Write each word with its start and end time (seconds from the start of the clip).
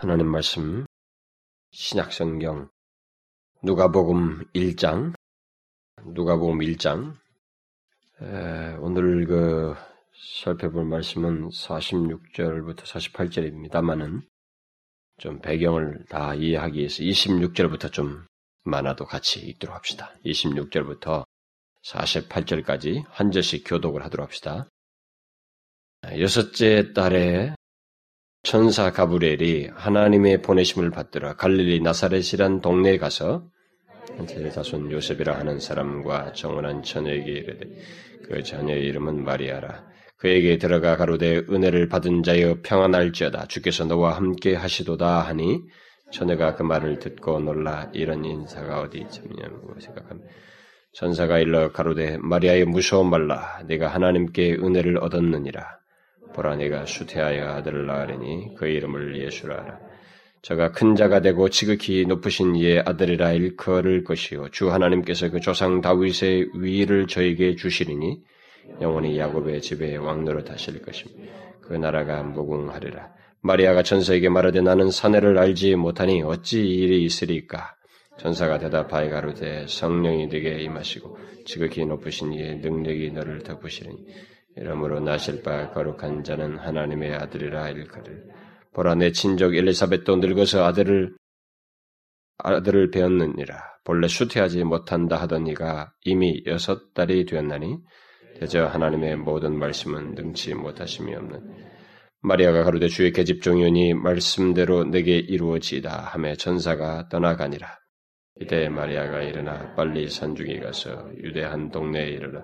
하나님 0.00 0.28
말씀 0.28 0.86
신약성경 1.72 2.70
누가복음 3.62 4.46
1장 4.54 5.12
누가복음 6.06 6.60
1장 6.60 7.18
에, 8.22 8.76
오늘 8.78 9.26
그 9.26 9.74
살펴볼 10.42 10.86
말씀은 10.86 11.50
46절부터 11.50 12.76
48절입니다만은 12.78 14.22
좀 15.18 15.38
배경을 15.42 16.06
다 16.08 16.34
이해하기 16.34 16.78
위해서 16.78 17.02
26절부터 17.02 17.92
좀 17.92 18.24
많아도 18.64 19.04
같이 19.04 19.40
읽도록 19.40 19.76
합시다. 19.76 20.14
26절부터 20.24 21.26
48절까지 21.84 23.04
한 23.06 23.30
절씩 23.30 23.64
교독을 23.66 24.02
하도록 24.06 24.26
합시다. 24.26 24.66
여섯째 26.18 26.94
달에 26.94 27.54
천사 28.42 28.90
가브리엘이 28.90 29.70
하나님의 29.74 30.40
보내심을 30.40 30.90
받들어 30.90 31.36
갈릴리 31.36 31.80
나사렛이란 31.80 32.62
동네에 32.62 32.96
가서 32.96 33.44
한테 34.16 34.50
자손 34.50 34.90
요셉이라 34.90 35.38
하는 35.38 35.60
사람과 35.60 36.32
정원한 36.32 36.82
처녀에게 36.82 37.30
이르되 37.30 37.66
그 38.26 38.42
자녀의 38.42 38.82
이름은 38.86 39.24
마리아라. 39.24 39.84
그에게 40.16 40.58
들어가 40.58 40.96
가로되 40.96 41.44
은혜를 41.50 41.88
받은 41.88 42.22
자여 42.22 42.58
평안할지어다. 42.62 43.46
주께서 43.46 43.84
너와 43.84 44.16
함께 44.16 44.54
하시도다 44.54 45.20
하니 45.20 45.60
처녀가 46.10 46.54
그 46.54 46.62
말을 46.62 46.98
듣고 46.98 47.40
놀라 47.40 47.90
이런 47.92 48.24
인사가 48.24 48.80
어디 48.80 48.98
있냐고 48.98 49.78
생각하며 49.78 50.20
천사가 50.92 51.38
일러 51.38 51.72
가로되 51.72 52.18
마리아의 52.18 52.64
무서워 52.64 53.04
말라. 53.04 53.62
내가 53.66 53.88
하나님께 53.88 54.54
은혜를 54.54 54.98
얻었느니라 54.98 55.79
보라 56.34 56.56
내가 56.56 56.86
수태하여 56.86 57.48
아들을 57.48 57.86
낳으리니 57.86 58.54
그 58.56 58.66
이름을 58.66 59.20
예수라 59.20 59.56
하라. 59.56 59.78
저가 60.42 60.72
큰 60.72 60.96
자가 60.96 61.20
되고 61.20 61.50
지극히 61.50 62.06
높으신 62.06 62.56
이의 62.56 62.82
아들이라 62.86 63.32
일컬을 63.32 64.04
것이요 64.04 64.48
주 64.50 64.72
하나님께서 64.72 65.28
그 65.30 65.40
조상 65.40 65.82
다윗의 65.82 66.50
위를 66.54 67.06
저에게 67.06 67.56
주시리니 67.56 68.22
영원히 68.80 69.18
야곱의 69.18 69.60
집에 69.60 69.96
왕노로 69.96 70.44
타실 70.44 70.80
것입니다. 70.80 71.32
그 71.60 71.74
나라가 71.74 72.22
무궁하리라. 72.22 73.10
마리아가 73.42 73.82
천사에게 73.82 74.28
말하되 74.28 74.60
나는 74.60 74.90
사내를 74.90 75.38
알지 75.38 75.76
못하니 75.76 76.22
어찌 76.22 76.60
이 76.60 76.82
일이 76.82 77.04
있으리까? 77.04 77.74
천사가 78.18 78.58
대답하여 78.58 79.08
가로되 79.08 79.66
성령이 79.66 80.26
네게 80.26 80.62
임하시고 80.62 81.18
지극히 81.46 81.86
높으신 81.86 82.32
이의 82.32 82.56
능력이 82.56 83.12
너를 83.12 83.42
덮으시리니 83.42 83.96
이러므로 84.60 85.00
나실 85.00 85.42
바 85.42 85.70
거룩한 85.70 86.22
자는 86.22 86.58
하나님의 86.58 87.14
아들이라 87.14 87.70
일컬을. 87.70 88.28
보라 88.74 88.94
내 88.94 89.10
친족 89.10 89.56
엘리사벳도 89.56 90.16
늙어서 90.16 90.64
아들을 90.64 91.16
아들을 92.36 92.90
배웠느니라. 92.90 93.58
본래 93.84 94.06
수태하지 94.06 94.64
못한다 94.64 95.16
하던 95.16 95.46
이가 95.46 95.92
이미 96.04 96.42
여섯 96.46 96.92
달이 96.92 97.24
되었나니 97.24 97.78
대저 98.38 98.66
하나님의 98.66 99.16
모든 99.16 99.58
말씀은 99.58 100.14
능치 100.14 100.54
못하심이 100.54 101.14
없는. 101.14 101.40
마리아가 102.20 102.62
가로되 102.62 102.88
주의 102.88 103.12
계집 103.12 103.40
종이오니 103.40 103.94
말씀대로 103.94 104.84
내게 104.84 105.16
이루어지이다 105.16 105.90
하며 105.90 106.34
천사가 106.34 107.08
떠나가니라. 107.08 107.78
이때 108.40 108.68
마리아가 108.68 109.22
일어나 109.22 109.74
빨리 109.74 110.08
산중에 110.08 110.60
가서 110.60 111.10
유대 111.16 111.42
한 111.42 111.70
동네에 111.70 112.08
이르러 112.08 112.42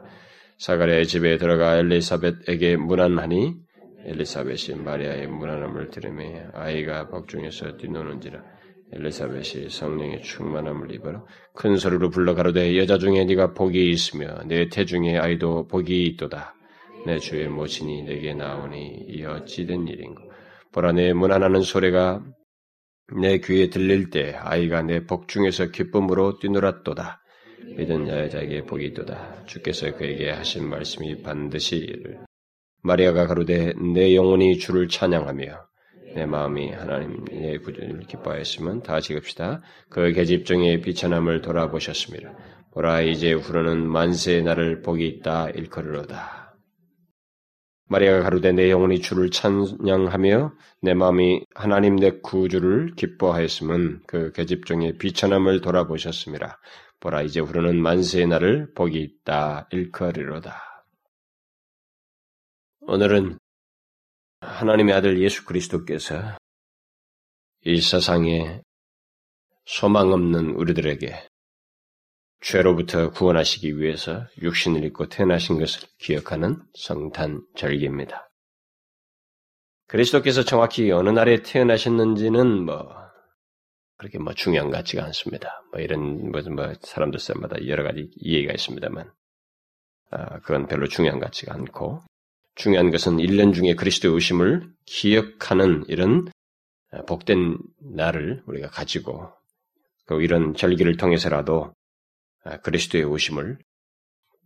사가랴의 0.59 1.07
집에 1.07 1.37
들어가 1.37 1.77
엘리사벳에게 1.77 2.77
문안하니? 2.77 3.55
엘리사벳이 4.07 4.79
마리아의 4.79 5.27
문안함을 5.27 5.91
들으며 5.91 6.49
아이가 6.55 7.09
복중에서 7.09 7.77
뛰노는지라 7.77 8.43
엘리사벳이 8.93 9.69
성령의 9.69 10.23
충만함을 10.23 10.93
입어 10.95 11.27
큰 11.55 11.77
소리로 11.77 12.09
불러 12.11 12.35
가로되 12.35 12.79
여자 12.79 12.99
중에 12.99 13.25
네가 13.25 13.53
복이 13.53 13.91
있으며 13.91 14.45
내 14.47 14.69
태중에 14.69 15.19
아이도 15.19 15.67
복이 15.67 16.05
있도다. 16.07 16.55
내 17.05 17.19
주의 17.19 17.49
모친이 17.49 18.05
내게 18.05 18.33
나오니 18.33 19.07
이 19.09 19.25
어찌된 19.25 19.89
일인고. 19.89 20.23
보라 20.73 20.93
내 20.93 21.13
문안하는 21.13 21.63
소리가 21.63 22.25
내 23.21 23.39
귀에 23.39 23.71
들릴 23.71 24.11
때 24.11 24.35
아이가 24.35 24.83
내 24.83 25.05
복중에서 25.05 25.71
기쁨으로 25.71 26.39
뛰놀았도다 26.39 27.21
믿은 27.77 28.09
여자에게 28.09 28.63
복이 28.65 28.87
있도다. 28.87 29.45
주께서 29.47 29.95
그에게 29.95 30.31
하신 30.31 30.69
말씀이 30.69 31.23
반드시 31.23 31.77
이를. 31.77 32.19
마리아가 32.83 33.27
가로되 33.27 33.73
내 33.95 34.15
영혼이 34.15 34.59
주를 34.59 34.89
찬양하며 34.89 35.67
내 36.15 36.25
마음이 36.25 36.71
하나님의 36.71 37.59
구주를 37.59 38.01
기뻐하였으면 38.07 38.83
다 38.83 39.01
지급시다. 39.01 39.61
그 39.91 40.13
계집 40.13 40.47
중에 40.47 40.81
비천함을 40.81 41.43
돌아보셨습니다. 41.43 42.35
보라 42.73 43.03
이제 43.03 43.33
후로는 43.33 43.87
만세의 43.87 44.43
날을 44.43 44.83
복이 44.83 45.07
있다 45.07 45.51
일컬으로다. 45.51 46.47
마리아가 47.89 48.23
가로되 48.23 48.53
내 48.53 48.71
영혼이 48.71 49.01
주를 49.01 49.31
찬양하며 49.31 50.53
내 50.83 50.95
마음이 50.95 51.45
하나님 51.55 51.97
내 51.97 52.19
구주를 52.21 52.95
기뻐하였으면 52.97 54.03
그 54.07 54.33
계집 54.33 54.67
중에 54.67 54.95
비천함을 54.99 55.61
돌아보셨습니다. 55.61 56.59
보라 57.07 57.23
이제 57.23 57.39
후로는 57.39 57.81
만세의 57.81 58.27
날을 58.27 58.75
복이 58.75 59.01
있다 59.01 59.69
일컬이로다. 59.71 60.85
오늘은 62.81 63.39
하나님의 64.41 64.93
아들 64.93 65.23
예수 65.23 65.45
그리스도께서 65.45 66.37
이 67.65 67.81
세상에 67.81 68.61
소망 69.67 70.13
없는 70.13 70.57
우리들에게 70.57 71.29
죄로부터 72.41 73.13
구원하시기 73.13 73.79
위해서 73.79 74.27
육신을 74.43 74.83
입고 74.87 75.09
태어나신 75.09 75.61
것을 75.61 75.89
기억하는 75.99 76.61
성탄 76.75 77.47
절기입니다. 77.55 78.29
그리스도께서 79.87 80.43
정확히 80.43 80.91
어느 80.91 81.11
날에 81.11 81.43
태어나셨는지는 81.43 82.65
뭐 82.65 83.06
그렇게 83.97 84.19
뭐 84.19 84.35
중요한 84.35 84.71
것 84.71 84.77
같지가 84.79 85.05
않습니다. 85.05 85.63
뭐 85.73 85.81
이런 85.81 86.31
뭐, 86.31 86.41
뭐 86.43 86.73
사람들마다 86.81 87.67
여러 87.67 87.83
가지 87.83 88.11
이해가 88.17 88.53
있습니다만 88.53 89.11
아, 90.11 90.39
그건 90.41 90.67
별로 90.67 90.87
중요한 90.87 91.19
것 91.19 91.27
같지가 91.27 91.55
않고 91.55 92.03
중요한 92.55 92.91
것은 92.91 93.17
1년 93.17 93.55
중에 93.55 93.75
그리스도의 93.75 94.15
오심을 94.15 94.71
기억하는 94.87 95.85
이런 95.89 96.29
아, 96.91 97.03
복된 97.03 97.59
날을 97.95 98.43
우리가 98.47 98.69
가지고 98.69 99.33
그 100.07 100.23
이런 100.23 100.55
절기를 100.55 100.97
통해서라도 100.97 101.75
아, 102.45 102.59
그리스도의 102.59 103.05
오심을 103.05 103.59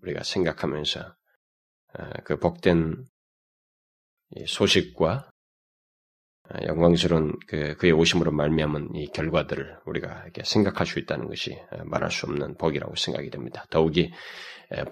우리가 0.02 0.22
생각하면서 0.22 1.14
아, 1.94 2.12
그 2.24 2.38
복된 2.38 3.04
소식과 4.46 5.12
아, 5.12 5.30
영광스러운 6.66 7.36
그, 7.46 7.76
그의 7.76 7.92
오심으로 7.92 8.32
말미암은 8.32 8.94
이 8.94 9.06
결과들을 9.08 9.78
우리가 9.86 10.22
이렇게 10.24 10.42
생각할 10.44 10.86
수 10.86 10.98
있다는 10.98 11.28
것이 11.28 11.56
아, 11.70 11.82
말할 11.84 12.10
수 12.10 12.26
없는 12.26 12.56
복이라고 12.56 12.94
생각이 12.96 13.30
됩니다. 13.30 13.64
더욱이 13.70 14.10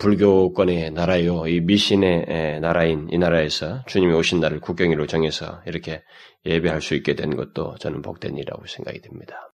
불교권의 0.00 0.90
나라요, 0.90 1.46
이 1.46 1.60
미신의 1.60 2.60
나라인 2.60 3.06
이 3.10 3.18
나라에서 3.18 3.84
주님이 3.86 4.12
오신 4.14 4.40
날을 4.40 4.58
국경일로 4.60 5.06
정해서 5.06 5.62
이렇게 5.66 6.02
예배할 6.46 6.82
수 6.82 6.94
있게 6.96 7.14
된 7.14 7.36
것도 7.36 7.76
저는 7.78 8.02
복된 8.02 8.36
일이라고 8.36 8.66
생각이 8.66 9.00
됩니다. 9.00 9.52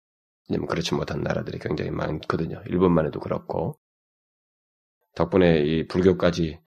왜냐면 0.48 0.68
그렇지 0.68 0.94
못한 0.94 1.22
나라들이 1.22 1.58
굉장히 1.58 1.90
많거든요. 1.90 2.62
일본만 2.68 3.08
해도 3.08 3.20
그렇고 3.20 3.80
덕분에 5.16 5.62
이 5.62 5.88
불교까지 5.88 6.60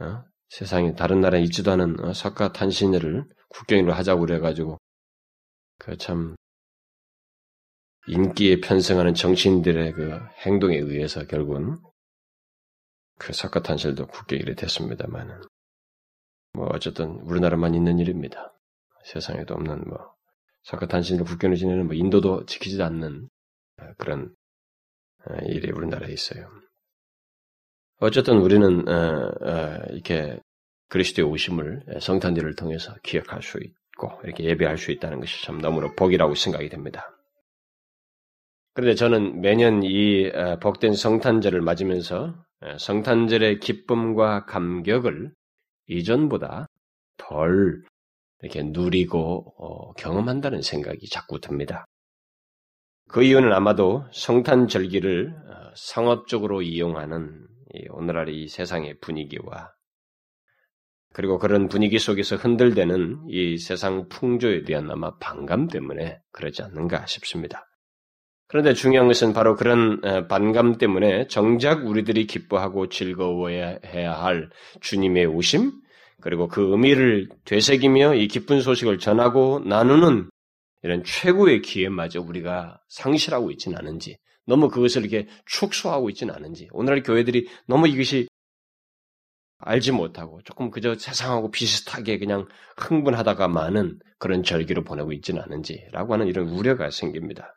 어? 0.00 0.22
세상에 0.48 0.94
다른 0.94 1.20
나라에 1.20 1.40
있지도 1.42 1.70
않은 1.72 2.04
어, 2.04 2.12
석가 2.12 2.52
탄신을 2.52 3.24
국경일로 3.48 3.92
하자고 3.92 4.20
그래가지고 4.20 4.78
그 5.78 5.96
참 5.96 6.34
인기에 8.08 8.60
편승하는 8.60 9.12
정치인들의 9.14 9.92
그 9.92 10.18
행동에 10.46 10.76
의해서 10.78 11.26
결국은 11.26 11.78
그 13.18 13.32
석가 13.34 13.62
탄신도 13.62 14.06
국경일이 14.06 14.54
됐습니다만은 14.54 15.42
뭐 16.54 16.68
어쨌든 16.72 17.20
우리나라만 17.20 17.74
있는 17.74 17.98
일입니다. 17.98 18.54
세상에도 19.04 19.54
없는 19.54 19.84
뭐 19.86 20.14
석가 20.62 20.86
탄신을 20.86 21.24
국경을 21.24 21.56
지내는 21.56 21.86
뭐 21.86 21.94
인도도 21.94 22.46
지키지 22.46 22.82
않는 22.82 23.28
그런 23.98 24.34
어, 25.26 25.34
일이 25.46 25.70
우리나라에 25.70 26.10
있어요. 26.10 26.50
어쨌든 28.00 28.38
우리는 28.38 28.88
어, 28.88 29.32
어, 29.40 29.76
이렇게 29.90 30.40
그리스도의 30.88 31.28
오심을 31.28 32.00
성탄절을 32.00 32.54
통해서 32.54 32.94
기억할 33.02 33.42
수 33.42 33.58
있고 33.58 34.20
이렇게 34.24 34.44
예배할 34.44 34.78
수 34.78 34.90
있다는 34.90 35.20
것이 35.20 35.44
참 35.44 35.60
너무나 35.60 35.92
복이라고 35.94 36.34
생각이 36.34 36.68
됩니다. 36.68 37.14
그런데 38.74 38.94
저는 38.94 39.40
매년 39.40 39.82
이 39.82 40.30
복된 40.60 40.94
성탄절을 40.94 41.60
맞으면서 41.60 42.34
성탄절의 42.78 43.60
기쁨과 43.60 44.46
감격을 44.46 45.32
이전보다 45.88 46.66
덜 47.16 47.82
이렇게 48.40 48.62
누리고 48.62 49.54
어, 49.58 49.92
경험한다는 49.94 50.62
생각이 50.62 51.08
자꾸 51.08 51.40
듭니다. 51.40 51.84
그 53.08 53.22
이유는 53.22 53.52
아마도 53.52 54.04
성탄 54.12 54.68
절기를 54.68 55.34
어, 55.34 55.72
상업적으로 55.74 56.62
이용하는 56.62 57.46
오늘날 57.90 58.28
이 58.28 58.48
세상의 58.48 58.98
분위기와 59.00 59.72
그리고 61.12 61.38
그런 61.38 61.68
분위기 61.68 61.98
속에서 61.98 62.36
흔들대는 62.36 63.26
이 63.28 63.58
세상 63.58 64.08
풍조에 64.08 64.62
대한 64.62 64.90
아마 64.90 65.16
반감 65.18 65.68
때문에 65.68 66.20
그러지 66.32 66.62
않는가 66.62 67.06
싶습니다. 67.06 67.66
그런데 68.48 68.72
중요한 68.72 69.08
것은 69.08 69.34
바로 69.34 69.56
그런 69.56 70.00
어, 70.04 70.26
반감 70.26 70.78
때문에 70.78 71.26
정작 71.26 71.86
우리들이 71.86 72.26
기뻐하고 72.26 72.88
즐거워해야 72.88 73.78
할 74.14 74.48
주님의 74.80 75.26
오심, 75.26 75.72
그리고 76.20 76.48
그 76.48 76.70
의미를 76.70 77.28
되새기며 77.44 78.14
이 78.14 78.26
기쁜 78.26 78.60
소식을 78.60 78.98
전하고 78.98 79.60
나누는 79.66 80.30
이런 80.82 81.04
최고의 81.04 81.60
기회마저 81.60 82.20
우리가 82.20 82.80
상실하고 82.88 83.50
있지는 83.50 83.76
않은지, 83.76 84.16
너무 84.46 84.70
그것을 84.70 85.04
이렇게 85.04 85.28
축소하고 85.44 86.08
있지는 86.08 86.34
않은지, 86.34 86.68
오늘날 86.72 87.02
교회들이 87.02 87.48
너무 87.66 87.86
이것이 87.86 88.27
알지 89.68 89.92
못하고 89.92 90.40
조금 90.44 90.70
그저 90.70 90.94
세상하고 90.94 91.50
비슷하게 91.50 92.18
그냥 92.18 92.46
흥분하다가 92.78 93.48
많은 93.48 93.98
그런 94.18 94.42
절기로 94.42 94.82
보내고 94.82 95.12
있지는 95.12 95.42
않은지라고 95.42 96.14
하는 96.14 96.26
이런 96.26 96.48
우려가 96.48 96.90
생깁니다. 96.90 97.54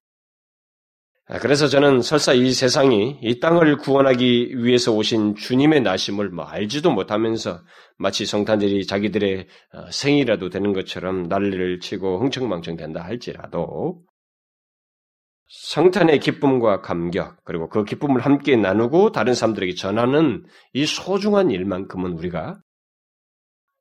아, 1.28 1.40
그래서 1.40 1.68
저는 1.70 2.02
설사 2.02 2.34
이 2.34 2.52
세상이 2.52 3.20
이 3.22 3.40
땅을 3.40 3.78
구원하기 3.78 4.62
위해서 4.62 4.92
오신 4.92 5.36
주님의 5.36 5.82
나심을 5.82 6.30
뭐 6.30 6.44
알지도 6.44 6.92
못하면서 6.92 7.62
마치 7.98 8.26
성탄절이 8.26 8.86
자기들의 8.86 9.48
어, 9.74 9.92
생이라도 9.92 10.50
되는 10.50 10.74
것처럼 10.74 11.24
난리를 11.30 11.80
치고 11.80 12.20
흥청망청 12.20 12.76
된다 12.76 13.02
할지라도 13.04 14.02
성탄의 15.52 16.20
기쁨과 16.20 16.82
감격 16.82 17.44
그리고 17.44 17.68
그 17.70 17.84
기쁨을 17.84 18.22
함께 18.22 18.56
나누고 18.56 19.12
다른 19.12 19.34
사람들에게 19.34 19.76
전하는 19.76 20.46
이 20.74 20.86
소중한 20.86 21.52
일만큼은 21.52 22.14
우리가 22.14 22.62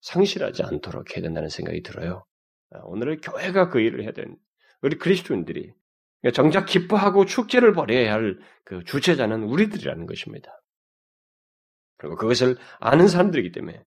상실하지 0.01 0.63
않도록 0.65 1.15
해야 1.15 1.23
된다는 1.23 1.49
생각이 1.49 1.83
들어요. 1.83 2.25
아, 2.71 2.81
오늘의 2.85 3.19
교회가 3.19 3.69
그 3.69 3.81
일을 3.81 4.03
해야 4.03 4.13
되는 4.13 4.37
우리 4.83 4.97
그리스도인들이 4.99 5.73
정작 6.35 6.67
기뻐하고 6.67 7.25
축제를 7.25 7.73
벌여야 7.73 8.13
할 8.13 8.39
그 8.71 8.85
주체자는 8.85 9.43
우리들이라는 9.43 10.07
것입니다. 10.07 10.63
그리고 11.97 12.15
그것을 12.15 12.57
아는 12.79 13.09
사람들이기 13.09 13.51
때문에 13.51 13.83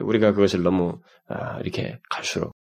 우리가 0.00 0.32
그것을 0.32 0.62
너무 0.62 1.02
아, 1.28 1.60
이렇게 1.60 2.00
갈수록 2.08 2.52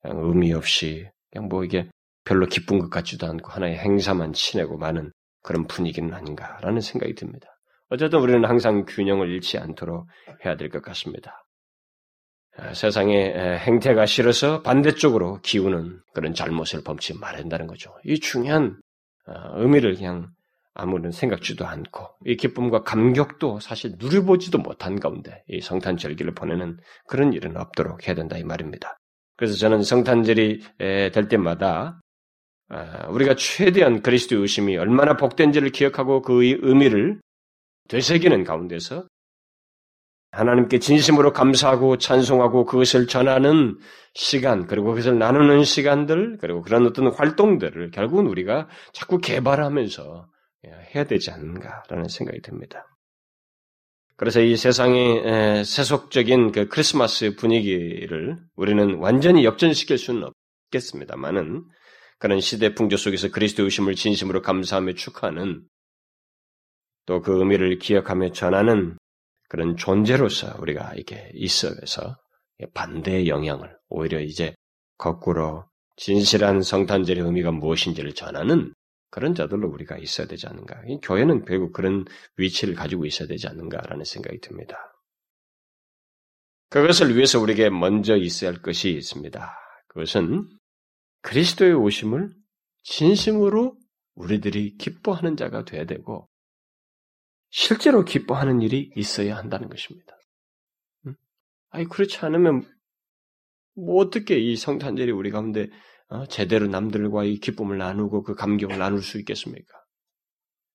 그냥 0.00 0.18
의미 0.24 0.54
없이 0.54 1.10
그냥 1.30 1.48
뭐 1.48 1.62
이게 1.62 1.90
별로 2.28 2.46
기쁜 2.46 2.78
것 2.78 2.90
같지도 2.90 3.26
않고 3.26 3.50
하나의 3.50 3.78
행사만 3.78 4.34
치내고 4.34 4.76
많은 4.76 5.12
그런 5.42 5.66
분위기는 5.66 6.12
아닌가라는 6.12 6.82
생각이 6.82 7.14
듭니다. 7.14 7.48
어쨌든 7.88 8.20
우리는 8.20 8.44
항상 8.44 8.84
균형을 8.84 9.30
잃지 9.30 9.56
않도록 9.56 10.06
해야 10.44 10.56
될 10.56 10.68
것 10.68 10.82
같습니다. 10.82 11.46
아, 12.58 12.74
세상의 12.74 13.58
행태가 13.60 14.04
싫어서 14.04 14.60
반대쪽으로 14.62 15.40
기우는 15.42 16.00
그런 16.12 16.34
잘못을 16.34 16.82
범치 16.84 17.18
말한다는 17.18 17.66
거죠. 17.66 17.96
이 18.04 18.20
중요한 18.20 18.78
아, 19.26 19.52
의미를 19.54 19.94
그냥 19.94 20.28
아무런 20.74 21.12
생각지도 21.12 21.66
않고 21.66 22.08
이 22.26 22.36
기쁨과 22.36 22.82
감격도 22.82 23.60
사실 23.60 23.94
누려보지도 23.98 24.58
못한 24.58 25.00
가운데 25.00 25.42
이 25.48 25.62
성탄 25.62 25.96
절기를 25.96 26.34
보내는 26.34 26.76
그런 27.06 27.32
일은 27.32 27.56
없도록 27.56 28.06
해야 28.06 28.14
된다 28.14 28.36
이 28.36 28.44
말입니다. 28.44 28.98
그래서 29.36 29.56
저는 29.56 29.82
성탄절이 29.82 30.62
될 30.78 31.28
때마다 31.28 32.00
아, 32.00 32.07
우리가 33.08 33.34
최대한 33.36 34.02
그리스도의 34.02 34.42
의심이 34.42 34.76
얼마나 34.76 35.16
복된지를 35.16 35.70
기억하고 35.70 36.22
그 36.22 36.44
의미를 36.44 37.20
되새기는 37.88 38.44
가운데서 38.44 39.06
하나님께 40.30 40.78
진심으로 40.78 41.32
감사하고 41.32 41.96
찬송하고 41.96 42.66
그것을 42.66 43.06
전하는 43.06 43.78
시간, 44.12 44.66
그리고 44.66 44.88
그것을 44.88 45.18
나누는 45.18 45.64
시간들, 45.64 46.36
그리고 46.38 46.60
그런 46.60 46.86
어떤 46.86 47.10
활동들을 47.10 47.90
결국은 47.92 48.26
우리가 48.26 48.68
자꾸 48.92 49.18
개발하면서 49.18 50.26
해야 50.94 51.04
되지 51.04 51.30
않는가라는 51.30 52.08
생각이 52.08 52.42
듭니다. 52.42 52.86
그래서 54.16 54.40
이 54.40 54.56
세상의 54.56 55.64
세속적인 55.64 56.52
그 56.52 56.68
크리스마스 56.68 57.34
분위기를 57.36 58.36
우리는 58.56 58.96
완전히 58.96 59.44
역전시킬 59.44 59.96
수는 59.96 60.28
없겠습니다만은 60.66 61.64
그런 62.18 62.40
시대 62.40 62.74
풍조 62.74 62.96
속에서 62.96 63.28
그리스도 63.30 63.64
의 63.64 63.70
심을 63.70 63.94
진심으로 63.94 64.42
감사하며 64.42 64.94
축하하는 64.94 65.66
또 67.06 67.22
그 67.22 67.38
의미를 67.38 67.78
기억하며 67.78 68.32
전하는 68.32 68.98
그런 69.48 69.76
존재로서 69.76 70.56
우리가 70.60 70.92
이렇게 70.94 71.30
있어서 71.34 72.16
반대의 72.74 73.28
영향을 73.28 73.76
오히려 73.88 74.20
이제 74.20 74.54
거꾸로 74.98 75.64
진실한 75.96 76.62
성탄절의 76.62 77.24
의미가 77.24 77.50
무엇인지를 77.52 78.14
전하는 78.14 78.74
그런 79.10 79.34
자들로 79.34 79.68
우리가 79.70 79.96
있어야 79.96 80.26
되지 80.26 80.46
않는가. 80.48 80.82
교회는 81.02 81.44
결국 81.46 81.72
그런 81.72 82.04
위치를 82.36 82.74
가지고 82.74 83.06
있어야 83.06 83.26
되지 83.26 83.48
않는가라는 83.48 84.04
생각이 84.04 84.40
듭니다. 84.40 84.76
그것을 86.68 87.16
위해서 87.16 87.40
우리에게 87.40 87.70
먼저 87.70 88.16
있어야 88.16 88.50
할 88.50 88.60
것이 88.60 88.90
있습니다. 88.90 89.54
그것은 89.88 90.46
그리스도의 91.28 91.74
오심을 91.74 92.30
진심으로 92.84 93.76
우리들이 94.14 94.76
기뻐하는 94.78 95.36
자가 95.36 95.66
돼야 95.66 95.84
되고 95.84 96.26
실제로 97.50 98.02
기뻐하는 98.02 98.62
일이 98.62 98.90
있어야 98.96 99.36
한다는 99.36 99.68
것입니다. 99.68 100.16
아니 101.68 101.84
그렇지 101.84 102.18
않으면 102.20 102.66
뭐 103.74 104.02
어떻게 104.02 104.38
이 104.38 104.56
성탄절이 104.56 105.12
우리 105.12 105.30
가운데 105.30 105.68
어, 106.08 106.24
제대로 106.26 106.66
남들과 106.66 107.24
이 107.24 107.36
기쁨을 107.36 107.76
나누고 107.76 108.22
그 108.22 108.34
감격을 108.34 108.78
나눌 108.78 109.02
수 109.02 109.18
있겠습니까? 109.18 109.78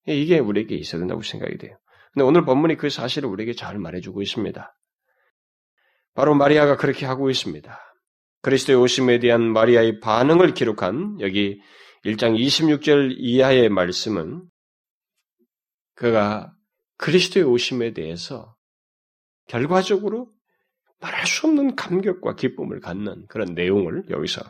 이게 0.06 0.38
우리에게 0.38 0.76
있어야 0.76 1.00
된다고 1.00 1.24
생각이 1.24 1.58
돼요. 1.58 1.80
근데 2.14 2.26
오늘 2.26 2.46
본문이 2.46 2.78
그 2.78 2.92
사실을 2.92 3.28
우리에게 3.28 3.54
잘 3.54 3.80
말해주고 3.80 4.22
있습니다. 4.22 4.78
바로 6.14 6.36
마리아가 6.36 6.78
그렇게 6.78 7.08
하고 7.08 7.32
있습니다. 7.32 7.93
그리스도의 8.44 8.78
오심에 8.78 9.20
대한 9.20 9.42
마리아의 9.54 10.02
반응을 10.02 10.54
기록한 10.54 11.20
여기 11.22 11.62
1장 12.06 12.38
26절 12.38 13.16
이하의 13.18 13.70
말씀은 13.70 14.44
그가 15.96 16.54
그리스도의 16.98 17.46
오심에 17.46 17.94
대해서 17.94 18.56
결과적으로 19.48 20.30
말할 21.00 21.26
수 21.26 21.48
없는 21.48 21.76
감격과 21.76 22.36
기쁨을 22.36 22.82
갖는 22.82 23.26
그런 23.28 23.54
내용을 23.54 24.04
여기서 24.10 24.42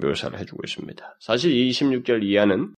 묘사를 0.00 0.38
해주고 0.38 0.60
있습니다. 0.64 1.16
사실 1.20 1.52
이 1.52 1.70
26절 1.70 2.22
이하는 2.22 2.74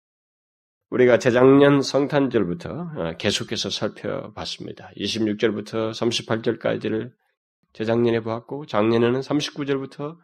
우리가 0.90 1.19
재작년 1.19 1.81
성탄절부터 1.81 2.71
어, 2.71 3.17
계속해서 3.17 3.71
살펴봤습니다. 3.71 4.90
26절부터 4.97 5.93
38절까지를 5.93 7.12
재작년에 7.73 8.21
보았고 8.21 8.67
작년에는 8.67 9.21
39절부터 9.21 10.19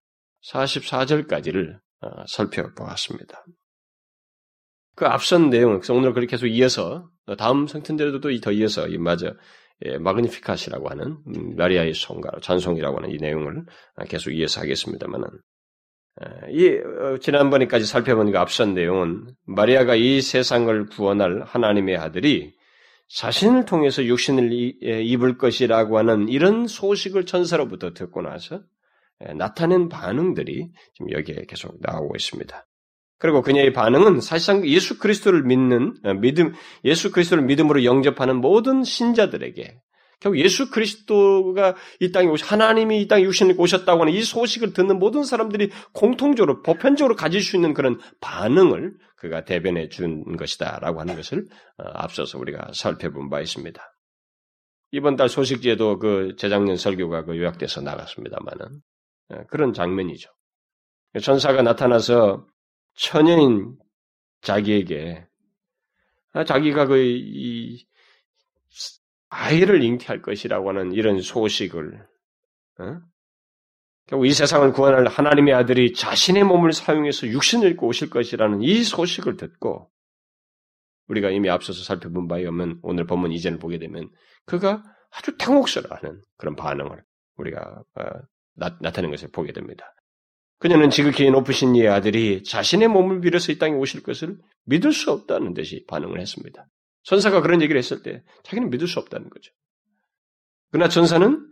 44절까지를 0.53 1.79
어, 2.03 2.09
살펴보았습니다. 2.27 3.45
그 4.95 5.07
앞선 5.07 5.51
내용, 5.51 5.81
오늘 5.91 6.13
그렇게 6.13 6.31
계속 6.31 6.47
이어서 6.47 7.09
다음 7.39 7.67
성탄절에도 7.67 8.21
또 8.21 8.31
더 8.41 8.53
이어서 8.53 8.89
이 8.89 8.99
맞아 8.99 9.35
예, 9.85 9.99
마그니피카시라고 9.99 10.89
하는 10.89 11.19
음, 11.27 11.57
마리아의 11.57 11.93
송가 11.93 12.41
찬송이라고 12.41 12.97
하는 12.97 13.11
이 13.11 13.19
내용을 13.19 13.65
계속 14.09 14.31
이어서 14.31 14.63
하겠습니다만은 14.63 15.29
이 16.51 16.69
어, 16.69 17.19
지난번에까지 17.19 17.85
살펴본 17.85 18.33
그 18.33 18.39
앞선 18.39 18.73
내용은 18.73 19.35
마리아가 19.45 19.95
이 19.95 20.23
세상을 20.23 20.87
구원할 20.87 21.43
하나님의 21.43 21.99
아들이 21.99 22.55
자신을 23.09 23.67
통해서 23.67 24.03
육신을 24.05 24.51
예, 24.83 25.03
입을 25.03 25.37
것이라고 25.37 25.99
하는 25.99 26.29
이런 26.29 26.67
소식을 26.67 27.27
천사로부터 27.27 27.93
듣고 27.93 28.23
나서 28.23 28.57
예, 28.57 28.65
나타낸 29.37 29.89
반응들이 29.89 30.71
지금 30.95 31.13
여기에 31.13 31.47
계속 31.49 31.77
나오고 31.81 32.17
있습니다. 32.17 32.67
그리고 33.19 33.43
그녀의 33.43 33.73
반응은 33.73 34.21
사실상 34.21 34.67
예수 34.67 34.99
그리스도를 34.99 35.43
믿는 35.43 35.95
어, 36.05 36.15
믿음 36.15 36.53
예수 36.85 37.11
그리스도를 37.11 37.45
믿음으로 37.45 37.85
영접하는 37.85 38.37
모든 38.37 38.85
신자들에게 38.85 39.81
결국 40.21 40.39
예수 40.39 40.71
그리스도가 40.71 41.77
이 42.01 42.11
땅에 42.11 42.29
오시 42.29 42.45
하나님이 42.45 43.03
이 43.03 43.09
땅에 43.09 43.23
육신을 43.25 43.55
오셨다고 43.59 44.03
하는 44.03 44.13
이 44.13 44.23
소식을 44.23 44.73
듣는 44.73 44.99
모든 44.99 45.25
사람들이 45.25 45.71
공통적으로 45.93 46.63
보편적으로 46.63 47.17
가질 47.17 47.43
수 47.43 47.57
있는 47.57 47.75
그런 47.75 47.99
반응을 48.21 48.95
그가 49.17 49.45
대변해 49.45 49.89
준 49.89 50.37
것이다라고 50.37 51.01
하는 51.01 51.17
것을 51.17 51.47
어, 51.79 51.85
앞서서 51.95 52.39
우리가 52.39 52.71
살펴본 52.73 53.31
바 53.31 53.41
있습니다. 53.41 53.83
이번 54.93 55.17
달 55.17 55.29
소식지에도 55.29 55.99
그 55.99 56.37
재작년 56.39 56.77
설교가 56.77 57.25
그 57.25 57.37
요약돼서 57.37 57.81
나갔습니다만은 57.81 58.67
예, 58.69 58.96
그런 59.49 59.73
장면이죠. 59.73 60.31
천사가 61.23 61.63
나타나서 61.63 62.47
처녀인 62.95 63.77
자기에게 64.43 65.27
아, 66.33 66.45
자기가 66.45 66.87
그 66.87 66.97
이 66.99 67.87
아이를 69.29 69.83
잉태할 69.83 70.23
것이라고 70.23 70.71
하는 70.71 70.93
이런 70.93 71.21
소식을 71.21 72.07
어? 72.79 73.01
결국 74.07 74.27
이 74.27 74.33
세상을 74.33 74.73
구원할 74.73 75.07
하나님의 75.07 75.53
아들이 75.53 75.93
자신의 75.93 76.45
몸을 76.45 76.73
사용해서 76.73 77.27
육신을 77.27 77.73
입고 77.73 77.89
오실 77.89 78.09
것이라는 78.09 78.63
이 78.63 78.85
소식을 78.85 79.37
듣고 79.37 79.91
우리가 81.09 81.31
이미 81.31 81.51
앞서서 81.51 81.83
살펴본 81.83 82.29
바에 82.29 82.47
없는 82.47 82.79
오늘 82.83 83.07
본문 83.07 83.33
이전을 83.33 83.59
보게 83.59 83.79
되면 83.79 84.11
그가 84.45 84.83
아주 85.11 85.37
당혹스러워하는 85.37 86.23
그런 86.37 86.57
반응을 86.57 87.03
우리가 87.37 87.83
어, 87.95 88.03
나, 88.57 88.79
타내는 88.79 89.11
것을 89.11 89.29
보게 89.31 89.53
됩니다. 89.53 89.95
그녀는 90.59 90.91
지극히 90.91 91.31
높으신 91.31 91.75
이의 91.77 91.89
아들이 91.89 92.43
자신의 92.43 92.89
몸을 92.89 93.21
빌어서 93.21 93.53
이 93.53 93.59
땅에 93.59 93.75
오실 93.75 94.03
것을 94.03 94.39
믿을 94.65 94.93
수 94.93 95.11
없다는 95.11 95.55
듯이 95.55 95.85
반응을 95.87 96.21
했습니다. 96.21 96.67
천사가 97.03 97.41
그런 97.43 97.63
얘기를 97.63 97.79
했을 97.79 98.03
때 98.03 98.23
자기는 98.45 98.71
믿을 98.71 98.89
수 98.89 98.99
없다는 98.99 99.29
거죠. 99.31 99.53
그러나 100.71 100.89
천사는 100.89 101.47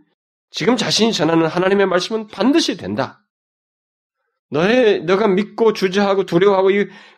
지금 0.51 0.77
자신이 0.77 1.13
전하는 1.13 1.47
하나님의 1.47 1.87
말씀은 1.87 2.29
반드시 2.29 2.77
된다. 2.77 3.21
너의, 4.51 5.03
너가 5.05 5.27
믿고 5.29 5.73
주저하고 5.73 6.27
두려워하고 6.27 6.71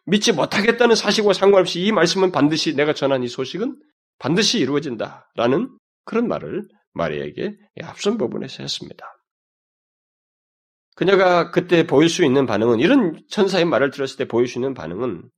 믿지 0.06 0.32
못하겠다는 0.32 0.94
사실과 0.94 1.32
상관없이 1.32 1.80
이 1.80 1.92
말씀은 1.92 2.32
반드시 2.32 2.74
내가 2.74 2.94
전한 2.94 3.22
이 3.22 3.28
소식은 3.28 3.76
반드시 4.18 4.58
이루어진다. 4.58 5.30
라는 5.34 5.68
그런 6.04 6.28
말을 6.28 6.66
마리아에게 6.94 7.56
앞선 7.82 8.16
부분에서 8.16 8.62
했습니다. 8.62 9.15
그녀가 10.96 11.50
그때 11.50 11.86
보일 11.86 12.08
수 12.08 12.24
있는 12.24 12.46
반응은 12.46 12.80
이런 12.80 13.22
천사의 13.28 13.66
말을 13.66 13.90
들었을 13.90 14.16
때 14.16 14.26
보일 14.26 14.48
수 14.48 14.58
있는 14.58 14.72
반응은 14.72 15.30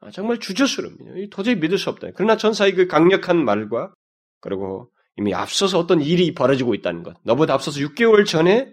아, 0.00 0.10
정말 0.10 0.38
주저스럽니다. 0.38 1.12
도저히 1.30 1.56
믿을 1.56 1.78
수 1.78 1.90
없다. 1.90 2.08
그러나 2.14 2.36
천사의 2.36 2.72
그 2.72 2.86
강력한 2.86 3.44
말과 3.44 3.92
그리고 4.40 4.90
이미 5.16 5.34
앞서서 5.34 5.78
어떤 5.78 6.00
일이 6.00 6.34
벌어지고 6.34 6.74
있다는 6.74 7.02
것, 7.02 7.16
너보다 7.22 7.52
앞서서 7.54 7.80
6개월 7.80 8.26
전에 8.26 8.72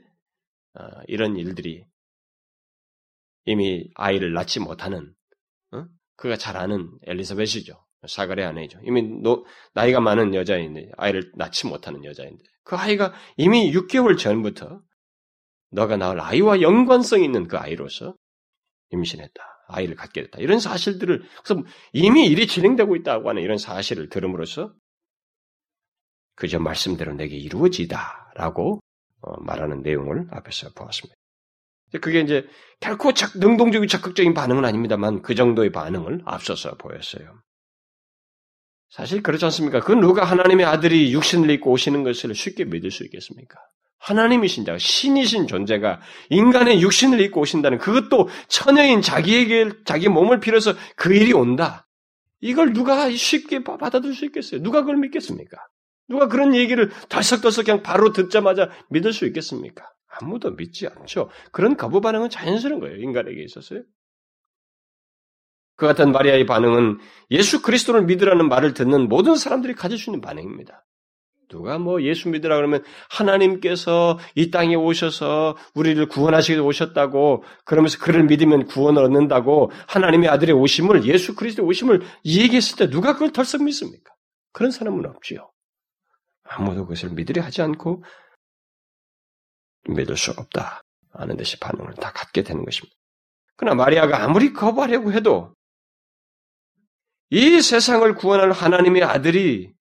아, 0.74 0.88
이런 1.08 1.36
일들이 1.36 1.86
이미 3.46 3.90
아이를 3.96 4.32
낳지 4.34 4.62
못하는 4.62 5.14
어? 5.72 5.86
그가 6.16 6.38
잘 6.38 6.56
아는 6.56 6.92
엘리사벳이죠. 7.04 7.86
사가의 8.08 8.46
아내죠. 8.46 8.80
이미 8.84 9.02
노, 9.02 9.46
나이가 9.74 10.00
많은 10.00 10.34
여자인데 10.34 10.92
아이를 10.98 11.32
낳지 11.36 11.68
못하는 11.68 12.06
여자인데 12.06 12.42
그 12.64 12.78
아이가 12.78 13.14
이미 13.36 13.72
6개월 13.74 14.18
전부터 14.18 14.82
너가 15.74 15.98
낳을 15.98 16.20
아이와 16.22 16.62
연관성 16.62 17.24
있는 17.24 17.48
그 17.48 17.58
아이로서 17.58 18.16
임신했다. 18.92 19.44
아이를 19.68 19.96
갖게 19.96 20.22
됐다. 20.24 20.40
이런 20.40 20.60
사실들을 20.60 21.24
그래서 21.44 21.64
이미 21.94 22.28
일이 22.28 22.48
진행되고 22.48 22.96
있다고 22.98 23.30
하는 23.30 23.42
이런 23.42 23.58
사실을 23.58 24.10
들음으로써 24.10 24.74
그저 26.36 26.60
말씀대로 26.60 27.14
내게 27.14 27.38
이루어지다라고 27.38 28.80
어, 29.22 29.42
말하는 29.42 29.82
내용을 29.82 30.28
앞에서 30.32 30.72
보았습니다. 30.74 31.16
그게 32.02 32.22
이제 32.22 32.46
결코 32.80 33.14
적, 33.14 33.38
능동적이고 33.38 33.88
적극적인 33.88 34.34
반응은 34.34 34.66
아닙니다만 34.66 35.22
그 35.22 35.36
정도의 35.36 35.72
반응을 35.72 36.24
앞서서 36.26 36.76
보였어요. 36.76 37.42
사실 38.90 39.24
그렇지 39.24 39.46
않습니까? 39.46 39.80
그 39.80 39.92
누가 39.92 40.24
하나님의 40.24 40.66
아들이 40.66 41.14
육신을 41.14 41.50
입고 41.52 41.72
오시는 41.72 42.04
것을 42.04 42.36
쉽게 42.36 42.66
믿을 42.66 42.92
수 42.92 43.04
있겠습니까? 43.06 43.60
하나님이신 44.04 44.66
자, 44.66 44.78
신이신 44.78 45.48
존재가 45.48 46.02
인간의 46.30 46.82
육신을 46.82 47.22
입고 47.22 47.40
오신다는 47.42 47.78
그것도 47.78 48.28
처녀인 48.50 49.02
자기에게 49.02 49.70
자기 49.86 50.10
몸을 50.10 50.42
빌어서 50.42 50.74
그 50.98 51.14
일이 51.14 51.32
온다. 51.32 51.88
이걸 52.42 52.74
누가 52.74 53.10
쉽게 53.10 53.64
받아들일 53.64 54.14
수 54.14 54.26
있겠어요? 54.26 54.62
누가 54.62 54.82
그걸 54.82 54.98
믿겠습니까? 54.98 55.58
누가 56.10 56.28
그런 56.28 56.54
얘기를 56.54 56.92
덜썩덜썩 57.08 57.66
그냥 57.66 57.82
바로 57.82 58.12
듣자마자 58.12 58.70
믿을 58.90 59.14
수 59.14 59.26
있겠습니까? 59.26 59.90
아무도 60.20 60.52
믿지 60.52 60.86
않죠. 60.88 61.30
그런 61.54 61.78
거부 61.78 62.02
반응은 62.02 62.30
자연스러운 62.30 62.82
거예요. 62.82 62.98
인간에게 62.98 63.42
있어서요. 63.42 63.84
그 65.78 65.88
같은 65.88 66.12
마리아의 66.12 66.46
반응은 66.46 67.00
예수 67.32 67.62
그리스도를 67.62 68.04
믿으라는 68.04 68.50
말을 68.50 68.74
듣는 68.74 69.08
모든 69.08 69.36
사람들이 69.36 69.74
가질 69.74 69.98
수 69.98 70.10
있는 70.10 70.20
반응입니다. 70.20 70.86
누가 71.54 71.78
뭐 71.78 72.02
예수 72.02 72.30
믿으라 72.30 72.56
그러면 72.56 72.84
하나님께서 73.12 74.18
이 74.34 74.50
땅에 74.50 74.74
오셔서 74.74 75.56
우리를 75.76 76.04
구원하시기 76.08 76.54
위해 76.54 76.66
오셨다고 76.66 77.44
그러면서 77.64 78.00
그를 78.00 78.24
믿으면 78.24 78.66
구원을 78.66 79.04
얻는다고 79.04 79.72
하나님의 79.88 80.30
아들의 80.30 80.56
오심을 80.56 81.06
예수 81.06 81.36
그리스도의 81.36 81.68
오심을 81.68 82.02
얘기했을 82.26 82.78
때 82.78 82.90
누가 82.90 83.14
그걸 83.14 83.32
덜썩 83.32 83.64
믿습니까? 83.64 84.12
그런 84.52 84.72
사람은 84.72 85.06
없지요. 85.06 85.52
아무도 86.44 86.88
그것을 86.88 87.12
믿으려 87.12 87.44
하지 87.44 87.62
않고 87.62 88.04
믿을 89.90 90.18
수 90.18 90.32
없다 90.32 90.82
하는 91.12 91.38
듯이 91.38 91.60
반응을 91.60 91.94
다 91.96 92.12
갖게 92.12 92.42
되는 92.42 92.66
것입니다. 92.66 92.96
그러나 93.58 93.76
마리아가 93.76 94.24
아무리 94.24 94.54
거부하려고 94.54 95.14
해도 95.14 95.54
이 97.30 97.62
세상을 97.62 98.16
구원할 98.16 98.52
하나님의 98.52 99.04
아들이 99.04 99.72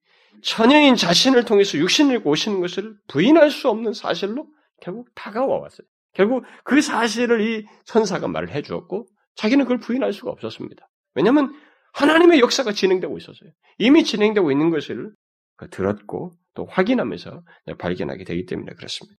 처녀인 0.40 0.96
자신을 0.96 1.44
통해서 1.44 1.78
육신을 1.78 2.22
오시는 2.24 2.60
것을 2.60 2.96
부인할 3.08 3.50
수 3.50 3.68
없는 3.68 3.92
사실로 3.92 4.46
결국 4.80 5.08
다가와 5.14 5.58
왔어요. 5.58 5.86
결국 6.14 6.44
그 6.64 6.80
사실을 6.80 7.40
이 7.40 7.66
천사가 7.84 8.28
말을 8.28 8.50
해 8.50 8.62
주었고 8.62 9.06
자기는 9.36 9.64
그걸 9.64 9.78
부인할 9.78 10.12
수가 10.12 10.30
없었습니다. 10.30 10.88
왜냐하면 11.14 11.54
하나님의 11.92 12.40
역사가 12.40 12.72
진행되고 12.72 13.16
있었어요. 13.18 13.50
이미 13.78 14.04
진행되고 14.04 14.50
있는 14.50 14.70
것을 14.70 15.12
들었고 15.70 16.32
또 16.54 16.66
확인하면서 16.66 17.42
발견하게 17.78 18.24
되기 18.24 18.46
때문에 18.46 18.72
그렇습니다. 18.74 19.18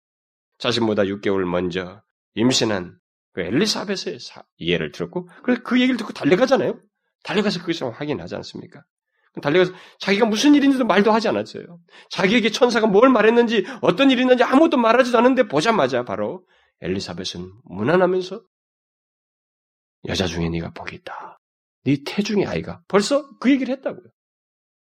자신보다 0.58 1.04
6개월 1.04 1.44
먼저 1.44 2.02
임신한 2.34 2.98
그 3.32 3.40
엘리사벳의 3.40 4.18
이해를 4.58 4.92
들었고 4.92 5.28
그래서 5.42 5.62
그 5.62 5.80
얘기를 5.80 5.96
듣고 5.96 6.12
달려가잖아요. 6.12 6.78
달려가서 7.24 7.60
그것을 7.60 7.90
확인하지 7.90 8.34
않습니까? 8.36 8.82
달려가서 9.40 9.72
자기가 9.98 10.26
무슨 10.26 10.54
일인지도 10.54 10.84
말도 10.84 11.10
하지 11.12 11.28
않았어요. 11.28 11.78
자기에게 12.10 12.50
천사가 12.50 12.86
뭘 12.86 13.08
말했는지 13.08 13.64
어떤 13.80 14.10
일이 14.10 14.20
있는지 14.20 14.42
아무것도 14.42 14.76
말하지도 14.76 15.16
않는데 15.16 15.48
보자마자 15.48 16.04
바로 16.04 16.46
엘리사벳은 16.82 17.50
무난하면서 17.64 18.42
여자 20.08 20.26
중에 20.26 20.48
네가 20.50 20.72
복이 20.72 20.96
있다. 20.96 21.38
네 21.84 21.96
태중의 22.04 22.46
아이가 22.46 22.82
벌써 22.88 23.26
그 23.38 23.50
얘기를 23.50 23.74
했다고요. 23.76 24.04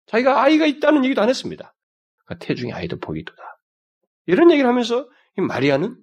자기가 0.08 0.42
아이가 0.42 0.66
있다는 0.66 1.06
얘기도 1.06 1.22
안 1.22 1.30
했습니다. 1.30 1.74
그 2.26 2.38
태중의 2.40 2.74
아이도 2.74 3.00
복이 3.00 3.22
있다. 3.22 3.34
이런 4.26 4.52
얘기를 4.52 4.70
하면서 4.70 5.08
마리아는 5.38 5.98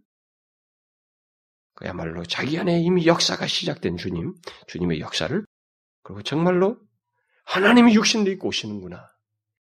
그야말로 1.75 2.25
자기 2.25 2.59
안에 2.59 2.81
이미 2.81 3.07
역사가 3.07 3.47
시작된 3.47 3.97
주님, 3.97 4.35
주님의 4.69 5.01
역사를 5.01 5.45
그리고 6.03 6.23
정말로 6.23 6.79
하나님이 7.52 7.94
육신도 7.94 8.30
입고 8.30 8.49
오시는구나. 8.49 9.11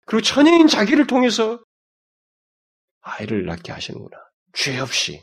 그리고 0.06 0.22
천여인 0.22 0.68
자기를 0.68 1.06
통해서 1.06 1.60
아이를 3.00 3.46
낳게 3.46 3.72
하시는구나. 3.72 4.16
죄 4.52 4.78
없이 4.78 5.22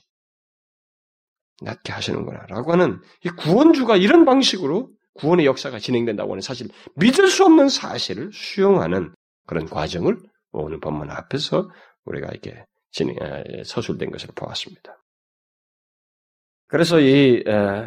낳게 1.62 1.94
하시는구나. 1.94 2.46
라고 2.48 2.74
하는 2.74 3.00
이 3.24 3.30
구원주가 3.30 3.96
이런 3.96 4.26
방식으로 4.26 4.92
구원의 5.14 5.46
역사가 5.46 5.80
진행된다고 5.80 6.32
하는 6.32 6.42
사실, 6.42 6.68
믿을 6.96 7.28
수 7.30 7.46
없는 7.46 7.70
사실을 7.70 8.32
수용하는 8.34 9.14
그런 9.46 9.66
과정을 9.66 10.18
오늘 10.52 10.80
본문 10.80 11.10
앞에서 11.10 11.70
우리가 12.06 12.28
이렇게 12.32 12.66
진행, 12.92 13.16
서술된 13.64 14.12
것을 14.12 14.30
보았습니다. 14.36 14.98
그래서 16.68 17.00
이 17.00 17.44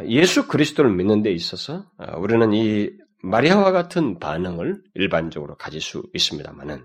예수 0.08 0.46
그리스도를 0.46 0.90
믿는 0.94 1.22
데 1.22 1.32
있어서 1.32 1.90
어, 1.98 2.18
우리는 2.18 2.52
이 2.52 2.90
마리아와 3.24 3.72
같은 3.72 4.18
반응을 4.18 4.82
일반적으로 4.94 5.56
가질 5.56 5.80
수 5.80 6.02
있습니다만은 6.12 6.84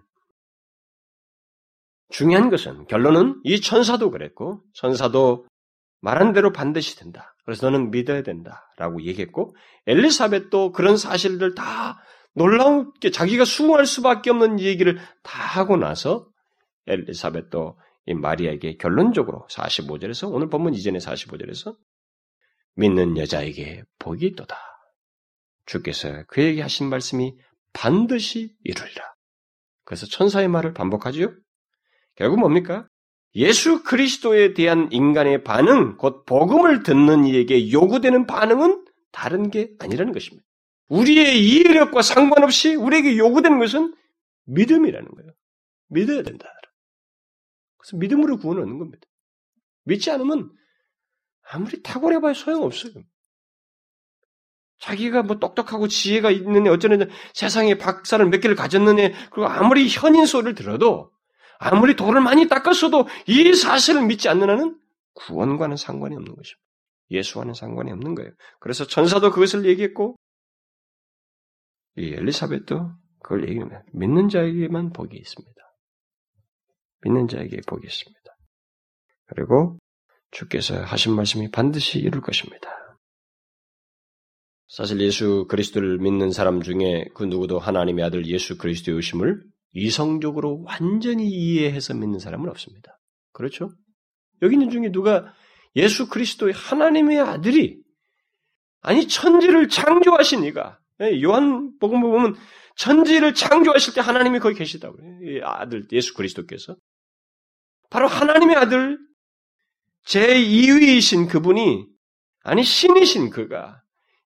중요한 2.09 2.49
것은 2.49 2.87
결론은 2.87 3.39
이 3.43 3.61
천사도 3.61 4.09
그랬고 4.09 4.63
천사도 4.73 5.45
말한 6.01 6.33
대로 6.33 6.51
반드시 6.51 6.97
된다. 6.97 7.35
그래서 7.43 7.69
너는 7.69 7.91
믿어야 7.91 8.23
된다라고 8.23 9.03
얘기했고 9.03 9.53
엘리사벳도 9.85 10.71
그런 10.71 10.97
사실들 10.97 11.55
다 11.55 12.01
놀라운게 12.35 13.11
자기가 13.11 13.43
수긍할 13.43 13.85
수밖에 13.85 14.29
없는 14.29 14.59
얘기를 14.59 14.97
다 15.23 15.41
하고 15.59 15.75
나서 15.75 16.29
엘리사벳도 16.87 17.77
이 18.05 18.13
마리아에게 18.13 18.77
결론적으로 18.77 19.45
45절에서 19.51 20.31
오늘 20.31 20.49
본문 20.49 20.73
이전의 20.73 21.01
45절에서 21.01 21.75
믿는 22.75 23.17
여자에게 23.17 23.83
복이 23.99 24.25
있도다. 24.27 24.68
주께서 25.69 26.23
그에게 26.27 26.61
하신 26.61 26.89
말씀이 26.89 27.35
반드시 27.73 28.55
이루리라. 28.63 29.13
그래서 29.85 30.07
천사의 30.07 30.47
말을 30.47 30.73
반복하지요. 30.73 31.33
결국 32.15 32.39
뭡니까? 32.39 32.87
예수 33.35 33.83
그리스도에 33.83 34.53
대한 34.55 34.91
인간의 34.91 35.43
반응, 35.43 35.97
곧 35.97 36.25
복음을 36.25 36.81
듣는 36.81 37.25
이에게 37.25 37.71
요구되는 37.71 38.25
반응은 38.25 38.85
다른 39.11 39.51
게 39.51 39.71
아니라는 39.79 40.11
것입니다. 40.11 40.43
우리의 40.87 41.39
이해력과 41.39 42.01
상관없이 42.01 42.73
우리에게 42.73 43.17
요구되는 43.17 43.59
것은 43.59 43.93
믿음이라는 44.45 45.07
거예요. 45.07 45.31
믿어야 45.89 46.23
된다. 46.23 46.47
그래서 47.77 47.97
믿음으로 47.97 48.37
구원을 48.37 48.63
얻는 48.63 48.79
겁니다. 48.79 49.07
믿지 49.83 50.09
않으면 50.09 50.51
아무리 51.51 51.83
탁월해봐야 51.83 52.33
소용없어요. 52.33 52.93
자기가 54.79 55.23
뭐 55.23 55.37
똑똑하고 55.39 55.87
지혜가 55.87 56.31
애, 56.31 56.69
어쩌는 56.69 57.09
세상에 57.33 57.77
박사를 57.77 58.25
몇 58.29 58.39
개를 58.39 58.55
가졌는 58.55 58.99
애, 58.99 59.13
그리고 59.31 59.47
아무리 59.47 59.87
현인 59.89 60.25
소리를 60.25 60.55
들어도, 60.55 61.11
아무리 61.59 61.95
돌을 61.95 62.21
많이 62.21 62.47
닦았어도 62.47 63.07
이 63.27 63.53
사실을 63.53 64.05
믿지 64.05 64.29
않는 64.29 64.49
한은 64.49 64.79
구원과는 65.13 65.75
상관이 65.75 66.15
없는 66.15 66.35
것입니다. 66.35 66.63
예수와는 67.11 67.53
상관이 67.53 67.91
없는 67.91 68.15
거예요. 68.15 68.31
그래서 68.59 68.85
천사도 68.85 69.31
그것을 69.31 69.65
얘기했고, 69.65 70.15
이 71.97 72.13
엘리사벳도 72.13 72.91
그걸 73.21 73.49
얘기합니다. 73.49 73.83
믿는 73.93 74.29
자에게만 74.29 74.93
복이 74.93 75.17
있습니다. 75.17 75.59
믿는 77.01 77.27
자에게 77.27 77.61
복이 77.67 77.85
있습니다. 77.85 78.19
그리고 79.27 79.77
주께서 80.31 80.81
하신 80.81 81.15
말씀이 81.15 81.51
반드시 81.51 81.99
이룰 81.99 82.21
것입니다. 82.21 82.69
사실 84.69 85.01
예수 85.01 85.47
그리스도를 85.49 85.97
믿는 85.97 86.31
사람 86.31 86.61
중에 86.61 87.05
그 87.15 87.23
누구도 87.23 87.57
하나님의 87.57 88.05
아들 88.05 88.27
예수 88.27 88.55
그리스도의 88.57 88.97
오심을 88.97 89.41
이성적으로 89.73 90.63
완전히 90.63 91.27
이해해서 91.27 91.95
믿는 91.95 92.19
사람은 92.19 92.47
없습니다. 92.49 92.99
그렇죠? 93.33 93.71
여기 94.43 94.53
있는 94.53 94.69
중에 94.69 94.91
누가 94.91 95.33
예수 95.75 96.07
그리스도의 96.07 96.53
하나님의 96.53 97.19
아들이 97.19 97.79
아니 98.81 99.07
천지를 99.07 99.69
창조하신 99.69 100.43
이가 100.43 100.79
예, 101.01 101.21
요한 101.23 101.77
복음 101.79 102.01
보면 102.01 102.35
천지를 102.75 103.33
창조하실 103.33 103.95
때 103.95 104.01
하나님이 104.01 104.39
거기 104.39 104.55
계시다고 104.55 104.97
요 104.99 105.41
아들 105.45 105.87
예수 105.91 106.13
그리스도께서 106.13 106.75
바로 107.89 108.07
하나님의 108.07 108.55
아들 108.55 108.99
제2위이신 110.05 111.27
그분이 111.27 111.87
아니 112.43 112.63
신이신 112.63 113.31
그가 113.31 113.81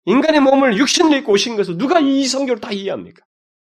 인간의 0.06 0.42
몸을 0.42 0.78
육신을 0.78 1.18
입고 1.20 1.32
오신 1.34 1.56
것을 1.56 1.78
누가 1.78 2.00
이성적으로 2.00 2.60
다 2.60 2.72
이해합니까? 2.72 3.24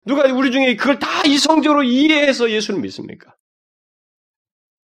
누가 0.06 0.22
우리 0.32 0.50
중에 0.50 0.76
그걸 0.76 0.98
다 0.98 1.22
이성적으로 1.26 1.82
이해해서 1.82 2.50
예수를 2.50 2.80
믿습니까? 2.80 3.34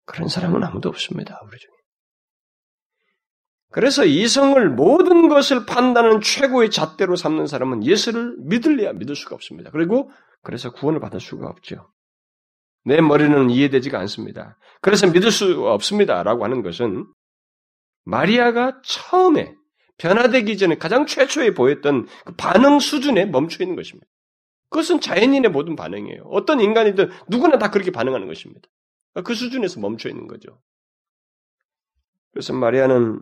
그런 0.05 0.29
사람은 0.29 0.63
아무도 0.65 0.89
없습니다. 0.89 1.41
우리 1.45 1.59
중에. 1.59 1.71
그래서 3.73 4.05
이성을 4.05 4.69
모든 4.71 5.29
것을 5.29 5.65
판단하는 5.65 6.21
최고의 6.21 6.71
잣대로 6.71 7.17
삼는 7.17 7.47
사람은 7.47 7.85
예수를 7.85 8.37
믿을래야 8.41 8.93
믿을 8.93 9.17
수가 9.17 9.35
없습니다. 9.35 9.71
그리고 9.71 10.11
그래서 10.43 10.71
구원을 10.73 11.01
받을 11.01 11.21
수가 11.21 11.49
없죠. 11.49 11.91
내 12.85 13.01
머리는 13.01 13.49
이해되지가 13.49 13.99
않습니다. 14.01 14.59
그래서 14.83 15.07
믿을 15.07 15.31
수 15.31 15.67
없습니다. 15.69 16.23
라고 16.23 16.45
하는 16.45 16.63
것은 16.63 17.07
마리아가 18.05 18.81
처음에 18.85 19.55
변화되기 20.03 20.59
전에 20.59 20.79
가장 20.79 21.07
최초에 21.07 21.55
보였던 21.55 22.09
그 22.25 22.35
반응 22.35 22.81
수준에 22.81 23.25
멈춰 23.25 23.63
있는 23.63 23.77
것입니다. 23.77 24.09
그것은 24.69 25.01
자연인의 25.01 25.53
모든 25.53 25.77
반응이에요. 25.77 26.25
어떤 26.25 26.61
인간이든 26.61 27.11
누구나 27.29 27.59
다 27.59 27.71
그렇게 27.71 27.93
반응하는 27.93 28.27
것입니다. 28.27 28.69
그 29.25 29.35
수준에서 29.35 29.79
멈춰 29.79 30.09
있는 30.09 30.27
거죠. 30.27 30.61
그래서 32.33 32.53
마리아는 32.53 33.21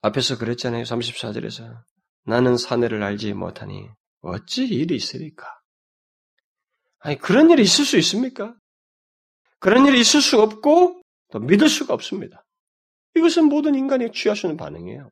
앞에서 0.00 0.38
그랬잖아요. 0.38 0.84
34절에서. 0.84 1.82
나는 2.24 2.56
사내를 2.56 3.02
알지 3.02 3.34
못하니 3.34 3.88
어찌 4.22 4.64
일이 4.64 4.96
있으리까? 4.96 5.46
아니, 7.00 7.18
그런 7.18 7.50
일이 7.50 7.62
있을 7.62 7.84
수 7.84 7.98
있습니까? 7.98 8.54
그런 9.58 9.84
일이 9.86 10.00
있을 10.00 10.22
수 10.22 10.40
없고 10.40 11.02
또 11.32 11.38
믿을 11.40 11.68
수가 11.68 11.92
없습니다. 11.92 12.41
이것은 13.16 13.44
모든 13.46 13.74
인간이 13.74 14.10
있는 14.12 14.56
반응이에요. 14.56 15.10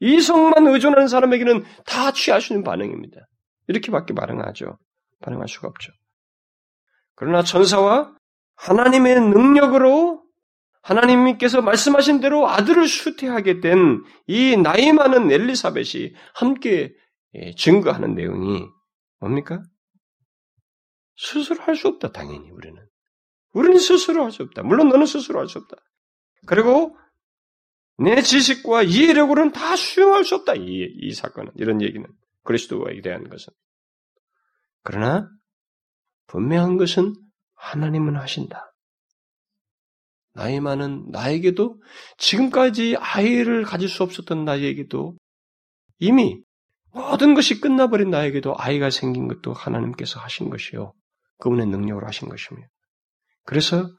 이성만 0.00 0.66
의존하는 0.66 1.08
사람에게는 1.08 1.64
다 1.84 2.12
있는 2.12 2.64
반응입니다. 2.64 3.20
이렇게밖에 3.68 4.14
반응하죠. 4.14 4.78
반응할 5.20 5.46
수가 5.48 5.68
없죠. 5.68 5.92
그러나 7.14 7.42
천사와 7.42 8.14
하나님의 8.56 9.20
능력으로 9.20 10.24
하나님께서 10.82 11.60
말씀하신 11.60 12.20
대로 12.20 12.48
아들을 12.48 12.88
수태하게 12.88 13.60
된 13.60 14.02
이 14.26 14.56
나이 14.56 14.92
많은 14.92 15.30
엘리사벳이 15.30 16.14
함께 16.34 16.94
예, 17.34 17.54
증거하는 17.54 18.14
내용이 18.14 18.66
뭡니까? 19.18 19.62
스스로 21.16 21.60
할 21.62 21.76
수 21.76 21.88
없다, 21.88 22.10
당연히 22.12 22.50
우리는. 22.50 22.82
우리는 23.52 23.78
스스로 23.78 24.24
할 24.24 24.30
수 24.32 24.42
없다. 24.42 24.62
물론 24.62 24.88
너는 24.88 25.04
스스로 25.06 25.38
할 25.40 25.46
수 25.48 25.58
없다. 25.58 25.76
그리고 26.46 26.96
내 27.98 28.22
지식과 28.22 28.84
이해력으로는 28.84 29.52
다 29.52 29.76
수용할 29.76 30.24
수 30.24 30.34
없다. 30.36 30.54
이, 30.54 30.88
이 31.00 31.12
사건은. 31.12 31.52
이런 31.56 31.82
얘기는. 31.82 32.06
그리스도에 32.44 33.00
대한 33.02 33.28
것은. 33.28 33.52
그러나 34.82 35.28
분명한 36.26 36.78
것은 36.78 37.14
하나님은 37.54 38.16
하신다. 38.16 38.72
나이 40.32 40.60
많은 40.60 41.10
나에게도 41.10 41.82
지금까지 42.16 42.96
아이를 42.98 43.64
가질 43.64 43.88
수 43.88 44.02
없었던 44.02 44.44
나에게도 44.44 45.16
이미 45.98 46.40
모든 46.92 47.34
것이 47.34 47.60
끝나버린 47.60 48.10
나에게도 48.10 48.54
아이가 48.56 48.90
생긴 48.90 49.28
것도 49.28 49.52
하나님께서 49.52 50.18
하신 50.20 50.48
것이요. 50.50 50.94
그분의 51.38 51.66
능력으로 51.66 52.06
하신 52.06 52.28
것이며. 52.28 52.62
그래서 53.44 53.90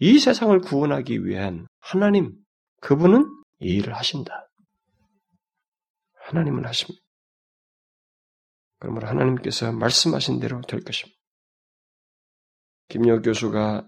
이 0.00 0.18
세상을 0.18 0.58
구원하기 0.60 1.24
위한 1.24 1.66
하나님, 1.80 2.36
그분은 2.80 3.24
이 3.60 3.76
일을 3.76 3.94
하신다. 3.96 4.48
하나님은 6.26 6.64
하십니다. 6.66 7.02
그러므로 8.78 9.08
하나님께서 9.08 9.72
말씀하신 9.72 10.38
대로 10.40 10.60
될 10.62 10.84
것입니다. 10.84 11.18
김여 12.88 13.22
교수가 13.22 13.86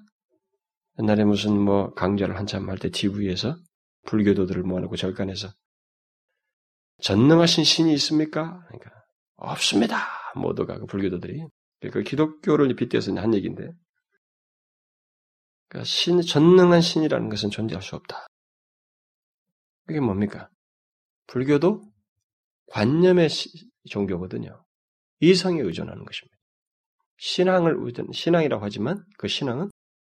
옛날에 0.99 1.25
무슨 1.25 1.59
뭐 1.61 1.93
강좌를 1.95 2.37
한참 2.37 2.69
할 2.69 2.79
때 2.79 2.91
TV에서 2.91 3.57
불교도들을 4.07 4.63
모아놓고 4.63 4.97
절간해서 4.97 5.49
전능하신 7.03 7.65
신이 7.65 7.93
있습니까? 7.95 8.61
그러니까 8.67 8.91
없습니다. 9.37 9.97
모두가 10.35 10.79
그 10.79 10.87
불교도들이 10.87 11.47
그 11.93 12.03
기독교를 12.03 12.75
빗대서 12.75 13.15
한 13.15 13.33
얘기인데 13.35 13.71
그러니까 15.71 15.85
신 15.85 16.21
전능한 16.21 16.81
신이라는 16.81 17.29
것은 17.29 17.51
존재할 17.51 17.81
수 17.81 17.95
없다. 17.95 18.27
그게 19.87 20.01
뭡니까? 20.01 20.51
불교도 21.29 21.83
관념의 22.67 23.29
종교거든요. 23.89 24.65
이성에 25.21 25.61
의존하는 25.61 26.05
것입니다. 26.05 26.37
신앙을 27.19 27.77
의존, 27.79 28.11
신앙이라고 28.13 28.65
하지만 28.65 29.05
그 29.17 29.29
신앙은 29.29 29.71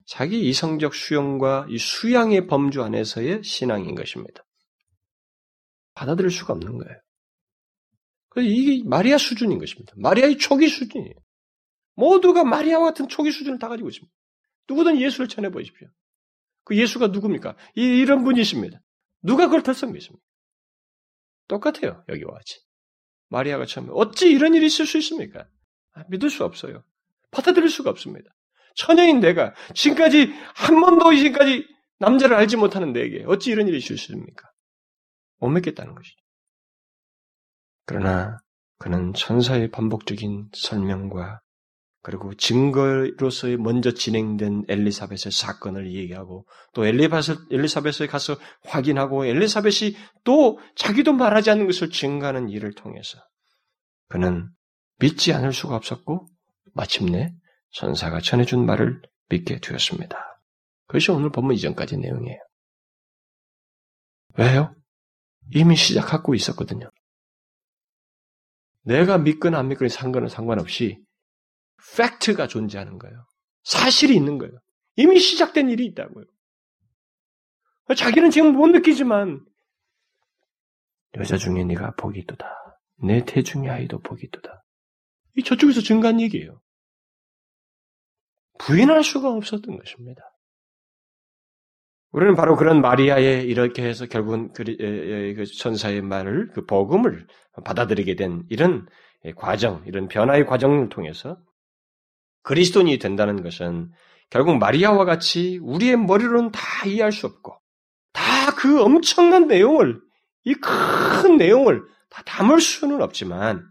자기 0.07 0.49
이성적 0.49 0.95
수용과 0.95 1.67
이 1.69 1.79
수양의 1.79 2.47
범주 2.47 2.83
안에서의 2.83 3.45
신앙인 3.45 3.95
것입니다. 3.95 4.43
받아들일 5.95 6.31
수가 6.31 6.55
없는 6.55 6.79
거예요. 6.79 6.99
이게 8.37 8.89
마리아 8.89 9.19
수준인 9.19 9.59
것입니다. 9.59 9.93
마리아의 9.97 10.39
초기 10.39 10.69
수준이에요. 10.69 11.15
모두가 11.95 12.45
마리아와 12.45 12.87
같은 12.87 13.09
초기 13.09 13.31
수준을 13.31 13.59
다 13.59 13.69
가지고 13.69 13.91
있습니다. 13.91 14.13
누구든 14.69 15.01
예수를 15.01 15.29
전해 15.29 15.51
보십시오. 15.51 15.89
그 16.65 16.77
예수가 16.77 17.09
누굽니까? 17.09 17.57
이, 17.75 18.05
런 18.05 18.25
분이십니다. 18.25 18.81
누가 19.23 19.47
그걸 19.47 19.63
덜썩 19.63 19.93
믿습니까? 19.93 20.25
똑같아요. 21.49 22.05
여기와 22.09 22.35
같이. 22.35 22.61
마리아가 23.29 23.67
처음에 23.67 23.89
어찌 23.93 24.31
이런 24.31 24.55
일이 24.55 24.67
있을 24.67 24.87
수 24.87 24.99
있습니까? 24.99 25.47
아, 25.95 26.05
믿을 26.09 26.31
수 26.31 26.45
없어요. 26.45 26.85
받아들일 27.31 27.69
수가 27.69 27.91
없습니다. 27.91 28.31
처녀인 28.75 29.21
내가 29.21 29.55
지금까지 29.75 30.33
한 30.55 30.81
번도 30.81 31.15
지금까지 31.15 31.67
남자를 31.99 32.37
알지 32.37 32.57
못하는 32.57 32.93
내게 32.93 33.25
어찌 33.27 33.51
이런 33.51 33.69
일이 33.69 33.79
있을 33.79 33.97
수 33.97 34.13
있습니까? 34.13 34.49
못 35.39 35.49
믿겠다는 35.49 35.95
것이죠. 35.95 36.17
그러나 37.87 38.39
그는 38.79 39.13
천사의 39.15 39.71
반복적인 39.71 40.51
설명과 40.55 41.41
그리고 42.03 42.35
증거로서의 42.35 43.59
먼저 43.59 43.93
진행된 43.93 44.65
엘리사벳의 44.69 45.31
사건을 45.31 45.95
얘기하고 45.95 46.47
또 46.75 46.85
엘리사벳, 46.85 47.53
엘리사벳에 47.53 48.09
가서 48.09 48.37
확인하고 48.65 49.25
엘리사벳이 49.25 49.95
또 50.25 50.59
자기도 50.75 51.13
말하지 51.13 51.51
않는 51.51 51.67
것을 51.67 51.91
증가하는 51.91 52.49
일을 52.49 52.75
통해서 52.75 53.19
그는 54.09 54.51
믿지 54.99 55.33
않을 55.33 55.53
수가 55.53 55.77
없었고 55.77 56.27
마침내 56.75 57.33
천사가 57.71 58.21
전해준 58.21 58.67
말을 58.67 59.01
믿게 59.29 59.61
되었습니다. 59.61 60.19
그것이 60.87 61.13
오늘 61.13 61.31
본문 61.31 61.55
이전까지 61.55 61.99
내용이에요. 61.99 62.39
왜요? 64.39 64.75
이미 65.55 65.77
시작하고 65.77 66.35
있었거든요. 66.35 66.91
내가 68.83 69.19
믿거나 69.19 69.59
안 69.59 69.69
믿거나 69.69 69.89
상관은 69.89 70.29
상관없이 70.29 70.99
팩트가 71.97 72.47
존재하는 72.47 72.99
거예요. 72.99 73.27
사실이 73.65 74.15
있는 74.15 74.39
거예요. 74.39 74.59
이미 74.97 75.19
시작된 75.19 75.71
일이 75.71 75.87
있다고요. 75.87 76.25
자기는 77.97 78.31
지금 78.31 78.55
못 78.55 78.69
느끼지만 78.69 79.45
여자 81.17 81.37
중에 81.37 81.65
네가 81.65 81.95
복이 81.97 82.21
있도다. 82.21 82.47
내 83.05 83.25
태중의 83.25 83.71
아이도 83.71 84.01
복이 84.01 84.27
있도다. 84.27 84.65
이 85.37 85.43
저쪽에서 85.43 85.81
증가한 85.81 86.21
얘기예요. 86.21 86.61
부인할 88.59 89.03
수가 89.03 89.31
없었던 89.31 89.77
것입니다. 89.77 90.23
우리는 92.13 92.35
바로 92.35 92.57
그런 92.57 92.81
마리아의 92.83 93.45
이렇게 93.45 93.83
해서 93.83 94.07
결국은 94.07 94.53
그, 94.53 94.65
그 94.65 95.45
천사의 95.47 96.03
말을 96.03 96.51
그 96.53 96.65
복음을 96.67 97.27
받아들이게 97.65 98.17
된 98.17 98.45
이런 98.51 98.87
과정, 99.37 99.83
이런 99.87 100.09
변화의 100.09 100.47
과정을 100.47 100.91
통해서 100.91 101.39
그리스도인이 102.43 102.99
된다는 102.99 103.43
것은 103.43 103.91
결국 104.31 104.59
마리아와 104.59 105.05
같이 105.05 105.59
우리의 105.63 105.97
머리로는 105.97 106.53
다 106.53 106.87
이해할 106.87 107.13
수 107.13 107.27
없고 107.27 107.57
다 108.13 108.53
그 108.57 108.83
엄청난 108.83 109.47
내용을 109.49 110.01
이 110.45 110.55
큰 110.55 111.37
내용을 111.37 111.83
다 112.11 112.23
담을 112.25 112.61
수는 112.61 113.01
없지만 113.03 113.67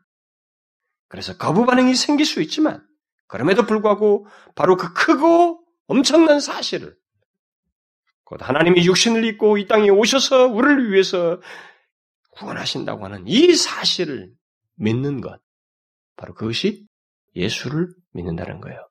그래서 1.08 1.38
거부 1.38 1.66
반응이 1.66 1.94
생길 1.96 2.26
수 2.26 2.42
있지만 2.42 2.86
그럼에도 3.28 3.66
불구하고 3.66 4.26
바로 4.56 4.78
그 4.78 4.94
크고 4.94 5.64
엄청난 5.88 6.40
사실을 6.40 6.96
곧 8.24 8.40
하나님이 8.42 8.86
육신을 8.86 9.26
입고 9.26 9.58
이 9.58 9.68
땅에 9.68 9.90
오셔서 9.90 10.48
우리를 10.48 10.92
위해서 10.92 11.42
구원하신다고 12.32 13.04
하는 13.06 13.26
이 13.28 13.54
사실을 13.54 14.32
믿는 14.76 15.20
것. 15.22 15.40
바로 16.16 16.34
그것이 16.34 16.86
예수를 17.36 17.94
믿는다는 18.12 18.62
거예요. 18.62 18.88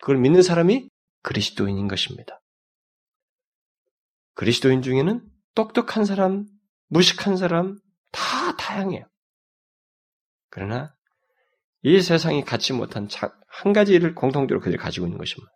그걸 0.00 0.18
믿는 0.18 0.42
사람이 0.42 0.88
그리스도인인 1.22 1.88
것입니다. 1.88 2.40
그리스도인 4.34 4.82
중에는 4.82 5.22
똑똑한 5.54 6.04
사람, 6.04 6.46
무식한 6.88 7.36
사람 7.36 7.78
다 8.10 8.56
다양해요. 8.56 9.04
그러나 10.48 10.94
이 11.82 12.00
세상이 12.00 12.44
갖지 12.44 12.72
못한 12.72 13.08
한 13.46 13.72
가지를 13.72 14.14
공통적으로 14.14 14.60
그들이 14.60 14.78
가지고 14.78 15.06
있는 15.06 15.18
것입니다. 15.18 15.52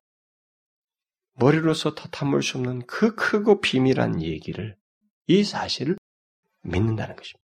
머리로서 1.37 1.95
다 1.95 2.09
탐을 2.11 2.43
수 2.43 2.59
없는 2.59 2.87
그 2.87 3.15
크고 3.15 3.61
비밀한 3.61 4.23
얘기를, 4.23 4.77
이 5.27 5.43
사실을 5.43 5.97
믿는다는 6.63 7.17
것입니다. 7.17 7.45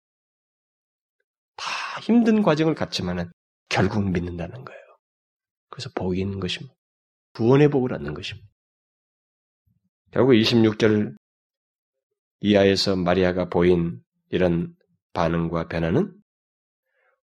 다 1.55 1.65
힘든 2.01 2.43
과정을 2.43 2.75
갖지만은 2.75 3.31
결국 3.69 4.09
믿는다는 4.09 4.63
거예요. 4.63 4.81
그래서 5.69 5.89
복이 5.95 6.19
있는 6.19 6.39
것입니다. 6.39 6.75
구원의 7.33 7.69
복을 7.69 7.93
얻는 7.93 8.13
것입니다. 8.13 8.47
결국 10.11 10.33
26절 10.33 11.15
이하에서 12.39 12.95
마리아가 12.95 13.49
보인 13.49 14.01
이런 14.29 14.73
반응과 15.13 15.67
변화는 15.67 16.13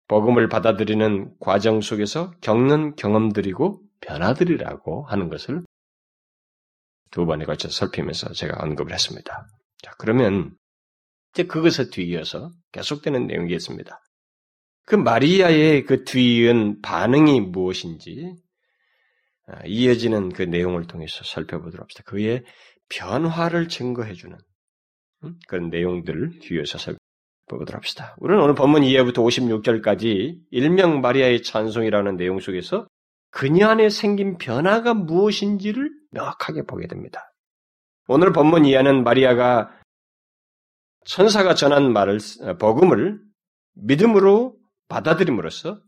복음을 0.07 0.49
받아들이는 0.49 1.35
과정 1.39 1.81
속에서 1.81 2.31
겪는 2.41 2.95
경험들이고 2.95 3.81
변화들이라고 4.01 5.05
하는 5.05 5.29
것을 5.29 5.63
두 7.11 7.25
번에 7.25 7.45
걸쳐 7.45 7.69
살피면서 7.69 8.33
제가 8.33 8.63
언급을 8.63 8.93
했습니다. 8.93 9.47
자, 9.81 9.91
그러면 9.97 10.55
이제 11.33 11.45
그것에 11.45 11.89
뒤이어서 11.89 12.51
계속되는 12.71 13.27
내용이 13.27 13.53
있습니다. 13.53 13.99
그 14.89 14.95
마리아의 14.95 15.85
그 15.85 16.03
뒤이은 16.03 16.81
반응이 16.81 17.41
무엇인지 17.41 18.33
아, 19.45 19.61
이어지는 19.63 20.29
그 20.29 20.41
내용을 20.41 20.87
통해서 20.87 21.23
살펴보도록 21.23 21.83
합시다. 21.83 22.01
그의 22.07 22.43
변화를 22.89 23.67
증거해주는 23.67 24.35
음, 25.25 25.35
그런 25.47 25.69
내용들을 25.69 26.39
뒤에서 26.39 26.79
살펴보도록 26.79 27.75
합시다. 27.75 28.15
우리는 28.17 28.41
오늘 28.41 28.55
본문 28.55 28.81
2회부터 28.81 29.17
56절까지 29.17 30.39
일명 30.49 31.01
마리아의 31.01 31.43
찬송이라는 31.43 32.17
내용 32.17 32.39
속에서 32.39 32.87
그녀 33.29 33.67
안에 33.67 33.89
생긴 33.89 34.39
변화가 34.39 34.95
무엇인지를 34.95 35.91
명확하게 36.09 36.63
보게 36.63 36.87
됩니다. 36.87 37.31
오늘 38.07 38.33
본문 38.33 38.65
이하는 38.65 39.03
마리아가 39.03 39.69
천사가 41.05 41.53
전한 41.53 41.93
말을 41.93 42.17
복음을 42.59 43.21
믿음으로 43.75 44.58
받아들임으로써 44.89 45.81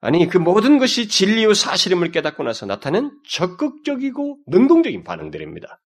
아니 0.00 0.26
그 0.28 0.38
모든 0.38 0.78
것이 0.78 1.08
진리요 1.08 1.54
사실임을 1.54 2.10
깨닫고 2.10 2.42
나서 2.42 2.66
나타낸 2.66 3.10
적극적이고 3.28 4.38
능동적인 4.48 5.04
반응들입니다. 5.04 5.80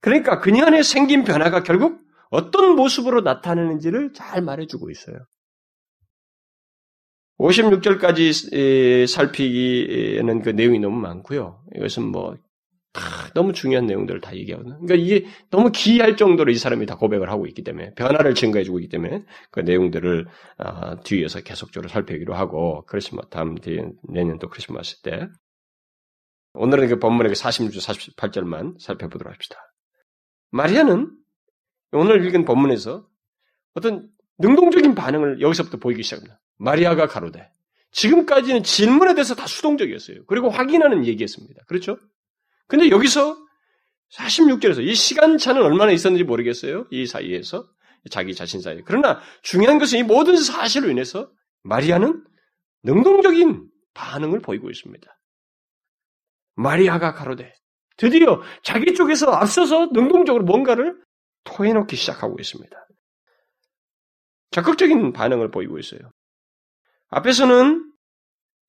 그러니까 0.00 0.40
그녀 0.40 0.64
안에 0.64 0.82
생긴 0.82 1.24
변화가 1.24 1.62
결국 1.62 2.00
어떤 2.30 2.76
모습으로 2.76 3.20
나타내는지를 3.20 4.12
잘 4.14 4.40
말해주고 4.42 4.90
있어요. 4.90 5.18
56절까지 7.38 9.06
살피기에는 9.06 10.42
그 10.42 10.50
내용이 10.50 10.78
너무 10.78 11.00
많고요. 11.00 11.64
이것은 11.74 12.04
뭐, 12.04 12.34
다 12.34 12.40
너무 13.34 13.52
중요한 13.52 13.86
내용들을 13.86 14.20
다 14.20 14.34
얘기하거든요. 14.34 14.80
그러니까 14.80 14.94
이게 14.96 15.26
너무 15.50 15.70
기이할 15.70 16.16
정도로 16.16 16.50
이 16.50 16.56
사람이 16.56 16.86
다 16.86 16.96
고백을 16.96 17.30
하고 17.30 17.46
있기 17.46 17.62
때문에, 17.62 17.94
변화를 17.94 18.34
증거해주고 18.34 18.80
있기 18.80 18.88
때문에, 18.88 19.24
그 19.50 19.60
내용들을, 19.60 20.26
어, 20.58 21.00
뒤에서 21.02 21.40
계속적으로 21.40 21.88
살펴기로 21.88 22.34
하고, 22.34 22.84
크리스마, 22.86 23.22
다음 23.30 23.56
내년 24.08 24.38
또 24.38 24.48
크리스마스 24.48 25.02
때, 25.02 25.28
오늘은 26.54 26.88
그 26.88 26.98
본문의 26.98 27.32
46절, 27.32 28.16
48절만 28.16 28.80
살펴보도록 28.80 29.32
합시다. 29.32 29.72
마리아는 30.50 31.12
오늘 31.92 32.26
읽은 32.26 32.44
본문에서 32.44 33.06
어떤 33.74 34.08
능동적인 34.38 34.96
반응을 34.96 35.40
여기서부터 35.40 35.78
보이기 35.78 36.02
시작합니다. 36.02 36.40
마리아가 36.58 37.06
가로되. 37.06 37.50
지금까지는 37.92 38.62
질문에 38.62 39.14
대해서 39.14 39.34
다 39.34 39.46
수동적이었어요. 39.46 40.24
그리고 40.26 40.48
확인하는 40.48 41.06
얘기였습니다. 41.06 41.62
그렇죠? 41.66 41.98
근데 42.70 42.88
여기서 42.88 43.36
46절에서 44.12 44.82
이 44.86 44.94
시간차는 44.94 45.62
얼마나 45.62 45.92
있었는지 45.92 46.24
모르겠어요. 46.24 46.86
이 46.90 47.06
사이에서. 47.06 47.68
자기 48.10 48.34
자신 48.34 48.62
사이에. 48.62 48.80
그러나 48.86 49.20
중요한 49.42 49.78
것은 49.78 49.98
이 49.98 50.02
모든 50.02 50.36
사실로 50.36 50.88
인해서 50.88 51.30
마리아는 51.64 52.24
능동적인 52.84 53.68
반응을 53.92 54.40
보이고 54.40 54.70
있습니다. 54.70 55.18
마리아가 56.54 57.12
가로되 57.12 57.52
드디어 57.98 58.40
자기 58.62 58.94
쪽에서 58.94 59.30
앞서서 59.32 59.90
능동적으로 59.92 60.44
뭔가를 60.44 60.98
토해놓기 61.44 61.94
시작하고 61.96 62.36
있습니다. 62.40 62.74
적극적인 64.52 65.12
반응을 65.12 65.50
보이고 65.50 65.78
있어요. 65.78 66.00
앞에서는 67.08 67.89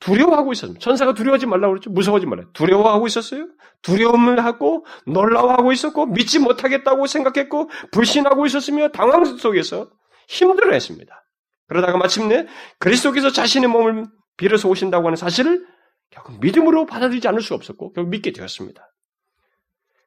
두려워하고 0.02 0.52
있었습니다. 0.52 0.84
천사가 0.84 1.14
두려워하지 1.14 1.46
말라고 1.46 1.74
그랬죠. 1.74 1.90
무서워하지 1.92 2.26
말라. 2.26 2.44
두려워하고 2.54 3.08
있었어요. 3.08 3.48
두려움을 3.84 4.44
하고 4.44 4.86
놀라워하고 5.06 5.72
있었고 5.72 6.08
믿지 6.08 6.40
못하겠다고 6.40 7.08
생각했고 7.08 7.70
불신하고 7.92 8.46
있었으며 8.46 8.90
당황 8.90 9.24
속에서 9.24 9.90
힘들어했습니다. 10.28 11.24
그러다가 11.68 11.98
마침내 11.98 12.48
그리스도께서 12.80 13.32
자신의 13.32 13.70
몸을 13.70 14.06
빌어서 14.38 14.68
오신다고 14.68 15.06
하는 15.08 15.16
사실을 15.16 15.66
결국 16.10 16.40
믿음으로 16.42 16.86
받아들이지 16.86 17.28
않을 17.28 17.42
수 17.42 17.54
없었고 17.54 17.94
결국 17.94 18.10
믿게 18.10 18.34
되었습니다. 18.34 18.82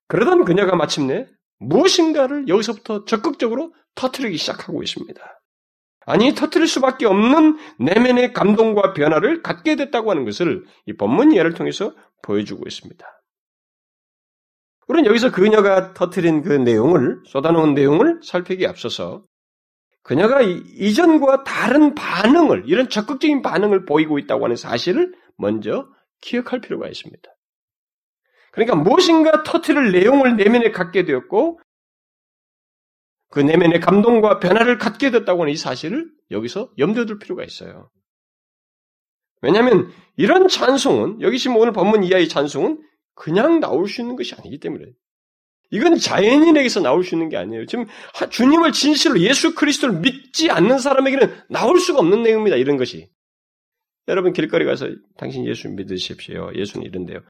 그러던 0.09 0.45
그녀가 0.45 0.77
마침내 0.77 1.27
무엇인가를 1.61 2.49
여기서부터 2.49 3.05
적극적으로 3.05 3.73
터트리기 3.95 4.37
시작하고 4.37 4.83
있습니다. 4.83 5.23
아니 6.07 6.35
터트릴 6.35 6.67
수밖에 6.67 7.07
없는 7.07 7.59
내면의 7.79 8.33
감동과 8.33 8.93
변화를 8.93 9.43
갖게 9.43 9.77
됐다고 9.77 10.11
하는 10.11 10.25
것을 10.25 10.65
이 10.87 10.93
본문 10.93 11.35
예를 11.35 11.55
통해서 11.55 11.95
보여주고 12.23 12.65
있습니다. 12.67 13.07
우리는 14.87 15.09
여기서 15.09 15.31
그녀가 15.31 15.95
터트린 15.95 16.43
그 16.43 16.53
내용을 16.53 17.21
쏟아놓은 17.25 17.75
내용을 17.75 18.21
살피기 18.23 18.67
앞서서 18.67 19.25
그녀가 20.03 20.43
이전과 20.43 21.45
다른 21.45 21.95
반응을 21.95 22.65
이런 22.67 22.91
적극적인 22.91 23.41
반응을 23.41 23.87
보이고 23.87 24.19
있다고 24.19 24.45
하는 24.45 24.57
사실을 24.57 25.15
먼저 25.39 25.89
기억할 26.21 26.61
필요가 26.61 26.89
있습니다. 26.89 27.23
그러니까 28.53 28.77
무엇인가 28.77 29.43
터트릴 29.43 29.93
내용을 29.93 30.37
내면에 30.37 30.71
갖게 30.71 31.05
되었고 31.05 31.59
그 33.31 33.41
내면의 33.41 33.81
감동과 33.81 34.39
변화를 34.39 34.79
갖게 34.79 35.11
됐다고 35.11 35.43
하는 35.43 35.53
이 35.53 35.57
사실을 35.57 36.11
여기서 36.31 36.71
염두에 36.79 37.07
둘 37.07 37.19
필요가 37.19 37.45
있어요. 37.45 37.91
왜냐하면 39.43 39.91
이런 40.17 40.49
찬송은 40.49 41.21
여기 41.21 41.39
지금 41.39 41.57
오늘 41.57 41.73
본문 41.73 42.05
이하의 42.05 42.29
찬송은 42.29 42.83
그냥 43.15 43.61
나올 43.61 43.89
수 43.89 44.01
있는 44.01 44.17
것이 44.17 44.35
아니기 44.35 44.59
때문에 44.59 44.87
이건 45.71 45.97
자연인에게서 45.97 46.81
나올 46.81 47.03
수 47.03 47.17
있는 47.17 47.29
게 47.29 47.37
아니에요. 47.37 47.67
지금 47.67 47.87
주님을 48.31 48.73
진실로 48.73 49.19
예수 49.21 49.55
그리스도를 49.55 50.01
믿지 50.01 50.51
않는 50.51 50.79
사람에게는 50.79 51.35
나올 51.51 51.81
수가 51.81 51.99
없는 51.99 52.23
내용입니다. 52.23 52.57
이런 52.57 52.77
것이. 52.77 53.11
여러분 54.07 54.33
길거리 54.33 54.65
가서 54.65 54.87
당신 55.17 55.47
예수 55.47 55.69
믿으십시오. 55.69 56.53
예수는 56.55 56.87
이런데요. 56.87 57.21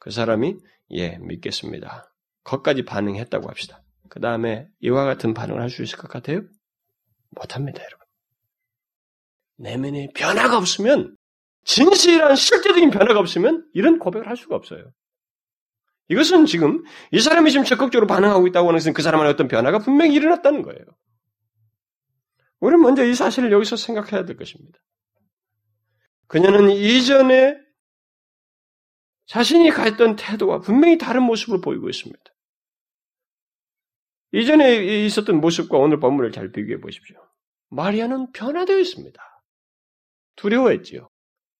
그 0.00 0.10
사람이 0.10 0.56
예 0.92 1.18
믿겠습니다. 1.20 2.12
거까지 2.42 2.84
반응했다고 2.84 3.48
합시다. 3.48 3.83
그 4.08 4.20
다음에 4.20 4.68
이와 4.80 5.04
같은 5.04 5.34
반응을 5.34 5.60
할 5.60 5.70
수 5.70 5.82
있을 5.82 5.98
것 5.98 6.08
같아요? 6.08 6.42
못합니다, 7.30 7.82
여러분. 7.82 8.06
내면에 9.56 10.08
변화가 10.14 10.56
없으면 10.58 11.16
진실한 11.64 12.36
실제적인 12.36 12.90
변화가 12.90 13.18
없으면 13.20 13.68
이런 13.72 13.98
고백을 13.98 14.28
할 14.28 14.36
수가 14.36 14.56
없어요. 14.56 14.92
이것은 16.08 16.44
지금 16.46 16.82
이 17.12 17.20
사람이 17.20 17.50
지금 17.50 17.64
적극적으로 17.64 18.06
반응하고 18.06 18.46
있다고 18.48 18.68
하는 18.68 18.78
것은 18.78 18.92
그 18.92 19.02
사람한테 19.02 19.32
어떤 19.32 19.48
변화가 19.48 19.78
분명히 19.78 20.14
일어났다는 20.14 20.62
거예요. 20.62 20.80
우리는 22.60 22.82
먼저 22.82 23.04
이 23.04 23.14
사실을 23.14 23.52
여기서 23.52 23.76
생각해야 23.76 24.24
될 24.24 24.36
것입니다. 24.36 24.78
그녀는 26.26 26.70
이전에 26.70 27.56
자신이 29.26 29.70
가했던 29.70 30.16
태도와 30.16 30.60
분명히 30.60 30.98
다른 30.98 31.22
모습을 31.22 31.60
보이고 31.60 31.88
있습니다. 31.88 32.22
이전에 34.34 35.04
있었던 35.04 35.40
모습과 35.40 35.78
오늘 35.78 36.00
본문을 36.00 36.32
잘 36.32 36.50
비교해 36.50 36.80
보십시오. 36.80 37.16
마리아는 37.70 38.32
변화되어 38.32 38.78
있습니다. 38.80 39.22
두려워했지요. 40.34 41.08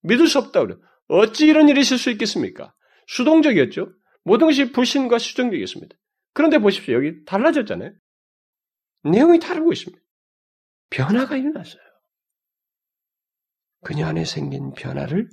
믿을 0.02 0.26
수 0.26 0.40
없다 0.40 0.66
그래. 0.66 0.74
어찌 1.06 1.46
이런 1.46 1.68
일이 1.68 1.80
있을 1.80 1.98
수 1.98 2.10
있겠습니까? 2.10 2.74
수동적이었죠. 3.06 3.92
모든 4.24 4.48
것이 4.48 4.72
불신과 4.72 5.18
수정적이었습니다. 5.18 5.94
그런데 6.32 6.58
보십시오. 6.58 6.96
여기 6.96 7.24
달라졌잖아요. 7.24 7.92
내용이 9.04 9.38
다르고 9.38 9.72
있습니다. 9.72 10.02
변화가 10.90 11.36
일어났어요. 11.36 11.82
그녀 13.84 14.06
안에 14.06 14.24
생긴 14.24 14.72
변화를 14.72 15.28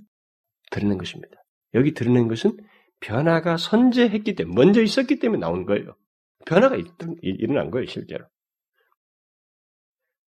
드러낸 0.69 0.99
것입니다. 0.99 1.41
여기 1.73 1.93
드러낸 1.93 2.27
것은 2.27 2.55
변화가 2.99 3.57
선제했기 3.57 4.35
때문에, 4.35 4.53
먼저 4.53 4.83
있었기 4.83 5.17
때문에 5.17 5.39
나온 5.39 5.65
거예요. 5.65 5.95
변화가 6.45 6.77
일어난 7.21 7.71
거예요, 7.71 7.85
실제로. 7.87 8.25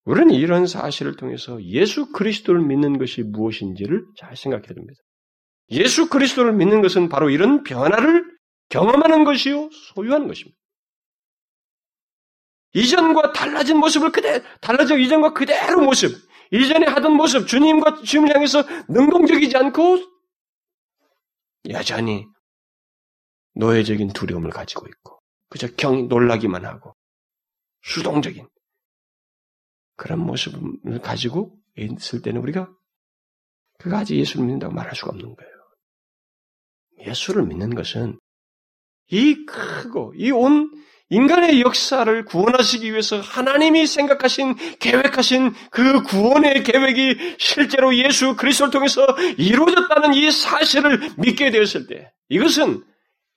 우리는 0.05 0.35
이런 0.35 0.67
사실을 0.67 1.17
통해서 1.17 1.63
예수 1.65 2.13
그리스도를 2.13 2.61
믿는 2.61 2.99
것이 2.99 3.23
무엇인지를 3.23 4.05
잘 4.17 4.37
생각해야 4.37 4.75
됩니다. 4.75 5.01
예수 5.71 6.11
그리스도를 6.11 6.53
믿는 6.53 6.83
것은 6.83 7.09
바로 7.09 7.31
이런 7.31 7.63
변화를 7.63 8.25
경험하는 8.69 9.25
것이요, 9.25 9.71
소유하는 9.71 10.29
것입니다. 10.29 10.59
이전과 12.75 13.33
달라진 13.33 13.79
모습을 13.79 14.13
그대, 14.13 14.43
달라진 14.61 15.01
이전과 15.01 15.33
그대로 15.33 15.81
모습, 15.81 16.13
이전에 16.51 16.87
하던 16.87 17.13
모습, 17.13 17.47
주님과 17.47 18.03
주님을 18.03 18.35
향해서 18.35 18.65
능동적이지 18.89 19.57
않고 19.57 19.99
여전히 21.71 22.27
노예적인 23.55 24.13
두려움을 24.13 24.51
가지고 24.51 24.87
있고, 24.89 25.21
그저 25.49 25.69
경 25.77 26.09
놀라기만 26.09 26.65
하고, 26.65 26.95
수동적인 27.83 28.49
그런 29.97 30.21
모습을 30.21 31.01
가지고 31.01 31.57
있을 31.77 32.23
때는 32.23 32.41
우리가 32.41 32.71
그가 33.79 33.99
아직 33.99 34.17
예수를 34.17 34.45
믿는다고 34.45 34.73
말할 34.75 34.95
수가 34.95 35.11
없는 35.11 35.35
거예요. 35.35 35.53
예수를 37.07 37.45
믿는 37.45 37.75
것은 37.75 38.19
이 39.09 39.45
크고 39.47 40.15
이 40.17 40.31
온 40.31 40.71
인간의 41.11 41.61
역사를 41.61 42.25
구원하시기 42.25 42.91
위해서 42.91 43.21
하나님이 43.21 43.87
생각하신 43.87 44.79
계획하신 44.79 45.53
그 45.71 46.03
구원의 46.03 46.65
계획이 46.65 47.37
실제로 47.39 47.95
예수 47.95 48.35
그리스도를 48.37 48.71
통해서 48.73 49.07
이루어졌다는 49.37 50.15
이 50.15 50.31
사실을 50.31 51.15
믿게 51.19 51.51
되었을 51.51 51.87
때 51.87 52.11
이것은 52.31 52.83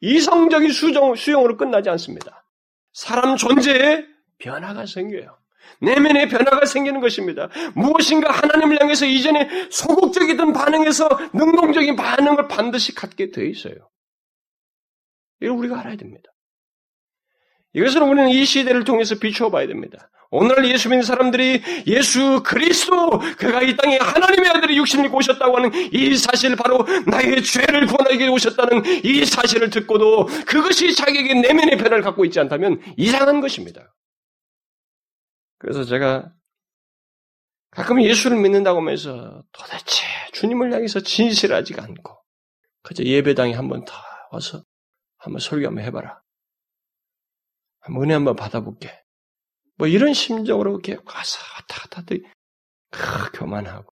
이성적인 0.01 0.71
수정, 0.71 1.15
수용으로 1.15 1.57
끝나지 1.57 1.89
않습니다. 1.89 2.45
사람 2.93 3.35
존재에 3.35 4.05
변화가 4.39 4.85
생겨요. 4.85 5.37
내면의 5.81 6.29
변화가 6.29 6.65
생기는 6.65 6.99
것입니다. 7.01 7.49
무엇인가 7.75 8.31
하나님을 8.31 8.81
향해서 8.81 9.05
이전에 9.05 9.69
소극적이던 9.69 10.53
반응에서 10.53 11.09
능동적인 11.33 11.95
반응을 11.95 12.47
반드시 12.47 12.95
갖게 12.95 13.31
돼 13.31 13.47
있어요. 13.47 13.75
이걸 15.41 15.57
우리가 15.57 15.79
알아야 15.79 15.95
됩니다. 15.95 16.31
이것을 17.73 18.01
우리는 18.01 18.29
이 18.29 18.45
시대를 18.45 18.85
통해서 18.85 19.15
비추어 19.19 19.51
봐야 19.51 19.67
됩니다. 19.67 20.09
오늘 20.29 20.69
예수 20.69 20.89
믿는 20.89 21.03
사람들이 21.03 21.61
예수 21.87 22.43
그리스도 22.43 23.19
그가 23.37 23.61
이 23.61 23.75
땅에 23.77 23.97
하나님의 23.97 24.49
아들이 24.49 24.75
입고 24.75 25.17
오셨다고 25.17 25.57
하는 25.57 25.71
이 25.93 26.15
사실 26.17 26.55
바로 26.55 26.85
나의 27.07 27.43
죄를 27.43 27.85
구원하기 27.87 28.27
오셨다는 28.27 29.05
이 29.05 29.25
사실을 29.25 29.69
듣고도 29.69 30.25
그것이 30.45 30.95
자기에게 30.95 31.35
내면의 31.35 31.77
변화를 31.77 32.01
갖고 32.03 32.25
있지 32.25 32.39
않다면 32.39 32.81
이상한 32.97 33.41
것입니다. 33.41 33.93
그래서 35.59 35.83
제가 35.83 36.31
가끔 37.71 38.01
예수를 38.01 38.37
믿는다고 38.37 38.79
하면서 38.79 39.43
도대체 39.51 40.05
주님을 40.33 40.73
향해서 40.73 40.99
진실하지가 41.01 41.83
않고 41.83 42.17
그저 42.83 43.03
예배당에 43.03 43.53
한번 43.53 43.85
다 43.85 43.93
와서 44.31 44.63
한번 45.17 45.39
설교 45.39 45.67
한번 45.67 45.83
해봐라. 45.83 46.21
한번 47.79 48.03
은혜 48.03 48.13
한번 48.13 48.35
받아볼게. 48.35 49.06
뭐 49.77 49.87
이런 49.87 50.13
심정으로 50.13 50.71
이렇게 50.71 50.95
가서 50.95 51.39
왔다 51.55 51.89
갔다 51.89 52.01
크, 52.91 53.31
교만하고 53.33 53.93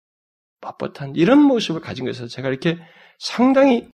뻣뻣한 0.61 1.17
이런 1.17 1.39
모습을 1.39 1.81
가진 1.81 2.05
것에서 2.05 2.27
제가 2.27 2.49
이렇게 2.49 2.77
상당히 3.19 3.89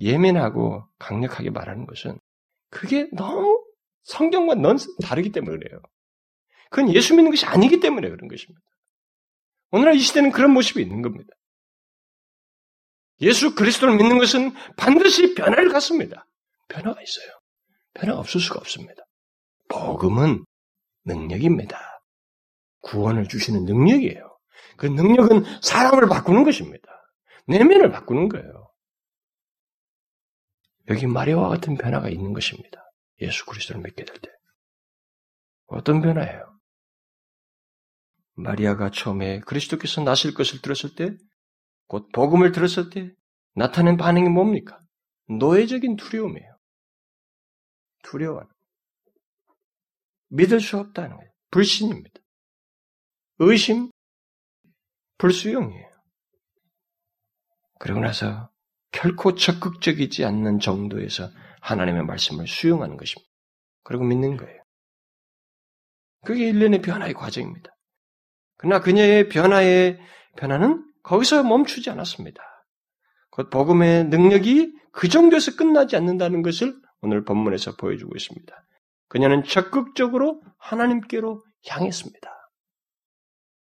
예민하고 0.00 0.84
강력하게 0.98 1.50
말하는 1.50 1.86
것은 1.86 2.18
그게 2.70 3.08
너무 3.12 3.64
성경과 4.04 4.54
넌 4.54 4.78
다르기 5.02 5.30
때문에 5.30 5.56
그래요. 5.56 5.80
그건 6.70 6.92
예수 6.94 7.14
믿는 7.14 7.30
것이 7.30 7.46
아니기 7.46 7.80
때문에 7.80 8.08
그런 8.08 8.28
것입니다. 8.28 8.60
오늘날 9.70 9.94
이 9.94 10.00
시대는 10.00 10.30
그런 10.32 10.52
모습이 10.52 10.80
있는 10.82 11.02
겁니다. 11.02 11.30
예수 13.20 13.54
그리스도를 13.54 13.96
믿는 13.96 14.18
것은 14.18 14.52
반드시 14.76 15.34
변화를 15.34 15.70
갖습니다. 15.70 16.26
변화가 16.68 17.00
있어요. 17.02 17.32
변화가 17.94 18.20
없을 18.20 18.40
수가 18.40 18.60
없습니다. 18.60 19.02
복음은 19.68 20.44
능력입니다. 21.04 21.78
구원을 22.80 23.28
주시는 23.28 23.64
능력이에요. 23.64 24.38
그 24.76 24.86
능력은 24.86 25.44
사람을 25.62 26.08
바꾸는 26.08 26.44
것입니다. 26.44 26.88
내면을 27.46 27.90
바꾸는 27.90 28.28
거예요. 28.28 28.70
여기 30.90 31.06
마리아와 31.06 31.48
같은 31.48 31.76
변화가 31.76 32.08
있는 32.08 32.32
것입니다. 32.32 32.82
예수 33.20 33.44
그리스도를 33.46 33.82
믿게 33.82 34.04
될 34.04 34.16
때. 34.18 34.30
어떤 35.66 36.00
변화예요? 36.00 36.58
마리아가 38.34 38.90
처음에 38.90 39.40
그리스도께서 39.40 40.02
나실 40.02 40.32
것을 40.32 40.62
들었을 40.62 40.94
때, 40.94 41.16
곧 41.88 42.08
복음을 42.12 42.52
들었을 42.52 42.90
때 42.90 43.12
나타낸 43.54 43.96
반응이 43.96 44.28
뭡니까? 44.28 44.80
노예적인 45.28 45.96
두려움이에요. 45.96 46.56
두려워하는. 48.04 48.50
믿을 50.28 50.60
수 50.60 50.78
없다는 50.78 51.16
거예요. 51.16 51.30
불신입니다. 51.50 52.20
의심, 53.38 53.90
불수용이에요. 55.18 55.88
그러고 57.78 58.00
나서 58.00 58.50
결코 58.90 59.34
적극적이지 59.34 60.24
않는 60.24 60.60
정도에서 60.60 61.30
하나님의 61.60 62.04
말씀을 62.04 62.46
수용하는 62.46 62.96
것입니다. 62.96 63.30
그리고 63.84 64.04
믿는 64.04 64.36
거예요. 64.36 64.62
그게 66.24 66.48
일련의 66.48 66.82
변화의 66.82 67.14
과정입니다. 67.14 67.70
그러나 68.56 68.80
그녀의 68.80 69.28
변화의 69.28 70.00
변화는 70.36 70.84
거기서 71.02 71.44
멈추지 71.44 71.90
않았습니다. 71.90 72.42
곧 73.30 73.50
복음의 73.50 74.06
능력이 74.06 74.76
그 74.92 75.08
정도에서 75.08 75.56
끝나지 75.56 75.96
않는다는 75.96 76.42
것을 76.42 76.74
오늘 77.00 77.24
본문에서 77.24 77.76
보여주고 77.76 78.16
있습니다. 78.16 78.67
그녀는 79.08 79.42
적극적으로 79.44 80.42
하나님께로 80.58 81.42
향했습니다. 81.66 82.30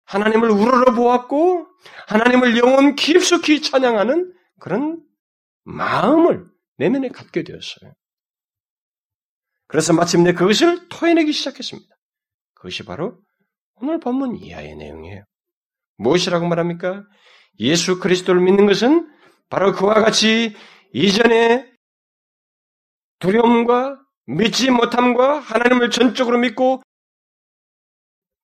하나님을 0.05 0.51
우러러 0.51 0.95
보았고 0.95 1.67
하나님을 2.07 2.57
영원 2.57 2.95
깊숙이 2.95 3.61
찬양하는 3.61 4.33
그런 4.59 5.03
마음을 5.65 6.47
내면에 6.79 7.09
갖게 7.09 7.45
되었어요. 7.45 7.93
그래서 9.67 9.93
마침내 9.93 10.33
그것을 10.33 10.89
토해내기 10.89 11.33
시작했습니다. 11.33 11.95
그것이 12.55 12.85
바로 12.85 13.21
오늘 13.75 14.01
본문 14.01 14.37
이하의 14.37 14.77
내용이에요. 14.77 15.25
무엇이라고 15.99 16.49
말합니까? 16.49 17.05
예수 17.61 17.99
그리스도를 17.99 18.41
믿는 18.41 18.67
것은 18.67 19.09
바로 19.51 19.73
그와 19.73 19.95
같이 19.95 20.55
이전에 20.95 21.71
두려움과 23.19 24.01
믿지 24.29 24.71
못함과 24.71 25.39
하나님을 25.39 25.91
전적으로 25.91 26.39
믿고 26.39 26.83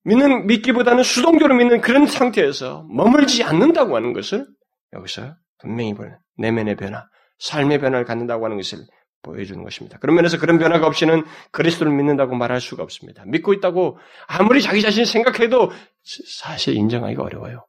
믿는 0.05 0.47
믿기보다는 0.47 1.03
수동적으로 1.03 1.55
믿는 1.57 1.81
그런 1.81 2.07
상태에서 2.07 2.87
머물지 2.89 3.43
않는다고 3.43 3.95
하는 3.95 4.13
것을 4.13 4.47
여기서 4.95 5.37
분명히 5.59 5.95
보는 5.95 6.17
내면의 6.39 6.77
변화, 6.77 7.07
삶의 7.39 7.81
변화를 7.81 8.07
갖는다고 8.07 8.45
하는 8.45 8.57
것을 8.57 8.79
보여주는 9.23 9.63
것입니다. 9.63 9.99
그런 9.99 10.17
면에서 10.17 10.39
그런 10.39 10.59
변화가 10.59 10.87
없이는 10.87 11.25
그리스도를 11.53 11.93
믿는다고 11.93 12.35
말할 12.35 12.61
수가 12.61 12.83
없습니다. 12.83 13.25
믿고 13.27 13.53
있다고 13.53 13.99
아무리 14.27 14.63
자기 14.63 14.81
자신이 14.81 15.07
생각해도 15.07 15.71
사실 16.03 16.77
인정하기가 16.77 17.23
어려워요. 17.23 17.67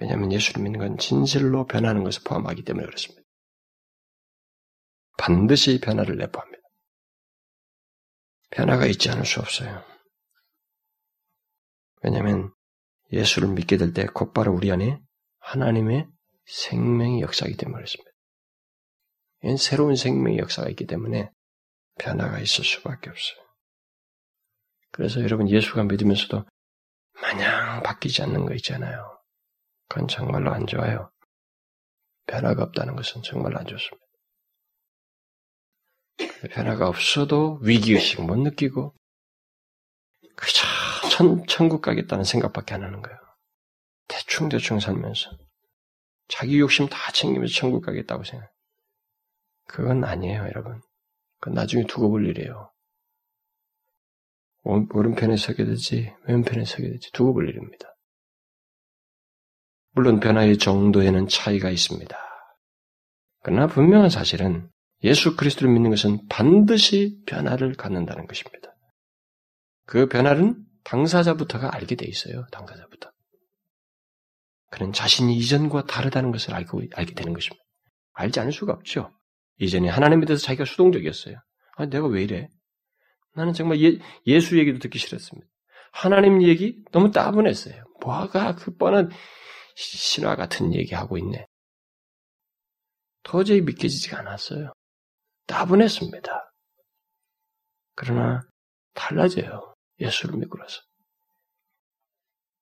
왜냐하면 0.00 0.32
예수를 0.32 0.62
믿는 0.62 0.80
건 0.80 0.98
진실로 0.98 1.66
변하는 1.66 2.02
것을 2.04 2.22
포함하기 2.24 2.64
때문에 2.64 2.86
그렇습니다. 2.86 3.22
반드시 5.20 5.80
변화를 5.80 6.16
내포합니다. 6.16 6.62
변화가 8.52 8.86
있지 8.86 9.10
않을 9.10 9.26
수 9.26 9.38
없어요. 9.40 9.84
왜냐하면 12.02 12.54
예수를 13.12 13.48
믿게 13.48 13.76
될 13.76 13.92
때 13.92 14.06
곧바로 14.06 14.54
우리 14.54 14.72
안에 14.72 14.98
하나님의 15.40 16.08
생명이 16.46 17.20
역사하기 17.20 17.58
때문에 17.58 17.76
그렇습니다. 17.76 18.10
새로운 19.58 19.94
생명의 19.94 20.38
역사가 20.38 20.70
있기 20.70 20.86
때문에 20.86 21.30
변화가 21.98 22.40
있을 22.40 22.64
수밖에 22.64 23.10
없어요. 23.10 23.36
그래서 24.90 25.20
여러분 25.20 25.50
예수가 25.50 25.84
믿으면서도 25.84 26.46
마냥 27.20 27.82
바뀌지 27.82 28.22
않는 28.22 28.46
거 28.46 28.54
있잖아요. 28.54 29.20
그건 29.86 30.08
정말로 30.08 30.50
안 30.50 30.66
좋아요. 30.66 31.12
변화가 32.26 32.62
없다는 32.62 32.96
것은 32.96 33.22
정말로 33.22 33.58
안 33.58 33.66
좋습니다. 33.66 33.99
변화가 36.50 36.88
없어도 36.88 37.58
위기의식 37.62 38.22
못 38.22 38.36
느끼고 38.36 38.94
그저 40.36 40.66
천, 41.10 41.46
천국 41.46 41.82
가겠다는 41.82 42.24
생각밖에 42.24 42.74
안 42.74 42.82
하는 42.82 43.02
거예요. 43.02 43.18
대충대충 44.08 44.80
살면서 44.80 45.30
자기 46.28 46.58
욕심 46.58 46.88
다 46.88 47.12
챙기면서 47.12 47.52
천국 47.54 47.84
가겠다고 47.84 48.24
생각해요. 48.24 48.50
그건 49.66 50.04
아니에요, 50.04 50.42
여러분. 50.44 50.80
그건 51.38 51.54
나중에 51.54 51.84
두고 51.86 52.10
볼 52.10 52.26
일이에요. 52.26 52.72
오른편에 54.62 55.36
서게 55.36 55.64
되지, 55.64 56.14
왼편에 56.24 56.64
서게 56.64 56.90
되지, 56.90 57.10
두고 57.12 57.34
볼 57.34 57.48
일입니다. 57.48 57.96
물론 59.92 60.20
변화의 60.20 60.58
정도에는 60.58 61.28
차이가 61.28 61.70
있습니다. 61.70 62.16
그러나 63.42 63.66
분명한 63.66 64.10
사실은 64.10 64.70
예수 65.02 65.36
그리스도를 65.36 65.72
믿는 65.72 65.90
것은 65.90 66.26
반드시 66.28 67.18
변화를 67.26 67.74
갖는다는 67.74 68.26
것입니다. 68.26 68.74
그 69.86 70.08
변화는 70.08 70.64
당사자부터가 70.84 71.74
알게 71.74 71.96
돼 71.96 72.06
있어요. 72.06 72.46
당사자부터. 72.52 73.10
그는 74.70 74.92
자신이 74.92 75.36
이전과 75.36 75.86
다르다는 75.86 76.30
것을 76.30 76.54
알고 76.54 76.82
알게 76.94 77.14
되는 77.14 77.32
것입니다. 77.32 77.62
알지 78.12 78.40
않을 78.40 78.52
수가 78.52 78.72
없죠. 78.72 79.10
이전에 79.58 79.88
하나님에 79.88 80.26
대해서 80.26 80.44
자기가 80.44 80.64
수동적이었어요. 80.64 81.36
아, 81.76 81.86
내가 81.86 82.06
왜 82.06 82.22
이래? 82.22 82.48
나는 83.34 83.52
정말 83.52 83.78
예, 84.26 84.40
수 84.40 84.58
얘기도 84.58 84.78
듣기 84.78 84.98
싫었습니다. 84.98 85.46
하나님 85.92 86.42
얘기 86.42 86.82
너무 86.92 87.10
따분했어요. 87.10 87.82
뭐가 88.00 88.54
그 88.54 88.76
뻔한 88.76 89.10
신화 89.76 90.36
같은 90.36 90.74
얘기하고 90.74 91.18
있네. 91.18 91.46
도저히 93.22 93.60
믿겨지지가 93.60 94.20
않았어요. 94.20 94.72
따분했습니다. 95.50 96.52
그러나 97.96 98.42
달라져요. 98.94 99.74
예수를 99.98 100.38
믿고 100.38 100.56
나서. 100.58 100.80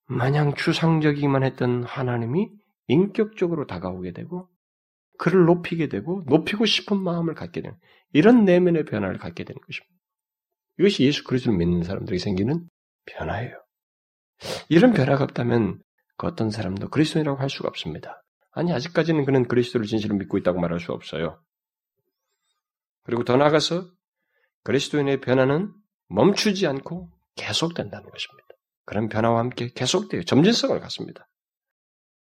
마냥 0.07 0.55
추상적이기만 0.55 1.43
했던 1.43 1.83
하나님이 1.83 2.49
인격적으로 2.87 3.67
다가오게 3.67 4.11
되고 4.13 4.49
그를 5.19 5.45
높이게 5.45 5.87
되고 5.87 6.23
높이고 6.25 6.65
싶은 6.65 6.97
마음을 6.97 7.35
갖게 7.35 7.61
되는 7.61 7.77
이런 8.11 8.43
내면의 8.45 8.85
변화를 8.85 9.19
갖게 9.19 9.43
되는 9.43 9.61
것입니다. 9.61 9.95
이것이 10.79 11.03
예수 11.03 11.23
그리스도를 11.23 11.59
믿는 11.59 11.83
사람들에게 11.83 12.17
생기는 12.17 12.67
변화예요. 13.05 13.53
이런 14.69 14.93
변화가 14.93 15.23
없다면 15.25 15.83
그 16.17 16.25
어떤 16.25 16.49
사람도 16.49 16.89
그리스도인이라고 16.89 17.39
할 17.39 17.49
수가 17.49 17.67
없습니다. 17.67 18.23
아니 18.51 18.73
아직까지는 18.73 19.25
그는 19.25 19.47
그리스도를 19.47 19.85
진실로 19.85 20.15
믿고 20.15 20.37
있다고 20.39 20.59
말할 20.59 20.79
수 20.79 20.91
없어요. 20.91 21.39
그리고 23.09 23.23
더 23.23 23.37
나아가서 23.37 23.89
그리스도인의 24.65 25.19
변화는 25.21 25.73
멈추지 26.09 26.67
않고 26.67 27.09
계속된다는 27.35 28.07
것입니다. 28.07 28.47
그런 28.85 29.09
변화와 29.09 29.39
함께 29.39 29.69
계속돼요. 29.73 30.23
점진성을 30.23 30.79
갖습니다. 30.79 31.27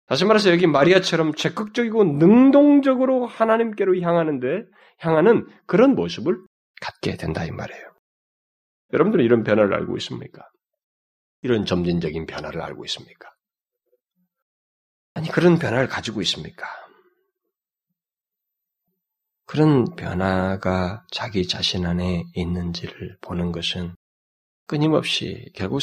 다시 0.06 0.26
말해서 0.26 0.52
여기 0.52 0.68
마리아처럼 0.68 1.34
적극적이고 1.34 2.04
능동적으로 2.04 3.26
하나님께로 3.26 4.00
향하는데 4.00 4.66
향하는 5.00 5.48
그런 5.66 5.96
모습을 5.96 6.38
갖게 6.80 7.18
된다 7.18 7.44
이 7.46 7.50
말이에요. 7.50 7.84
여러분들은 8.94 9.26
이런 9.26 9.44
변화를 9.44 9.74
알고 9.74 9.98
있습니까? 9.98 10.48
이런 11.42 11.66
점진적인 11.66 12.28
변화를 12.28 12.62
알고 12.62 12.86
있습니까? 12.86 13.28
아니 15.16 15.30
그런 15.30 15.58
변화를 15.58 15.88
가지고 15.88 16.22
있습니까? 16.22 16.68
그런 19.46 19.86
변화가 19.96 21.06
자기 21.12 21.48
자신 21.48 21.86
안에 21.86 22.26
있는지를 22.34 23.18
보는 23.22 23.52
것은 23.52 23.96
끊임없이 24.68 25.52
결국 25.54 25.82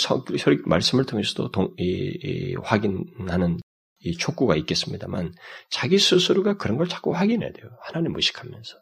말씀을 0.66 1.06
통해서도 1.06 1.50
동, 1.52 1.72
이, 1.78 2.18
이, 2.22 2.56
확인하는 2.62 3.60
이 4.00 4.16
촉구가 4.16 4.56
있겠습니다만 4.56 5.32
자기 5.70 5.98
스스로가 5.98 6.56
그런 6.56 6.76
걸 6.76 6.88
자꾸 6.88 7.14
확인해야 7.14 7.52
돼요. 7.52 7.70
하나님 7.80 8.12
무식하면서. 8.12 8.76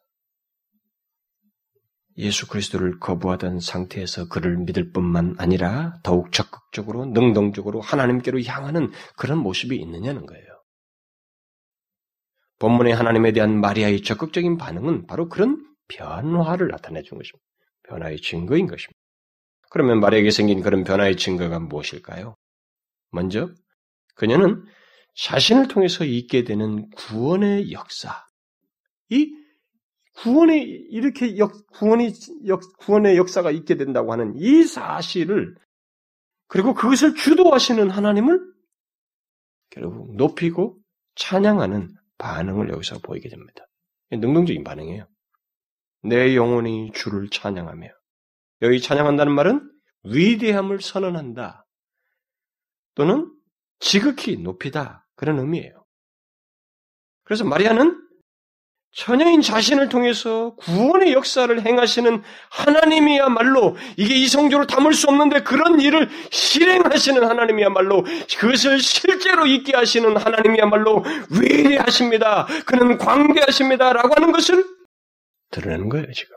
예수 2.16 2.48
그리스도를 2.48 2.98
거부하던 2.98 3.60
상태에서 3.60 4.28
그를 4.28 4.56
믿을 4.58 4.92
뿐만 4.92 5.36
아니라 5.38 5.98
더욱 6.02 6.32
적극적으로 6.32 7.06
능동적으로 7.06 7.80
하나님께로 7.80 8.42
향하는 8.42 8.90
그런 9.16 9.38
모습이 9.38 9.76
있느냐는 9.76 10.26
거예요. 10.26 10.49
본문의 12.60 12.94
하나님에 12.94 13.32
대한 13.32 13.60
마리아의 13.60 14.02
적극적인 14.02 14.58
반응은 14.58 15.06
바로 15.06 15.28
그런 15.28 15.66
변화를 15.88 16.68
나타내 16.68 17.02
준 17.02 17.18
것입니다. 17.18 17.44
변화의 17.84 18.20
증거인 18.20 18.66
것입니다. 18.66 19.00
그러면 19.70 19.98
마리아에게 20.00 20.30
생긴 20.30 20.60
그런 20.60 20.84
변화의 20.84 21.16
증거가 21.16 21.58
무엇일까요? 21.58 22.36
먼저 23.10 23.48
그녀는 24.14 24.64
자신을 25.16 25.68
통해서 25.68 26.04
있게 26.04 26.44
되는 26.44 26.88
구원의 26.90 27.72
역사. 27.72 28.26
이 29.08 29.34
구원의 30.16 30.62
이렇게 30.90 31.38
역, 31.38 31.66
구원이 31.68 32.12
역, 32.46 32.60
구원의 32.78 33.16
역사가 33.16 33.50
있게 33.50 33.76
된다고 33.76 34.12
하는 34.12 34.34
이 34.36 34.64
사실을 34.64 35.56
그리고 36.46 36.74
그것을 36.74 37.14
주도하시는 37.14 37.88
하나님을 37.90 38.52
결국 39.70 40.14
높이고 40.16 40.78
찬양하는 41.14 41.94
반응을 42.20 42.68
여기서 42.70 42.98
보이게 42.98 43.28
됩니다. 43.28 43.66
능동적인 44.10 44.62
반응이에요. 44.62 45.08
내 46.02 46.36
영혼이 46.36 46.92
주를 46.92 47.28
찬양하며 47.30 47.88
여기 48.62 48.80
찬양한다는 48.80 49.32
말은 49.32 49.70
위대함을 50.04 50.80
선언한다. 50.80 51.66
또는 52.94 53.34
지극히 53.78 54.36
높이다. 54.36 55.06
그런 55.16 55.38
의미예요. 55.38 55.84
그래서 57.24 57.44
마리아는 57.44 58.09
처녀인 58.92 59.40
자신을 59.40 59.88
통해서 59.88 60.54
구원의 60.56 61.12
역사를 61.12 61.64
행하시는 61.64 62.22
하나님이야말로 62.50 63.76
이게 63.96 64.16
이성적으로 64.16 64.66
담을 64.66 64.94
수 64.94 65.08
없는데 65.08 65.42
그런 65.42 65.80
일을 65.80 66.08
실행하시는 66.30 67.22
하나님이야말로 67.22 68.04
그것을 68.38 68.80
실제로 68.80 69.46
있게 69.46 69.76
하시는 69.76 70.16
하나님이야말로 70.16 71.04
위대하십니다. 71.30 72.46
그는 72.66 72.98
광대하십니다. 72.98 73.92
라고 73.92 74.14
하는 74.14 74.32
것을 74.32 74.64
드러내는 75.52 75.88
거예요, 75.88 76.10
지금. 76.12 76.36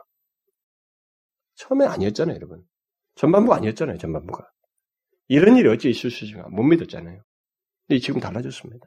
처음에 1.56 1.86
아니었잖아요, 1.86 2.36
여러분. 2.36 2.62
전반부 3.16 3.52
아니었잖아요, 3.54 3.98
전반부가. 3.98 4.48
이런 5.26 5.56
일이 5.56 5.68
어찌 5.68 5.90
있을 5.90 6.10
수 6.10 6.24
있을까? 6.24 6.48
못 6.50 6.62
믿었잖아요. 6.62 7.20
근데 7.86 8.00
지금 8.00 8.20
달라졌습니다. 8.20 8.86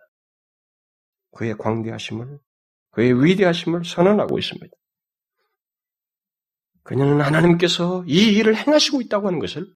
그의 1.36 1.58
광대하심을 1.58 2.40
그의 2.98 3.24
위대하심을 3.24 3.86
선언하고 3.86 4.40
있습니다. 4.40 4.76
그녀는 6.82 7.22
하나님께서 7.22 8.04
이 8.08 8.36
일을 8.36 8.56
행하시고 8.56 9.02
있다고 9.02 9.28
하는 9.28 9.38
것을 9.38 9.72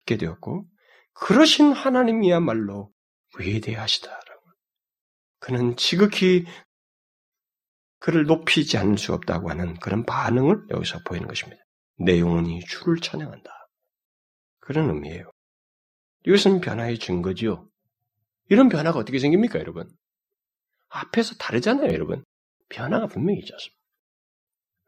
믿게 0.00 0.18
되었고, 0.18 0.68
그러신 1.14 1.72
하나님이야말로 1.72 2.92
위대하시다라고. 3.38 4.42
그는 5.38 5.76
지극히 5.76 6.44
그를 7.98 8.26
높이지 8.26 8.76
않을 8.76 8.98
수 8.98 9.14
없다고 9.14 9.48
하는 9.48 9.78
그런 9.78 10.04
반응을 10.04 10.66
여기서 10.68 10.98
보이는 11.06 11.26
것입니다. 11.26 11.62
내 11.98 12.20
영혼이 12.20 12.60
주를 12.66 13.00
찬양한다. 13.00 13.50
그런 14.58 14.90
의미예요. 14.90 15.30
이것은 16.26 16.60
변화의 16.60 16.98
증거지요. 16.98 17.70
이런 18.50 18.68
변화가 18.68 18.98
어떻게 18.98 19.18
생깁니까, 19.18 19.60
여러분? 19.60 19.88
앞에서 20.90 21.36
다르잖아요, 21.36 21.90
여러분. 21.90 22.22
변화가 22.68 23.06
분명히 23.06 23.40
있었습니다. 23.40 23.76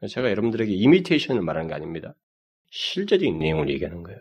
제가 0.09 0.31
여러분들에게 0.31 0.73
이미테이션을 0.73 1.43
말하는 1.43 1.69
게 1.69 1.75
아닙니다. 1.75 2.15
실제적인 2.71 3.39
내용을 3.39 3.69
얘기하는 3.71 4.03
거예요. 4.03 4.19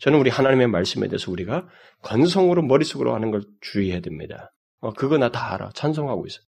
저는 0.00 0.18
우리 0.18 0.30
하나님의 0.30 0.68
말씀에 0.68 1.08
대해서 1.08 1.30
우리가 1.30 1.68
건성으로 2.02 2.62
머릿속으로 2.62 3.14
하는 3.14 3.30
걸 3.30 3.42
주의해야 3.60 4.00
됩니다. 4.00 4.52
어, 4.80 4.92
그거 4.92 5.18
나 5.18 5.30
다 5.30 5.54
알아. 5.54 5.70
찬송하고 5.74 6.26
있어. 6.26 6.40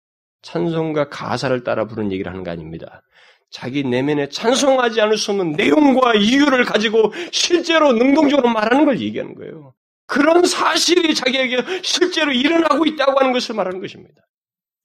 찬송과 0.41 1.09
가사를 1.09 1.63
따라 1.63 1.85
부르는 1.85 2.11
얘기를 2.11 2.31
하는 2.31 2.43
거 2.43 2.51
아닙니다. 2.51 3.01
자기 3.49 3.83
내면에 3.83 4.29
찬송하지 4.29 4.99
않을 5.01 5.17
수 5.17 5.31
없는 5.31 5.51
내용과 5.51 6.15
이유를 6.15 6.65
가지고 6.65 7.13
실제로 7.31 7.93
능동적으로 7.93 8.49
말하는 8.49 8.85
걸 8.85 8.99
얘기하는 8.99 9.35
거예요. 9.35 9.75
그런 10.07 10.43
사실이 10.43 11.13
자기에게 11.15 11.81
실제로 11.83 12.31
일어나고 12.31 12.85
있다고 12.85 13.19
하는 13.19 13.31
것을 13.31 13.55
말하는 13.55 13.79
것입니다. 13.79 14.21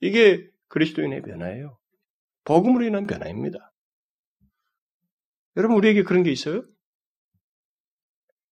이게 0.01 0.47
그리스도인의 0.69 1.23
변화예요. 1.23 1.79
복음으로 2.45 2.85
인한 2.85 3.07
변화입니다. 3.07 3.73
여러분 5.57 5.77
우리에게 5.77 6.03
그런 6.03 6.23
게 6.23 6.31
있어요? 6.31 6.62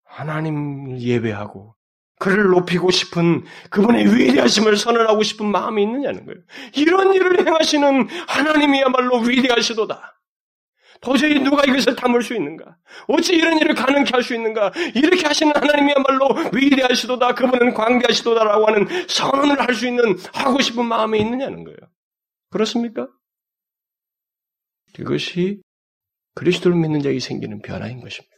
하나님을 0.06 1.02
예배하고 1.02 1.76
그를 2.20 2.46
높이고 2.46 2.90
싶은 2.92 3.44
그분의 3.70 4.16
위대하심을 4.16 4.78
선언하고 4.78 5.24
싶은 5.24 5.46
마음이 5.46 5.84
있느냐는 5.84 6.26
거예요. 6.26 6.40
이런 6.76 7.14
일을 7.14 7.46
행하시는 7.46 8.08
하나님이야말로 8.28 9.20
위대하시도다. 9.20 10.14
도저히 11.02 11.40
누가 11.40 11.64
이것을 11.66 11.96
담을 11.98 12.24
수 12.24 12.34
있는가? 12.34 12.78
어찌 13.10 13.36
이런 13.36 13.60
일을 13.60 13.76
가능케 13.76 14.12
할 14.14 14.24
수 14.24 14.34
있는가? 14.34 14.72
이렇게 14.96 15.28
하시는 15.28 15.54
하나님이야말로 15.54 16.30
위대하시도다. 16.54 17.36
그분은 17.36 17.74
광대하시도다라고 17.74 18.68
하는 18.68 18.88
선언을 19.08 19.60
할 19.60 19.76
수 19.76 19.86
있는 19.88 20.18
하고 20.34 20.62
싶은 20.62 20.86
마음이 20.86 21.20
있느냐는 21.20 21.66
거예요. 21.66 21.78
그렇습니까? 22.56 23.10
이것이 24.98 25.62
그리스도를 26.36 26.78
믿는 26.78 27.02
자에게 27.02 27.20
생기는 27.20 27.62
변화인 27.62 28.00
것입니다. 28.00 28.34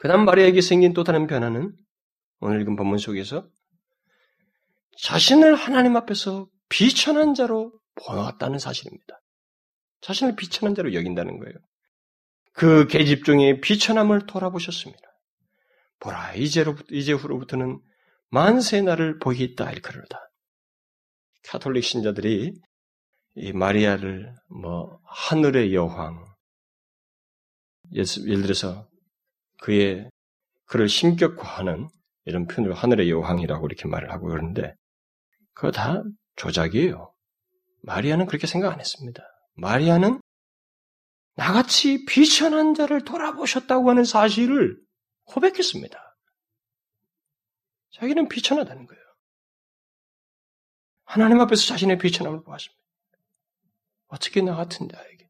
그 0.00 0.08
다음 0.08 0.24
마리아에게 0.24 0.60
생긴 0.60 0.92
또 0.92 1.04
다른 1.04 1.28
변화는 1.28 1.72
오늘 2.40 2.60
읽은 2.62 2.74
본문 2.74 2.98
속에서 2.98 3.48
자신을 5.02 5.54
하나님 5.54 5.94
앞에서 5.94 6.48
비천한 6.68 7.32
자로 7.32 7.72
보았다는 7.94 8.58
사실입니다. 8.58 9.20
자신을 10.00 10.34
비천한 10.34 10.74
자로 10.74 10.94
여긴다는 10.94 11.38
거예요. 11.38 11.54
그 12.54 12.88
계집 12.88 13.24
중에 13.24 13.60
비천함을 13.60 14.26
돌아보셨습니다. 14.26 15.00
보라, 16.00 16.34
이제로부터, 16.34 16.92
이제 16.92 17.12
후로부터는 17.12 17.80
만세 18.30 18.82
나를 18.82 19.20
보이겠다, 19.20 19.70
일컬로다. 19.70 20.24
카톨릭 21.46 21.84
신자들이 21.84 22.52
이 23.36 23.52
마리아를 23.52 24.34
뭐, 24.48 25.00
하늘의 25.04 25.74
여왕, 25.74 26.24
예를 27.94 28.42
들어서 28.42 28.88
그의 29.60 30.08
그를 30.66 30.88
신격화하는 30.88 31.88
이런 32.24 32.46
표현으로 32.46 32.74
하늘의 32.74 33.10
여왕이라고 33.10 33.66
이렇게 33.66 33.86
말을 33.86 34.10
하고 34.10 34.28
그러는데 34.28 34.74
그거 35.52 35.70
다 35.70 36.02
조작이에요. 36.36 37.12
마리아는 37.82 38.26
그렇게 38.26 38.46
생각 38.46 38.72
안 38.72 38.80
했습니다. 38.80 39.22
마리아는 39.54 40.20
나같이 41.36 42.04
비천한 42.06 42.74
자를 42.74 43.04
돌아보셨다고 43.04 43.90
하는 43.90 44.04
사실을 44.04 44.78
고백했습니다. 45.24 46.16
자기는 47.92 48.28
비천하다는 48.28 48.86
거예요. 48.86 49.03
하나님 51.14 51.38
앞에서 51.38 51.66
자신의 51.66 51.98
비천함을 51.98 52.42
보았습니다. 52.42 52.82
어떻게 54.08 54.42
나 54.42 54.56
같은 54.56 54.88
자에게. 54.88 55.28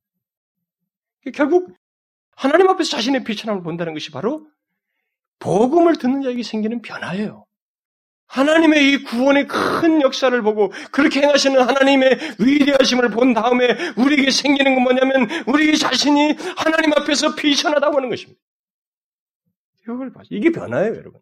결국 1.35 1.77
하나님 2.35 2.71
앞에서 2.71 2.89
자신의 2.97 3.23
비천함을 3.25 3.63
본다는 3.63 3.93
것이 3.93 4.11
바로 4.11 4.49
복음을 5.41 5.97
듣는 5.97 6.23
자에게 6.23 6.43
생기는 6.43 6.81
변화예요. 6.81 7.45
하나님의 8.29 8.93
이 8.93 9.05
구원의 9.05 9.47
큰 9.47 10.01
역사를 10.01 10.41
보고 10.41 10.73
그렇게 10.91 11.21
행하시는 11.21 11.61
하나님의 11.61 12.37
위대하심을 12.39 13.11
본 13.11 13.35
다음에 13.35 13.67
우리에게 13.99 14.31
생기는 14.31 14.77
건 14.77 14.85
뭐냐면 14.85 15.29
우리 15.47 15.77
자신이 15.77 16.35
하나님 16.57 16.95
앞에서 16.95 17.35
비천하다고 17.35 17.99
하는 17.99 18.09
것입니다. 18.09 18.41
이걸 19.83 20.15
봐. 20.15 20.23
이게 20.31 20.51
변화예요, 20.51 20.95
여러분. 20.95 21.21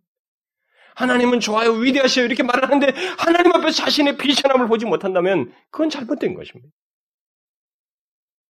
하나님은 0.95 1.41
좋아요, 1.41 1.73
위대하셔요 1.73 2.27
이렇게 2.27 2.43
말을 2.43 2.65
하는데 2.65 2.93
하나님 3.19 3.53
앞에서 3.53 3.71
자신의 3.85 4.17
비천함을 4.19 4.69
보지 4.69 4.87
못한다면 4.87 5.53
그건 5.71 5.91
잘못된 5.91 6.35
것입니다. 6.35 6.73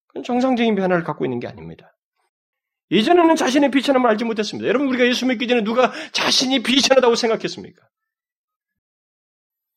그건 0.09 0.23
정상적인 0.25 0.75
변화를 0.75 1.05
갖고 1.05 1.25
있는 1.25 1.41
게 1.41 1.47
아닙니다. 1.47 1.97
이전에는 2.91 3.37
자신의 3.37 3.71
비천함을 3.71 4.11
알지 4.11 4.25
못했습니다. 4.25 4.69
여러분 4.69 4.89
우리가 4.89 5.07
예수 5.07 5.25
믿기 5.27 5.49
전에 5.49 5.63
누가 5.65 5.93
자신이 6.13 6.63
비천하다고 6.63 7.15
생각했습니까? 7.15 7.83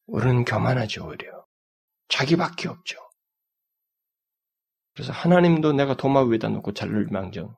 우리는 0.07 0.43
교만하죠, 0.43 1.07
오히려. 1.07 1.45
자기밖에 2.09 2.67
없죠. 2.67 2.97
그래서 4.93 5.11
하나님도 5.11 5.73
내가 5.73 5.95
도마 5.95 6.23
위에다 6.23 6.49
놓고 6.49 6.73
잘를 6.73 7.07
망정. 7.11 7.55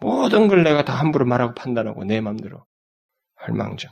모든 0.00 0.48
걸 0.48 0.62
내가 0.62 0.84
다 0.84 0.94
함부로 0.94 1.24
말하고 1.24 1.54
판단하고 1.54 2.04
내 2.04 2.20
마음대로 2.20 2.64
할 3.36 3.54
망정. 3.54 3.90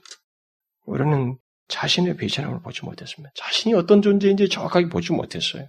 우리는 0.84 1.38
자신의 1.68 2.16
비천함을 2.16 2.60
보지 2.62 2.84
못했습니다. 2.84 3.32
자신이 3.34 3.74
어떤 3.74 4.02
존재인지 4.02 4.48
정확하게 4.48 4.88
보지 4.88 5.12
못했어요. 5.12 5.66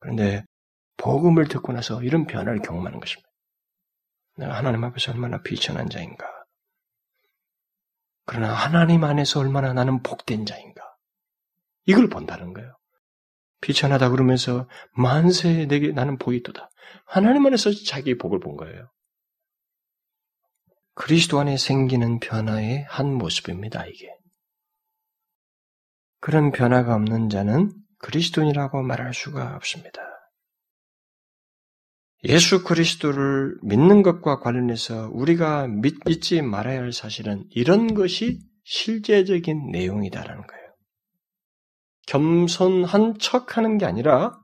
그런데 0.00 0.44
복음을 0.96 1.48
듣고 1.48 1.72
나서 1.72 2.02
이런 2.02 2.26
변화를 2.26 2.60
경험하는 2.60 3.00
것입니다. 3.00 3.28
내가 4.36 4.56
하나님 4.56 4.84
앞에서 4.84 5.12
얼마나 5.12 5.42
비천한 5.42 5.90
자인가. 5.90 6.26
그러나 8.24 8.52
하나님 8.52 9.04
안에서 9.04 9.40
얼마나 9.40 9.72
나는 9.72 10.02
복된 10.02 10.46
자인가. 10.46 10.82
이걸 11.86 12.08
본다는 12.08 12.52
거예요. 12.52 12.76
비천하다 13.60 14.10
그러면서 14.10 14.68
만세 14.92 15.66
내게 15.66 15.92
나는 15.92 16.18
복이도다. 16.18 16.70
하나님 17.06 17.46
안에서 17.46 17.70
자기의 17.72 18.18
복을 18.18 18.38
본 18.38 18.56
거예요. 18.56 18.90
그리스도 20.98 21.38
안에 21.38 21.56
생기는 21.56 22.18
변화의 22.18 22.84
한 22.88 23.14
모습입니다, 23.14 23.86
이게. 23.86 24.12
그런 26.20 26.50
변화가 26.50 26.92
없는 26.96 27.28
자는 27.28 27.72
그리스도인이라고 28.00 28.82
말할 28.82 29.14
수가 29.14 29.54
없습니다. 29.54 30.02
예수 32.24 32.64
그리스도를 32.64 33.56
믿는 33.62 34.02
것과 34.02 34.40
관련해서 34.40 35.08
우리가 35.12 35.68
믿, 35.68 36.20
지 36.20 36.42
말아야 36.42 36.80
할 36.80 36.92
사실은 36.92 37.44
이런 37.50 37.94
것이 37.94 38.40
실제적인 38.64 39.70
내용이다라는 39.70 40.46
거예요. 40.48 40.74
겸손한 42.08 43.18
척 43.20 43.56
하는 43.56 43.78
게 43.78 43.86
아니라 43.86 44.36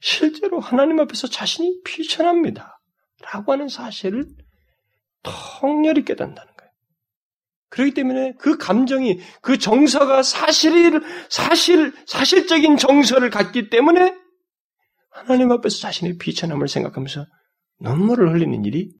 실제로 0.00 0.60
하나님 0.60 1.00
앞에서 1.00 1.28
자신이 1.28 1.80
비천합니다. 1.82 2.78
라고 3.22 3.52
하는 3.52 3.68
사실을 3.68 4.26
통렬히 5.24 6.04
깨닫는다는 6.04 6.52
거예요. 6.56 6.72
그렇기 7.70 7.94
때문에 7.94 8.34
그 8.38 8.56
감정이, 8.56 9.18
그 9.42 9.58
정서가 9.58 10.22
사실, 10.22 11.02
사실, 11.28 11.92
사실적인 12.06 12.76
정서를 12.76 13.30
갖기 13.30 13.68
때문에 13.68 14.14
하나님 15.10 15.50
앞에서 15.50 15.78
자신의 15.78 16.18
비천함을 16.18 16.68
생각하면서 16.68 17.26
눈물을 17.80 18.32
흘리는 18.32 18.64
일이 18.64 18.92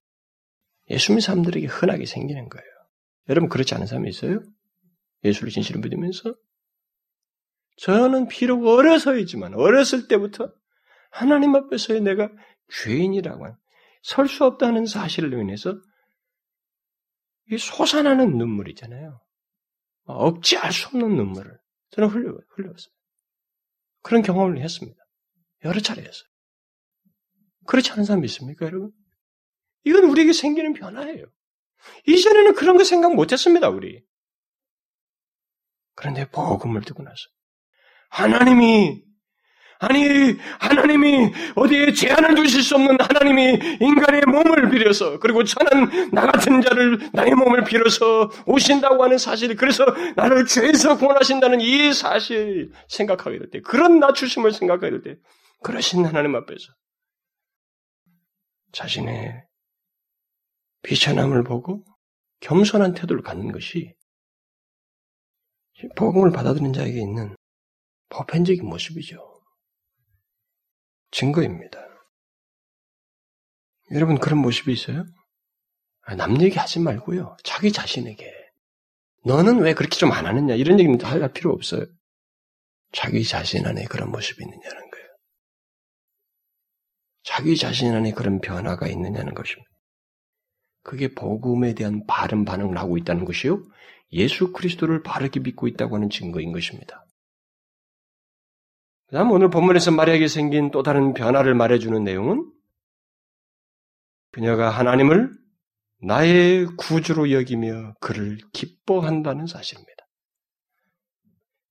예수 0.90 1.12
믿는 1.12 1.20
사람들에게 1.20 1.66
흔하게 1.66 2.06
생기는 2.06 2.48
거예요. 2.48 2.66
여러분 3.28 3.48
그렇지 3.48 3.74
않은 3.74 3.86
사람이 3.86 4.08
있어요? 4.08 4.40
예수를 5.24 5.50
진실로 5.50 5.80
믿으면서 5.80 6.34
저는 7.76 8.28
비록 8.28 8.66
어려서이지만 8.66 9.54
어렸을 9.54 10.08
때부터 10.08 10.52
하나님 11.10 11.54
앞에서의 11.54 12.00
내가 12.00 12.30
죄인이라고 12.82 13.46
설수 14.02 14.44
없다는 14.44 14.86
사실로 14.86 15.40
인해서 15.40 15.80
이 17.50 17.58
솟아나는 17.58 18.38
눈물이잖아요. 18.38 19.20
억지할 20.04 20.72
수 20.72 20.88
없는 20.88 21.16
눈물을 21.16 21.58
저는 21.90 22.08
흘려, 22.08 22.36
흘렸어요. 22.50 22.92
그런 24.02 24.22
경험을 24.22 24.60
했습니다. 24.60 25.02
여러 25.64 25.80
차례 25.80 26.02
했어요. 26.02 26.28
그렇지 27.66 27.92
않은 27.92 28.04
사람이 28.04 28.26
있습니까, 28.26 28.66
여러분? 28.66 28.92
이건 29.84 30.04
우리에게 30.04 30.32
생기는 30.32 30.72
변화예요. 30.74 31.24
이전에는 32.06 32.54
그런 32.54 32.76
거 32.76 32.84
생각 32.84 33.14
못 33.14 33.32
했습니다, 33.32 33.68
우리. 33.68 34.02
그런데 35.94 36.28
복음을 36.30 36.82
듣고 36.82 37.02
나서 37.02 37.16
하나님이 38.10 39.02
아니 39.80 40.36
하나님이 40.60 41.32
어디에 41.56 41.92
제한을 41.92 42.34
두실 42.34 42.62
수 42.62 42.76
없는 42.76 42.96
하나님이 43.00 43.78
인간의 43.80 44.22
몸을 44.26 44.70
빌어서 44.70 45.18
그리고 45.18 45.44
저는 45.44 46.10
나 46.12 46.26
같은 46.26 46.60
자를 46.62 46.98
나의 47.12 47.32
몸을 47.34 47.64
빌어서 47.64 48.30
오신다고 48.46 49.02
하는 49.02 49.18
사실 49.18 49.54
그래서 49.56 49.84
나를 50.16 50.46
죄에서 50.46 50.96
구원하신다는 50.96 51.60
이 51.60 51.92
사실 51.92 52.70
생각하게 52.88 53.38
될 53.38 53.50
때 53.50 53.60
그런 53.60 53.98
낮추심을 54.00 54.52
생각하게 54.52 54.90
될 54.90 55.02
때 55.02 55.16
그러신 55.62 56.04
하나님 56.04 56.34
앞에서 56.36 56.72
자신의 58.72 59.44
비천함을 60.82 61.44
보고 61.44 61.84
겸손한 62.40 62.94
태도를 62.94 63.22
갖는 63.22 63.52
것이 63.52 63.94
복음을 65.96 66.30
받아들인 66.30 66.72
자에게 66.72 66.98
있는 67.00 67.34
보편적인 68.10 68.64
모습이죠. 68.66 69.33
증거입니다. 71.14 71.78
여러분 73.92 74.18
그런 74.18 74.40
모습이 74.40 74.72
있어요? 74.72 75.04
아, 76.02 76.16
남 76.16 76.40
얘기 76.42 76.58
하지 76.58 76.80
말고요. 76.80 77.36
자기 77.44 77.70
자신에게. 77.72 78.30
너는 79.24 79.60
왜 79.60 79.74
그렇게 79.74 79.96
좀 79.96 80.10
안 80.12 80.26
하느냐? 80.26 80.54
이런 80.54 80.78
얘기는 80.80 81.00
할 81.00 81.32
필요 81.32 81.52
없어요. 81.52 81.86
자기 82.92 83.24
자신 83.24 83.64
안에 83.64 83.84
그런 83.84 84.10
모습이 84.10 84.42
있느냐는 84.42 84.90
거예요. 84.90 85.06
자기 87.22 87.56
자신 87.56 87.94
안에 87.94 88.12
그런 88.12 88.40
변화가 88.40 88.88
있느냐는 88.88 89.34
것입니다. 89.34 89.70
그게 90.82 91.14
복음에 91.14 91.74
대한 91.74 92.04
바른 92.06 92.44
반응을 92.44 92.76
하고 92.76 92.98
있다는 92.98 93.24
것이요. 93.24 93.62
예수 94.12 94.52
그리스도를 94.52 95.02
바르게 95.02 95.40
믿고 95.40 95.68
있다고 95.68 95.94
하는 95.96 96.10
증거인 96.10 96.52
것입니다. 96.52 97.04
그 99.06 99.16
다음 99.16 99.30
오늘 99.30 99.50
본문에서 99.50 99.90
마리아에게 99.90 100.28
생긴 100.28 100.70
또 100.70 100.82
다른 100.82 101.14
변화를 101.14 101.54
말해주는 101.54 102.02
내용은 102.02 102.50
그녀가 104.32 104.70
하나님을 104.70 105.30
나의 106.02 106.66
구주로 106.76 107.30
여기며 107.30 107.94
그를 108.00 108.38
기뻐한다는 108.52 109.46
사실입니다. 109.46 109.94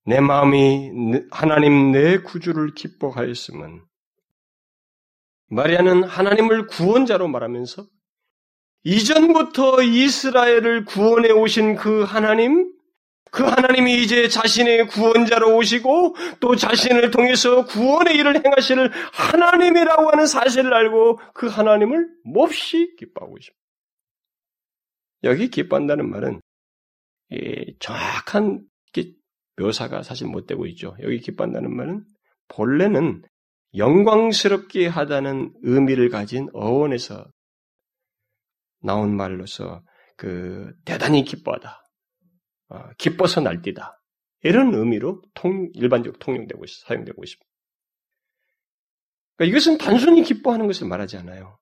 내 0.06 0.20
마음이 0.20 0.90
하나님 1.30 1.92
내 1.92 2.18
구주를 2.18 2.74
기뻐하였음은 2.74 3.84
마리아는 5.48 6.04
하나님을 6.04 6.66
구원자로 6.66 7.28
말하면서 7.28 7.86
이전부터 8.84 9.82
이스라엘을 9.82 10.84
구원해 10.84 11.30
오신 11.30 11.76
그 11.76 12.02
하나님, 12.02 12.70
그 13.34 13.42
하나님이 13.42 14.00
이제 14.00 14.28
자신의 14.28 14.86
구원자로 14.86 15.56
오시고 15.56 16.14
또 16.38 16.54
자신을 16.54 17.10
통해서 17.10 17.64
구원의 17.64 18.14
일을 18.14 18.44
행하실 18.44 18.92
하나님이라고 19.12 20.08
하는 20.08 20.26
사실을 20.26 20.72
알고 20.72 21.18
그 21.34 21.48
하나님을 21.48 22.08
몹시 22.24 22.94
기뻐하고 22.96 23.36
있습니다. 23.36 23.60
여기 25.24 25.50
기뻐한다는 25.50 26.08
말은 26.08 26.40
정확한 27.80 28.64
묘사가 29.56 30.04
사실 30.04 30.28
못 30.28 30.46
되고 30.46 30.64
있죠. 30.66 30.96
여기 31.02 31.18
기뻐한다는 31.18 31.74
말은 31.76 32.04
본래는 32.48 33.22
영광스럽게 33.76 34.86
하다는 34.86 35.54
의미를 35.62 36.08
가진 36.08 36.48
어원에서 36.52 37.26
나온 38.80 39.16
말로서 39.16 39.82
그 40.16 40.72
대단히 40.84 41.24
기뻐하다. 41.24 41.83
어, 42.68 42.90
기뻐서 42.98 43.40
날뛰다. 43.40 44.00
이런 44.42 44.74
의미로 44.74 45.22
통, 45.34 45.70
일반적으로 45.74 46.18
통용되고 46.18 46.64
있, 46.64 46.68
사용되고 46.86 47.22
있습니다. 47.22 47.50
그러니까 49.36 49.50
이것은 49.50 49.78
단순히 49.78 50.22
기뻐하는 50.22 50.66
것을 50.66 50.86
말하지 50.86 51.16
않아요. 51.18 51.58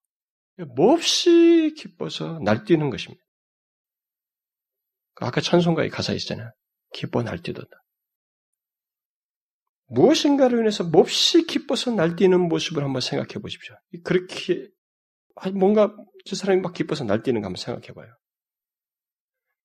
몹시 0.76 1.74
기뻐서 1.76 2.38
날뛰는 2.40 2.90
것입니다. 2.90 3.22
아까 5.16 5.40
찬송가의 5.40 5.90
가사 5.90 6.12
있잖아요. 6.14 6.50
기뻐 6.92 7.22
날뛰도다. 7.22 7.70
무엇인가로 9.86 10.58
인해서 10.60 10.84
몹시 10.84 11.46
기뻐서 11.46 11.90
날뛰는 11.90 12.48
모습을 12.48 12.82
한번 12.82 13.00
생각해 13.00 13.40
보십시오. 13.40 13.76
그렇게 14.04 14.68
뭔가 15.54 15.94
저 16.24 16.36
사람이 16.36 16.60
막 16.60 16.72
기뻐서 16.72 17.04
날뛰는 17.04 17.42
거 17.42 17.46
한번 17.46 17.60
생각해 17.60 17.92
봐요. 17.92 18.12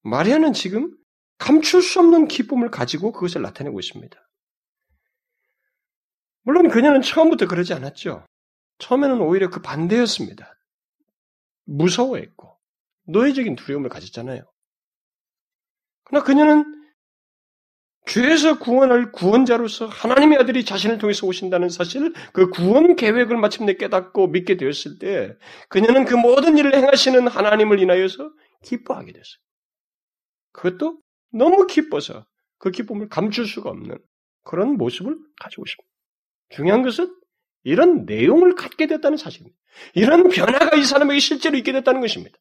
마리아는 0.04 0.54
지금 0.54 0.96
감출 1.38 1.82
수 1.82 2.00
없는 2.00 2.28
기쁨을 2.28 2.72
가지고 2.72 3.12
그것을 3.12 3.42
나타내고 3.42 3.80
있습니다. 3.80 4.18
물론 6.44 6.70
그녀는 6.70 7.02
처음부터 7.02 7.48
그러지 7.48 7.74
않았죠. 7.74 8.26
처음에는 8.80 9.22
오히려 9.22 9.50
그 9.50 9.62
반대였습니다. 9.62 10.58
무서워했고 11.66 12.58
노예적인 13.08 13.56
두려움을 13.56 13.90
가졌잖아요. 13.90 14.42
그러나 16.06 16.24
그녀는 16.24 16.78
죄에서 18.08 18.58
구원할 18.60 19.12
구원자로서 19.12 19.88
하나님의 19.88 20.40
아들이 20.40 20.64
자신을 20.64 20.98
통해서 20.98 21.28
오신다는 21.28 21.68
사실, 21.68 22.14
그 22.32 22.50
구원 22.50 22.96
계획을 22.96 23.36
마침내 23.36 23.74
깨닫고 23.74 24.28
믿게 24.28 24.56
되었을 24.56 24.98
때, 24.98 25.36
그녀는 25.68 26.06
그 26.06 26.16
모든 26.16 26.58
일을 26.58 26.74
행하시는 26.74 27.28
하나님을 27.28 27.80
인하여서 27.82 28.32
기뻐하게 28.64 29.12
됐어요. 29.12 29.38
그것도 30.54 31.02
너무 31.32 31.68
기뻐서 31.68 32.26
그 32.58 32.72
기쁨을 32.72 33.10
감출 33.10 33.46
수가 33.46 33.70
없는 33.70 33.98
그런 34.44 34.78
모습을 34.78 35.18
가지고 35.40 35.64
있습니다. 35.66 35.94
중요한 36.50 36.82
것은 36.84 37.14
이런 37.64 38.06
내용을 38.06 38.56
갖게 38.56 38.88
됐다는 38.88 39.18
사실입니다. 39.18 39.58
이런 39.94 40.30
변화가 40.30 40.78
이 40.78 40.84
사람에게 40.84 41.20
실제로 41.20 41.58
있게 41.58 41.74
됐다는 41.74 42.02
것입니다. 42.02 42.38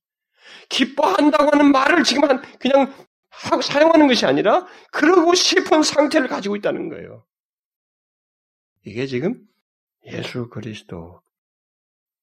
기뻐한다고 0.68 1.50
하는 1.52 1.72
말을 1.72 2.04
지금 2.04 2.24
한 2.28 2.42
그냥 2.58 2.94
하고 3.28 3.60
사용하는 3.60 4.06
것이 4.08 4.24
아니라 4.24 4.66
그러고 4.92 5.34
싶은 5.34 5.82
상태를 5.82 6.28
가지고 6.28 6.56
있다는 6.56 6.88
거예요. 6.88 7.24
이게 8.84 9.06
지금 9.06 9.46
예수 10.06 10.48
그리스도 10.48 11.20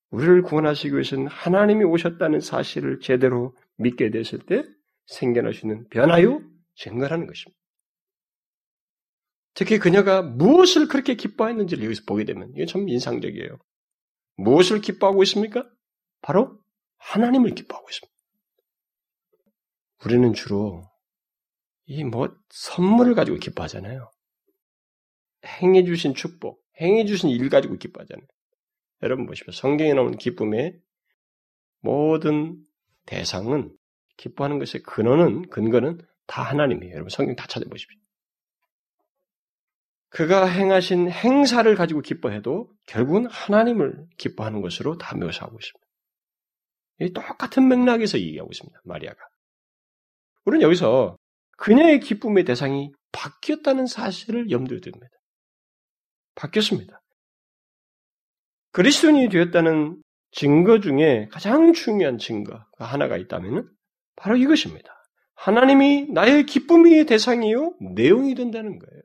우리를 0.09 0.43
구원하시기 0.43 0.93
위해서는 0.93 1.28
하나님이 1.28 1.84
오셨다는 1.84 2.39
사실을 2.39 2.99
제대로 2.99 3.55
믿게 3.76 4.11
됐을 4.11 4.39
때 4.39 4.64
생겨날 5.07 5.53
수 5.53 5.66
있는 5.66 5.88
변화요 5.89 6.41
증거라는 6.76 7.28
것입니다. 7.28 7.59
특히 9.55 9.78
그녀가 9.78 10.21
무엇을 10.21 10.88
그렇게 10.88 11.15
기뻐했는지를 11.15 11.84
여기서 11.86 12.03
보게 12.07 12.24
되면 12.26 12.49
이게 12.53 12.65
참 12.65 12.89
인상적이에요. 12.89 13.57
무엇을 14.38 14.82
기뻐하고 14.82 15.21
있습니까? 15.24 15.69
바로 16.21 16.59
하나님을 16.97 17.53
기뻐하고 17.53 17.88
있습니다. 17.89 18.13
우리는 20.05 20.34
주로 20.34 20.84
이 21.86 22.03
뭐 22.03 22.36
선물을 22.49 23.13
가지고 23.13 23.38
기뻐하잖아요. 23.38 24.09
행해 25.45 25.84
주신 25.84 26.13
축복, 26.13 26.63
행해 26.80 27.05
주신 27.05 27.30
일 27.30 27.49
가지고 27.49 27.78
기뻐하잖아요. 27.78 28.26
여러분 29.03 29.26
보십시오. 29.26 29.51
성경에 29.51 29.93
나오는 29.93 30.17
기쁨의 30.17 30.80
모든 31.82 32.63
대상은 33.05 33.76
기뻐하는 34.17 34.59
것의 34.59 34.82
근원은 34.84 35.49
근거는 35.49 35.99
다 36.28 36.43
하나님이에요. 36.43 36.93
여러분 36.93 37.09
성경 37.09 37.36
다 37.36 37.45
찾아보십시오. 37.47 37.99
그가 40.09 40.45
행하신 40.45 41.09
행사를 41.09 41.74
가지고 41.76 42.01
기뻐해도 42.01 42.71
결국은 42.86 43.26
하나님을 43.26 44.05
기뻐하는 44.17 44.61
것으로 44.61 44.97
다 44.97 45.17
묘사하고 45.17 45.57
있습니다. 45.57 45.88
이 46.99 47.13
똑같은 47.13 47.67
맥락에서 47.67 48.19
얘기하고 48.19 48.51
있습니다. 48.51 48.80
마리아가. 48.84 49.19
우리는 50.45 50.63
여기서 50.63 51.17
그녀의 51.57 51.99
기쁨의 51.99 52.45
대상이 52.45 52.91
바뀌었다는 53.11 53.88
사실을 53.88 54.51
염두에 54.51 54.80
둡니다. 54.86 55.07
바뀌었습니다. 56.36 57.01
그리스도인이 58.71 59.30
되었다는 59.30 60.01
증거 60.32 60.80
중에 60.80 61.28
가장 61.32 61.74
중요한 61.74 62.17
증거가 62.17 62.67
하나가 62.78 63.17
있다면 63.17 63.69
바로 64.15 64.36
이것입니다. 64.36 65.03
하나님이 65.36 66.07
나의 66.09 66.45
기쁨의 66.45 67.05
대상이요 67.05 67.73
내용이 67.95 68.36
된다는 68.36 68.79
거예요. 68.79 69.01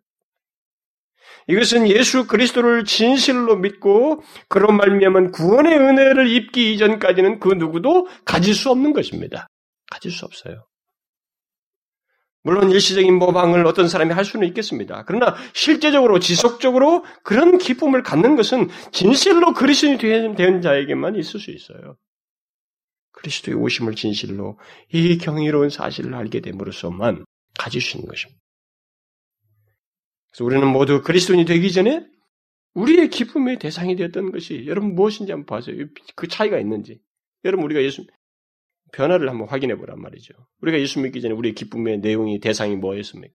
이것은 1.49 1.89
예수 1.89 2.27
그리스도를 2.27 2.85
진실로 2.85 3.57
믿고 3.57 4.23
그런 4.49 4.77
말미암은 4.77 5.33
구원의 5.33 5.79
은혜를 5.79 6.29
입기 6.29 6.75
이전까지는 6.75 7.41
그 7.41 7.55
누구도 7.55 8.07
가질 8.25 8.55
수 8.55 8.71
없는 8.71 8.93
것입니다. 8.93 9.49
가질 9.91 10.11
수 10.11 10.27
없어요. 10.27 10.67
물론 12.43 12.71
일시적인 12.71 13.15
모방을 13.19 13.67
어떤 13.67 13.89
사람이 13.89 14.13
할 14.13 14.25
수는 14.25 14.47
있겠습니다. 14.49 15.05
그러나 15.07 15.35
실제적으로 15.55 16.19
지속적으로 16.19 17.05
그런 17.23 17.59
기쁨을 17.59 18.03
갖는 18.03 18.37
것은 18.37 18.69
진실로 18.93 19.53
그리스도인이 19.55 20.35
된 20.37 20.61
자에게만 20.61 21.17
있을 21.17 21.41
수 21.41 21.51
있어요. 21.51 21.97
그리스도의 23.19 23.57
오심을 23.57 23.95
진실로 23.95 24.59
이 24.93 25.19
경이로운 25.19 25.71
사실을 25.71 26.15
알게 26.15 26.41
됨으로써만 26.41 27.25
가질 27.59 27.81
수 27.81 27.97
있는 27.97 28.09
것입니다. 28.09 28.41
그래서 30.31 30.45
우리는 30.45 30.67
모두 30.69 31.03
그리스도인이 31.03 31.45
되기 31.45 31.73
전에 31.73 32.07
우리의 32.75 33.11
기쁨의 33.11 33.59
대상이 33.59 33.97
되었던 33.97 34.31
것이 34.31 34.65
여러분 34.67 34.95
무엇인지 34.95 35.33
한번 35.33 35.47
봐세요. 35.47 35.85
그 36.15 36.29
차이가 36.29 36.61
있는지. 36.61 37.01
여러분 37.45 37.65
우리가 37.65 37.83
예수 37.83 38.07
변화를 38.93 39.29
한번 39.29 39.49
확인해 39.49 39.77
보란 39.77 40.01
말이죠. 40.01 40.35
우리가 40.61 40.79
예수 40.79 41.01
믿기 41.01 41.21
전에 41.21 41.35
우리의 41.35 41.55
기쁨의 41.55 41.99
내용이 41.99 42.39
대상이 42.39 42.77
뭐였습니까? 42.77 43.35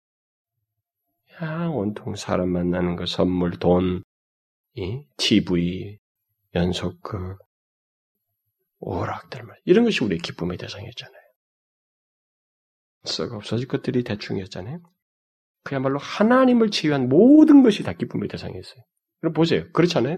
야, 1.41 1.67
온통 1.67 2.15
사람 2.15 2.49
만나는 2.49 2.95
거, 2.95 3.05
선물, 3.05 3.51
돈, 3.59 4.03
이, 4.75 5.01
TV, 5.17 5.97
연속극, 6.55 7.39
오락들 8.83 9.43
말 9.43 9.57
이런 9.65 9.85
것이 9.85 10.03
우리의 10.03 10.19
기쁨의 10.19 10.57
대상이었잖아요. 10.57 11.21
썩 13.05 13.33
없어질 13.33 13.67
것들이 13.67 14.03
대충이었잖아요. 14.03 14.81
그야말로 15.63 15.97
하나님을 15.99 16.71
제외한 16.71 17.07
모든 17.07 17.63
것이 17.63 17.83
다 17.83 17.93
기쁨의 17.93 18.27
대상이었어요. 18.27 18.83
그럼 19.21 19.33
보세요. 19.33 19.71
그렇잖아요. 19.71 20.17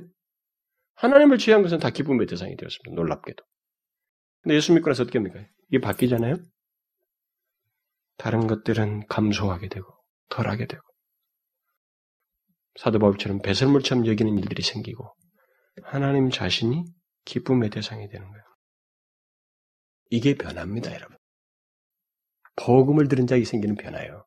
하나님을 0.95 1.37
제외한 1.37 1.61
것은 1.61 1.79
다 1.79 1.89
기쁨의 1.89 2.25
대상이 2.27 2.55
되었습니다. 2.55 2.95
놀랍게도. 2.95 3.43
근데 4.41 4.55
예수 4.55 4.73
믿고 4.73 4.89
나서 4.89 5.03
어떻게 5.03 5.19
합니까? 5.19 5.39
이게 5.69 5.79
바뀌잖아요? 5.79 6.37
다른 8.17 8.47
것들은 8.47 9.07
감소하게 9.07 9.67
되고, 9.67 9.87
덜하게 10.29 10.67
되고, 10.67 10.81
사도 12.79 12.99
바울처럼 12.99 13.41
배설물처럼 13.41 14.07
여기는 14.07 14.37
일들이 14.37 14.63
생기고, 14.63 15.13
하나님 15.83 16.29
자신이 16.29 16.85
기쁨의 17.25 17.69
대상이 17.71 18.07
되는 18.07 18.27
거예요. 18.29 18.44
이게 20.09 20.35
변화입니다, 20.35 20.93
여러분. 20.93 21.17
복음을 22.55 23.07
들은 23.07 23.27
자에게 23.27 23.45
생기는 23.45 23.75
변화예요. 23.75 24.25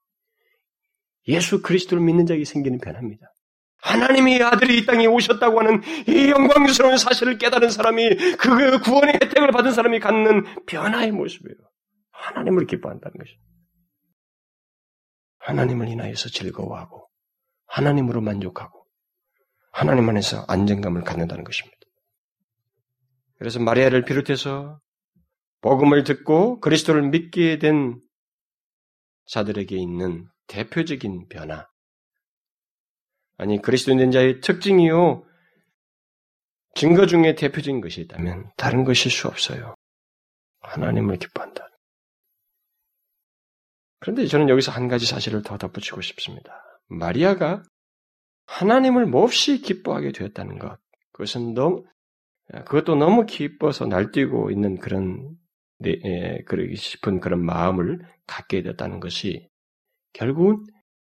예수 1.28 1.62
그리스도를 1.62 2.02
믿는 2.02 2.26
자에게 2.26 2.44
생기는 2.44 2.78
변화입니다. 2.78 3.32
하나님의 3.80 4.42
아들이 4.42 4.78
이 4.78 4.86
땅에 4.86 5.06
오셨다고 5.06 5.60
하는 5.60 5.82
이 6.08 6.30
영광스러운 6.30 6.98
사실을 6.98 7.38
깨달은 7.38 7.70
사람이 7.70 8.36
그 8.36 8.80
구원의 8.80 9.14
혜택을 9.22 9.50
받은 9.52 9.72
사람이 9.72 10.00
갖는 10.00 10.44
변화의 10.66 11.12
모습이에요. 11.12 11.56
하나님을 12.10 12.66
기뻐한다는 12.66 13.16
것이. 13.16 13.38
하나님을 15.38 15.88
인하여서 15.88 16.30
즐거워하고 16.30 17.08
하나님으로 17.66 18.20
만족하고 18.20 18.84
하나님 19.72 20.08
안에서 20.08 20.44
안정감을 20.48 21.04
갖는다는 21.04 21.44
것입니다. 21.44 21.78
그래서 23.38 23.60
마리아를 23.60 24.04
비롯해서 24.04 24.80
복음을 25.60 26.04
듣고 26.04 26.60
그리스도를 26.60 27.02
믿게 27.10 27.58
된 27.58 28.00
자들에게 29.26 29.76
있는 29.76 30.28
대표적인 30.46 31.28
변화. 31.28 31.68
아니, 33.36 33.60
그리스도인 33.60 34.10
자의 34.10 34.40
특징이요. 34.40 35.24
증거 36.74 37.06
중에 37.06 37.34
대표적인 37.34 37.80
것이 37.80 38.00
있다면 38.02 38.50
다른 38.56 38.84
것일 38.84 39.10
수 39.10 39.28
없어요. 39.28 39.74
하나님을 40.60 41.16
기뻐한다. 41.16 41.68
그런데 44.00 44.26
저는 44.26 44.48
여기서 44.48 44.70
한 44.72 44.88
가지 44.88 45.06
사실을 45.06 45.42
더 45.42 45.58
덧붙이고 45.58 46.00
싶습니다. 46.00 46.62
마리아가 46.86 47.62
하나님을 48.46 49.06
몹시 49.06 49.60
기뻐하게 49.60 50.12
되었다는 50.12 50.58
것. 50.58 50.78
그것은 51.12 51.54
너무, 51.54 51.84
그것도 52.46 52.94
너무 52.94 53.26
기뻐서 53.26 53.86
날뛰고 53.86 54.50
있는 54.50 54.78
그런, 54.78 55.28
네, 55.28 55.47
예, 55.86 56.42
그러기 56.46 56.76
싶은 56.76 57.20
그런 57.20 57.44
마음을 57.44 58.00
갖게 58.26 58.62
됐다는 58.62 59.00
것이 59.00 59.48
결국은 60.12 60.64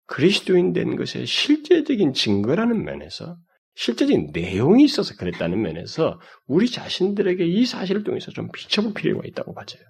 그리스도인 0.05 0.73
된 0.73 0.95
것의 0.95 1.25
실제적인 1.25 2.13
증거라는 2.13 2.83
면에서 2.83 3.37
실제적인 3.75 4.31
내용이 4.33 4.83
있어서 4.83 5.15
그랬다는 5.15 5.61
면에서 5.61 6.19
우리 6.45 6.69
자신들에게 6.69 7.45
이 7.45 7.65
사실을 7.65 8.03
통해서 8.03 8.31
좀 8.31 8.49
비춰볼 8.51 8.93
필요가 8.93 9.23
있다고 9.25 9.53
봐져요. 9.53 9.81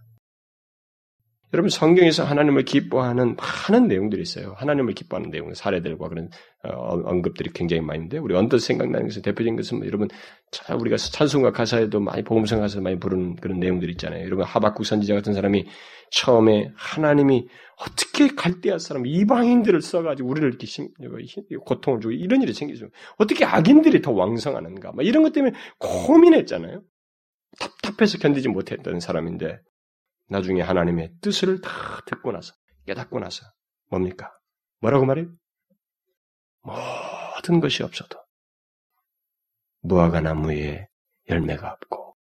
여러분 1.53 1.69
성경에서 1.69 2.23
하나님을 2.23 2.65
기뻐하는 2.65 3.35
많은 3.35 3.87
내용들이 3.87 4.23
있어요. 4.23 4.55
하나님을 4.57 4.95
기뻐하는 4.95 5.29
내용, 5.29 5.53
사례들과 5.53 6.09
그런 6.09 6.29
어, 6.63 6.99
언급들이 7.05 7.51
굉장히 7.53 7.83
있는데 7.93 8.17
우리 8.17 8.35
언뜻 8.35 8.57
생각나는 8.57 9.07
것은 9.07 9.21
대표적인 9.21 9.55
것은 9.55 9.77
뭐 9.77 9.85
여러분 9.85 10.07
우리가 10.79 10.97
찬송가 10.97 11.51
가사에도 11.51 11.99
많이 11.99 12.23
복음성 12.23 12.59
가사에 12.59 12.81
많이 12.81 12.99
부르는 12.99 13.35
그런 13.35 13.59
내용들이 13.59 13.91
있잖아요. 13.91 14.25
여러분 14.25 14.45
하박국 14.45 14.83
선지자 14.83 15.13
같은 15.13 15.33
사람이 15.33 15.67
처음에 16.09 16.71
하나님이 16.75 17.47
어떻게 17.77 18.29
갈대아 18.29 18.79
사람 18.79 19.05
이방인들을 19.05 19.79
써가지고 19.79 20.29
우리를 20.29 20.49
이렇게 20.49 20.65
심, 20.65 20.87
고통을 21.65 22.01
주고 22.01 22.13
이런 22.13 22.41
일이 22.41 22.53
생기죠. 22.53 22.87
어떻게 23.17 23.45
악인들이 23.45 24.01
더 24.01 24.11
왕성하는가? 24.11 24.93
막 24.93 25.05
이런 25.05 25.21
것 25.21 25.33
때문에 25.33 25.55
고민했잖아요. 25.77 26.81
답답해서 27.59 28.17
견디지 28.17 28.49
못했던 28.49 28.99
사람인데 28.99 29.59
나중에 30.27 30.61
하나님의 30.61 31.15
뜻을 31.21 31.61
다 31.61 31.69
듣고 32.05 32.31
나서 32.31 32.53
깨닫고 32.85 33.19
나서 33.19 33.45
뭡니까? 33.89 34.31
뭐라고 34.79 35.05
말해요? 35.05 35.27
모든 36.61 37.59
것이 37.59 37.83
없어도 37.83 38.19
무화과 39.81 40.21
나무에 40.21 40.87
열매가 41.29 41.71
없고 41.71 42.15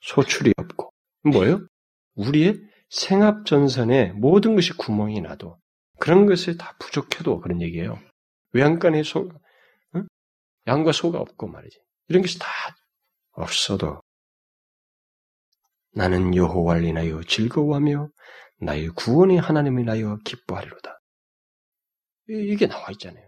소출이 0.00 0.52
없고 0.56 0.92
뭐예요? 1.22 1.66
우리의 2.14 2.60
생합 2.88 3.46
전선에 3.46 4.12
모든 4.12 4.54
것이 4.54 4.72
구멍이 4.72 5.20
나도 5.20 5.58
그런 5.98 6.26
것에 6.26 6.56
다 6.56 6.76
부족해도 6.78 7.40
그런 7.40 7.60
얘기예요. 7.60 7.98
외양간에 8.52 9.02
소, 9.02 9.30
응? 9.94 10.06
양과 10.66 10.92
소가 10.92 11.18
없고 11.18 11.48
말이지. 11.48 11.78
이런 12.08 12.22
것이 12.22 12.38
다 12.38 12.46
없어도 13.32 14.00
나는 15.96 16.36
여호와를 16.36 16.84
인하여 16.84 17.22
즐거워하며 17.22 18.08
나의 18.60 18.88
구원의 18.88 19.38
하나님을 19.38 19.80
인하여 19.82 20.18
기뻐하리로다. 20.26 21.00
이게 22.28 22.68
나와 22.68 22.90
있잖아요. 22.92 23.26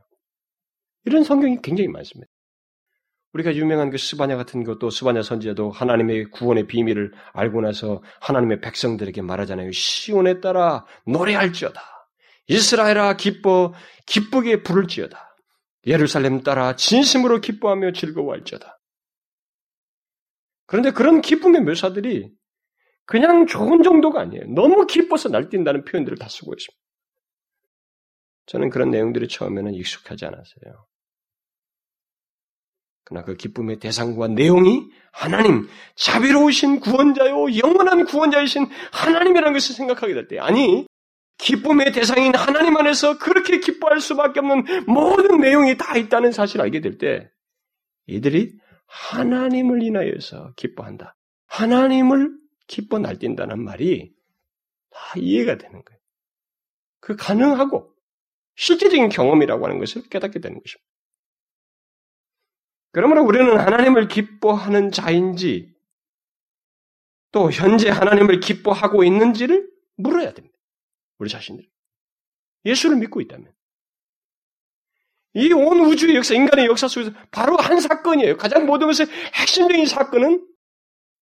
이런 1.06 1.24
성경이 1.24 1.62
굉장히 1.62 1.88
많습니다. 1.88 2.30
우리가 3.32 3.54
유명한 3.56 3.88
그 3.88 3.96
스바냐 3.96 4.36
같은 4.36 4.64
것도 4.64 4.90
스바냐 4.90 5.22
선지자도 5.22 5.70
하나님의 5.70 6.26
구원의 6.30 6.66
비밀을 6.66 7.12
알고 7.32 7.62
나서 7.62 8.02
하나님의 8.20 8.60
백성들에게 8.60 9.22
말하잖아요. 9.22 9.72
시온에 9.72 10.40
따라 10.40 10.84
노래할지어다. 11.06 11.80
이스라엘아 12.48 13.16
기뻐 13.16 13.72
기쁘게 14.06 14.62
부를지어다. 14.62 15.36
예루살렘 15.86 16.42
따라 16.42 16.76
진심으로 16.76 17.40
기뻐하며 17.40 17.92
즐거워할지어다. 17.92 18.78
그런데 20.66 20.90
그런 20.90 21.22
기쁨의 21.22 21.62
묘사들이 21.62 22.37
그냥 23.08 23.46
좋은 23.46 23.82
정도가 23.82 24.20
아니에요. 24.20 24.44
너무 24.48 24.86
기뻐서 24.86 25.30
날뛴다는 25.30 25.86
표현들을 25.86 26.18
다 26.18 26.28
쓰고 26.28 26.52
있습니다. 26.52 26.78
저는 28.44 28.68
그런 28.68 28.90
내용들이 28.90 29.28
처음에는 29.28 29.72
익숙하지 29.72 30.26
않았어요. 30.26 30.86
그러나 33.04 33.24
그 33.24 33.34
기쁨의 33.34 33.78
대상과 33.78 34.28
내용이 34.28 34.90
하나님, 35.10 35.68
자비로우신 35.96 36.80
구원자요, 36.80 37.56
영원한 37.56 38.04
구원자이신 38.04 38.66
하나님이라는 38.92 39.54
것을 39.54 39.74
생각하게 39.74 40.12
될 40.12 40.28
때, 40.28 40.38
아니, 40.38 40.86
기쁨의 41.38 41.92
대상인 41.92 42.34
하나님 42.34 42.76
안에서 42.76 43.16
그렇게 43.16 43.60
기뻐할 43.60 44.00
수밖에 44.00 44.40
없는 44.40 44.84
모든 44.86 45.40
내용이 45.40 45.78
다 45.78 45.96
있다는 45.96 46.30
사실을 46.30 46.66
알게 46.66 46.82
될 46.82 46.98
때, 46.98 47.30
이들이 48.06 48.52
하나님을 48.86 49.82
인하여서 49.82 50.52
기뻐한다. 50.56 51.16
하나님을 51.46 52.47
기뻐 52.68 53.00
날뛴다는 53.00 53.62
말이 53.64 54.14
다 54.90 55.14
이해가 55.16 55.58
되는 55.58 55.84
거예요. 55.84 56.00
그 57.00 57.16
가능하고 57.16 57.92
실제적인 58.56 59.08
경험이라고 59.08 59.64
하는 59.66 59.78
것을 59.78 60.02
깨닫게 60.08 60.40
되는 60.40 60.60
것입니다. 60.60 60.88
그러므로 62.92 63.24
우리는 63.24 63.58
하나님을 63.58 64.08
기뻐하는 64.08 64.90
자인지 64.92 65.74
또 67.32 67.50
현재 67.50 67.90
하나님을 67.90 68.40
기뻐하고 68.40 69.04
있는지를 69.04 69.70
물어야 69.96 70.32
됩니다. 70.32 70.56
우리 71.18 71.28
자신들. 71.28 71.68
예수를 72.64 72.96
믿고 72.96 73.20
있다면. 73.20 73.52
이 75.34 75.52
온 75.52 75.80
우주의 75.80 76.16
역사, 76.16 76.34
인간의 76.34 76.66
역사 76.66 76.88
속에서 76.88 77.12
바로 77.30 77.56
한 77.56 77.80
사건이에요. 77.80 78.36
가장 78.38 78.66
모든 78.66 78.88
것의 78.90 79.08
핵심적인 79.34 79.86
사건은 79.86 80.44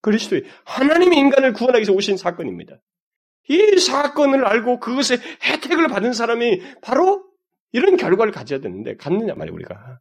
그리스도의 0.07 0.43
하나님이 0.63 1.17
인간을 1.17 1.51
구원하기 1.51 1.81
위해서 1.81 1.91
오신 1.91 2.15
사건입니다. 2.15 2.77
이 3.49 3.77
사건을 3.77 4.45
알고 4.45 4.79
그것의 4.79 5.19
혜택을 5.43 5.89
받은 5.89 6.13
사람이 6.13 6.61
바로 6.81 7.25
이런 7.73 7.97
결과를 7.97 8.31
가져야 8.31 8.59
되는데 8.61 8.95
갖느냐 8.95 9.35
말이에요 9.35 9.53
우리가. 9.53 9.99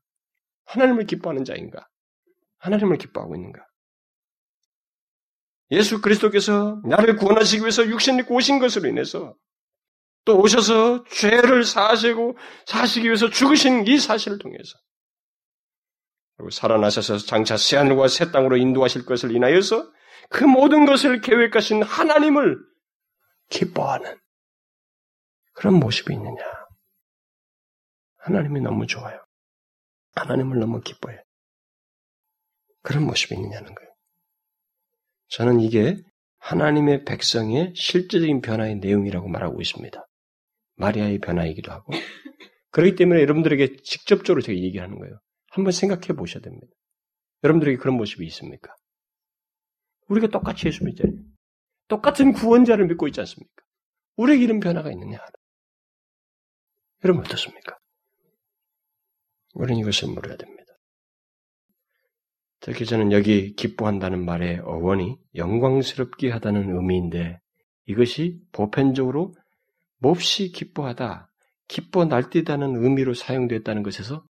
하나님을 0.66 1.06
기뻐하는 1.06 1.44
자인가? 1.44 1.88
하나님을 2.58 2.98
기뻐하고 2.98 3.34
있는가? 3.34 3.66
예수 5.72 6.00
그리스도께서 6.00 6.80
나를 6.84 7.16
구원하시기 7.16 7.62
위해서 7.62 7.84
육신을 7.84 8.20
입고 8.20 8.36
오신 8.36 8.60
것으로 8.60 8.88
인해서 8.88 9.34
또 10.24 10.38
오셔서 10.40 11.02
죄를 11.04 11.64
사시고 11.64 12.36
사시기 12.66 13.06
위해서 13.06 13.28
죽으신 13.28 13.86
이 13.88 13.98
사실을 13.98 14.38
통해서 14.38 14.78
그리고 16.36 16.50
살아나셔서 16.50 17.18
장차 17.18 17.56
새 17.56 17.76
하늘과 17.76 18.08
새 18.08 18.30
땅으로 18.30 18.56
인도하실 18.56 19.06
것을 19.06 19.34
인하여서 19.34 19.95
그 20.30 20.44
모든 20.44 20.86
것을 20.86 21.20
계획하신 21.20 21.82
하나님을 21.82 22.58
기뻐하는 23.48 24.18
그런 25.52 25.74
모습이 25.74 26.12
있느냐. 26.12 26.42
하나님이 28.18 28.60
너무 28.60 28.86
좋아요. 28.86 29.24
하나님을 30.16 30.58
너무 30.58 30.80
기뻐해. 30.80 31.18
그런 32.82 33.04
모습이 33.04 33.34
있느냐는 33.34 33.74
거예요. 33.74 33.90
저는 35.28 35.60
이게 35.60 35.96
하나님의 36.38 37.04
백성의 37.04 37.74
실제적인 37.74 38.40
변화의 38.40 38.76
내용이라고 38.76 39.28
말하고 39.28 39.60
있습니다. 39.60 40.06
마리아의 40.76 41.18
변화이기도 41.18 41.72
하고. 41.72 41.92
그렇기 42.70 42.96
때문에 42.96 43.20
여러분들에게 43.22 43.76
직접적으로 43.82 44.42
제가 44.42 44.58
얘기하는 44.58 44.98
거예요. 44.98 45.18
한번 45.50 45.72
생각해 45.72 46.08
보셔야 46.08 46.42
됩니다. 46.42 46.66
여러분들에게 47.42 47.78
그런 47.78 47.96
모습이 47.96 48.26
있습니까? 48.26 48.74
우리가 50.08 50.28
똑같이 50.28 50.66
예수 50.66 50.84
믿잖아요. 50.84 51.16
똑같은 51.88 52.32
구원자를 52.32 52.86
믿고 52.86 53.06
있지 53.08 53.20
않습니까? 53.20 53.52
우리에게 54.16 54.44
이런 54.44 54.60
변화가 54.60 54.90
있느냐? 54.92 55.18
여러분 57.04 57.24
어떻습니까? 57.24 57.78
우리는 59.54 59.80
이것을 59.80 60.08
물어야 60.08 60.36
됩니다. 60.36 60.64
특히 62.60 62.84
저는 62.84 63.12
여기 63.12 63.54
기뻐한다는 63.54 64.24
말의 64.24 64.60
어원이 64.60 65.16
영광스럽게 65.34 66.30
하다는 66.30 66.74
의미인데 66.74 67.38
이것이 67.86 68.40
보편적으로 68.52 69.34
몹시 69.98 70.50
기뻐하다, 70.50 71.30
기뻐 71.68 72.04
날뛰다는 72.04 72.82
의미로 72.82 73.14
사용됐다는 73.14 73.82
것에서 73.82 74.24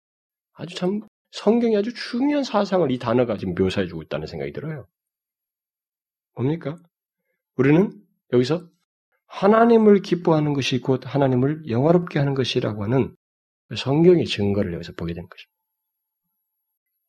아주 0.53 0.75
참 0.75 1.01
성경이 1.31 1.77
아주 1.77 1.93
중요한 1.95 2.45
사상을 2.45 2.91
이 2.91 2.99
단어가 2.99 3.37
지금 3.37 3.55
묘사해주고 3.55 4.03
있다는 4.03 4.27
생각이 4.27 4.53
들어요. 4.53 4.87
뭡니까? 6.37 6.79
우리는 7.57 8.01
여기서 8.33 8.69
하나님을 9.27 10.03
기뻐하는 10.03 10.53
것이 10.53 10.81
곧 10.81 11.03
하나님을 11.05 11.69
영화롭게 11.69 12.19
하는 12.19 12.35
것이라고 12.35 12.85
하는 12.85 13.17
성경의 13.77 14.27
증거를 14.27 14.73
여기서 14.75 14.93
보게 14.93 15.15
된 15.15 15.27
것입니다. 15.29 15.57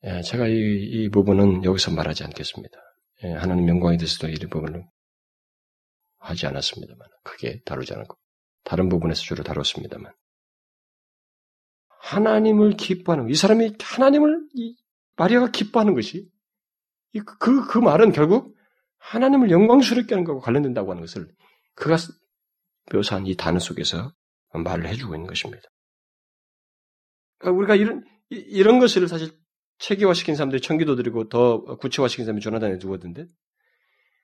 예, 0.03 0.21
제가 0.21 0.47
이, 0.47 0.53
이, 0.53 1.09
부분은 1.09 1.63
여기서 1.63 1.91
말하지 1.91 2.23
않겠습니다. 2.23 2.77
예, 3.23 3.33
하나님 3.33 3.67
영광에 3.67 3.97
대해서도 3.97 4.29
이 4.29 4.35
부분을 4.35 4.85
하지 6.19 6.47
않았습니다만, 6.47 7.07
크게 7.23 7.61
다루지 7.65 7.93
않았고, 7.93 8.17
다른 8.63 8.89
부분에서 8.89 9.21
주로 9.21 9.43
다뤘습니다만. 9.43 10.13
하나님을 11.87 12.77
기뻐하는, 12.77 13.29
이 13.29 13.35
사람이 13.35 13.73
하나님을, 13.79 14.47
마리아가 15.15 15.51
기뻐하는 15.51 15.93
것이, 15.93 16.29
그, 17.39 17.67
그 17.67 17.77
말은 17.79 18.11
결국 18.11 18.56
하나님을 19.07 19.51
영광스럽게 19.51 20.15
하는 20.15 20.25
것과 20.25 20.41
관련된다고 20.41 20.91
하는 20.91 21.01
것을 21.01 21.27
그가 21.75 21.97
묘사한 22.91 23.25
이 23.25 23.35
단어 23.35 23.59
속에서 23.59 24.11
말을 24.53 24.87
해주고 24.87 25.15
있는 25.15 25.27
것입니다. 25.27 25.63
그러니까 27.37 27.57
우리가 27.57 27.75
이런, 27.75 28.03
이런 28.29 28.79
것을 28.79 29.07
사실 29.07 29.31
체계화시킨 29.79 30.35
사람들이 30.35 30.61
청기도드리고 30.61 31.29
더 31.29 31.77
구체화시킨 31.77 32.25
사람이 32.25 32.41
조나단에 32.41 32.79
두었던데 32.79 33.27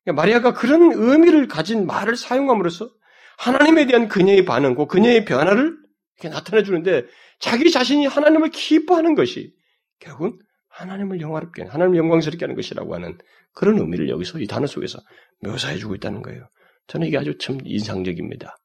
그러니까 0.04 0.22
마리아가 0.22 0.54
그런 0.54 0.92
의미를 0.92 1.48
가진 1.48 1.86
말을 1.86 2.18
사용함으로써 2.18 2.92
하나님에 3.38 3.86
대한 3.86 4.08
그녀의 4.08 4.46
반응, 4.46 4.76
그 4.76 4.88
그녀의 4.88 5.26
변화를 5.26 5.78
이렇게 6.18 6.30
나타내 6.30 6.64
주는데 6.64 7.06
자기 7.40 7.72
자신이 7.72 8.06
하나님을 8.08 8.50
기뻐하는 8.50 9.16
것이 9.16 9.54
결국은 10.00 10.40
하나님을 10.74 11.22
영화롭게, 11.22 11.64
하나님을 11.64 11.98
영광스럽게 11.98 12.46
하는 12.46 12.56
것이라고 12.56 12.96
하는 12.96 13.18
그런 13.54 13.78
의미를 13.78 14.10
여기서 14.10 14.40
이 14.40 14.48
단어 14.48 14.66
속에서 14.66 15.00
묘사해 15.42 15.78
주고 15.78 15.96
있다는 15.96 16.22
거예요. 16.22 16.50
저는 16.88 17.08
이게 17.08 17.18
아주 17.18 17.38
참 17.38 17.60
인상적입니다. 17.64 18.58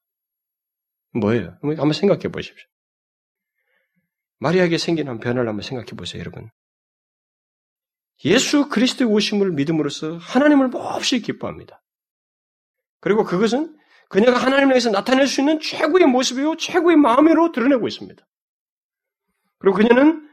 뭐예요? 1.12 1.58
한번 1.62 1.92
생각해 1.92 2.28
보십시오. 2.28 2.66
마리아에게 4.38 4.76
한 5.04 5.18
변화를 5.18 5.48
한번 5.48 5.62
생각해 5.62 5.90
보세요, 5.96 6.20
여러분. 6.20 6.48
예수 8.24 8.68
그리스도의 8.68 9.10
오심을 9.10 9.52
믿음으로써 9.52 10.16
하나님을 10.16 10.68
몹시 10.68 11.20
기뻐합니다. 11.20 11.82
그리고 13.00 13.24
그것은 13.24 13.76
그녀가 14.08 14.38
하나님을 14.38 14.72
위해서 14.72 14.90
나타낼 14.90 15.26
수 15.26 15.40
있는 15.40 15.60
최고의 15.60 16.06
모습이요, 16.06 16.56
최고의 16.56 16.96
마음으로 16.96 17.52
드러내고 17.52 17.86
있습니다. 17.86 18.26
그리고 19.58 19.76
그녀는 19.76 20.27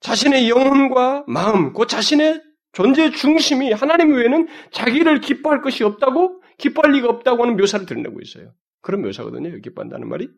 자신의 0.00 0.48
영혼과 0.48 1.24
마음, 1.26 1.72
그 1.72 1.86
자신의 1.86 2.42
존재 2.72 3.10
중심이 3.10 3.72
하나님 3.72 4.14
외에는 4.14 4.46
자기를 4.72 5.20
기뻐할 5.20 5.60
것이 5.60 5.84
없다고, 5.84 6.42
기뻐할 6.58 6.92
리가 6.92 7.08
없다고 7.08 7.42
하는 7.42 7.56
묘사를 7.56 7.86
드러내고 7.86 8.20
있어요. 8.20 8.52
그런 8.80 9.02
묘사거든요, 9.02 9.60
기뻐한다는 9.60 10.08
말이. 10.08 10.28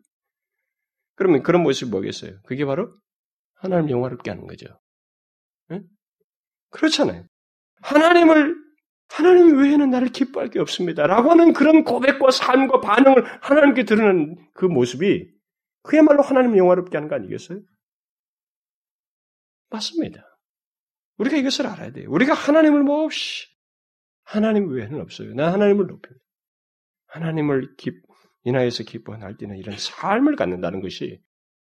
그러면 1.15 1.43
그런 1.43 1.61
모습이 1.61 1.91
뭐겠어요? 1.91 2.39
그게 2.45 2.65
바로 2.65 2.89
하나님 3.55 3.91
영화롭게 3.91 4.31
하는 4.31 4.47
거죠. 4.47 4.67
네? 5.69 5.81
그렇잖아요. 6.71 7.25
하나님을 7.81 8.55
하나님 9.09 9.57
외에는 9.57 9.89
나를 9.89 10.07
기뻐할 10.09 10.49
게 10.49 10.59
없습니다. 10.59 11.05
라고 11.05 11.29
하는 11.29 11.53
그런 11.53 11.83
고백과 11.83 12.31
삶과 12.31 12.79
반응을 12.79 13.23
하나님께 13.41 13.83
드러낸 13.83 14.35
그 14.53 14.65
모습이 14.65 15.27
그야말로 15.83 16.23
하나님 16.23 16.57
영화롭게 16.57 16.97
하는 16.97 17.09
거 17.09 17.15
아니겠어요? 17.15 17.59
맞습니다. 19.71 20.21
우리가 21.17 21.37
이것을 21.37 21.67
알아야 21.67 21.91
돼요. 21.91 22.09
우리가 22.09 22.33
하나님을 22.33 22.83
몹시 22.83 23.47
하나님 24.23 24.69
외에는 24.69 25.01
없어요. 25.01 25.33
나 25.33 25.51
하나님을 25.51 25.87
높입니다. 25.87 26.25
하나님을 27.07 27.75
기, 27.77 27.91
인하여서 28.43 28.83
기뻐 28.83 29.17
날뛰는 29.17 29.57
이런 29.57 29.75
삶을 29.77 30.35
갖는다는 30.35 30.81
것이 30.81 31.21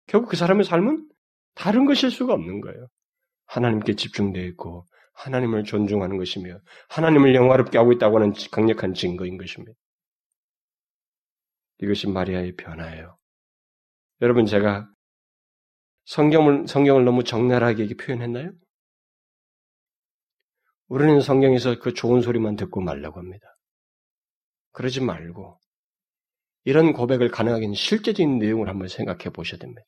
결국 0.08 0.30
그 0.30 0.38
사람의 0.38 0.66
삶은 0.66 1.08
다른 1.56 1.86
것일 1.86 2.12
수가 2.12 2.34
없는 2.34 2.62
거예요. 2.62 2.88
하나님께 3.45 3.95
집중되어 3.95 4.43
있고 4.45 4.86
하나님을 5.14 5.64
존중하는 5.64 6.18
것이며 6.18 6.60
하나님을 6.89 7.36
영화롭게 7.36 7.78
하고 7.78 7.91
있다고 7.91 8.18
하는 8.18 8.34
강력한 8.52 8.93
증거인 8.93 9.38
것입니다. 9.38 9.74
이것이 11.80 12.08
마리아의 12.08 12.56
변화예요. 12.56 13.18
여러분 14.22 14.45
제가 14.45 14.89
성경을 16.10 16.68
성경을 16.68 17.05
너무 17.05 17.24
적나라하게 17.24 17.88
표현했나요? 17.93 18.51
우리는 20.88 21.22
성경에서 21.22 21.78
그 21.78 21.93
좋은 21.93 22.22
소리만 22.22 22.55
듣고 22.55 22.82
말라고 22.82 23.20
합니다. 23.20 23.45
그러지 24.72 25.01
말고 25.01 25.60
이런 26.64 26.93
고백을 26.93 27.30
가능하게 27.30 27.72
실제적인 27.76 28.39
내용을 28.39 28.70
한번 28.70 28.88
생각해 28.88 29.30
보셔야 29.32 29.60
됩니다. 29.60 29.84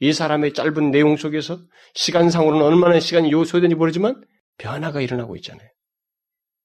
이 0.00 0.14
사람의 0.14 0.54
짧은 0.54 0.90
내용 0.90 1.18
속에서 1.18 1.58
시간상으로는 1.92 2.64
얼마나 2.64 2.98
시간이 2.98 3.30
요소되는지 3.30 3.74
모르지만 3.74 4.24
변화가 4.56 5.02
일어나고 5.02 5.36
있잖아요. 5.36 5.68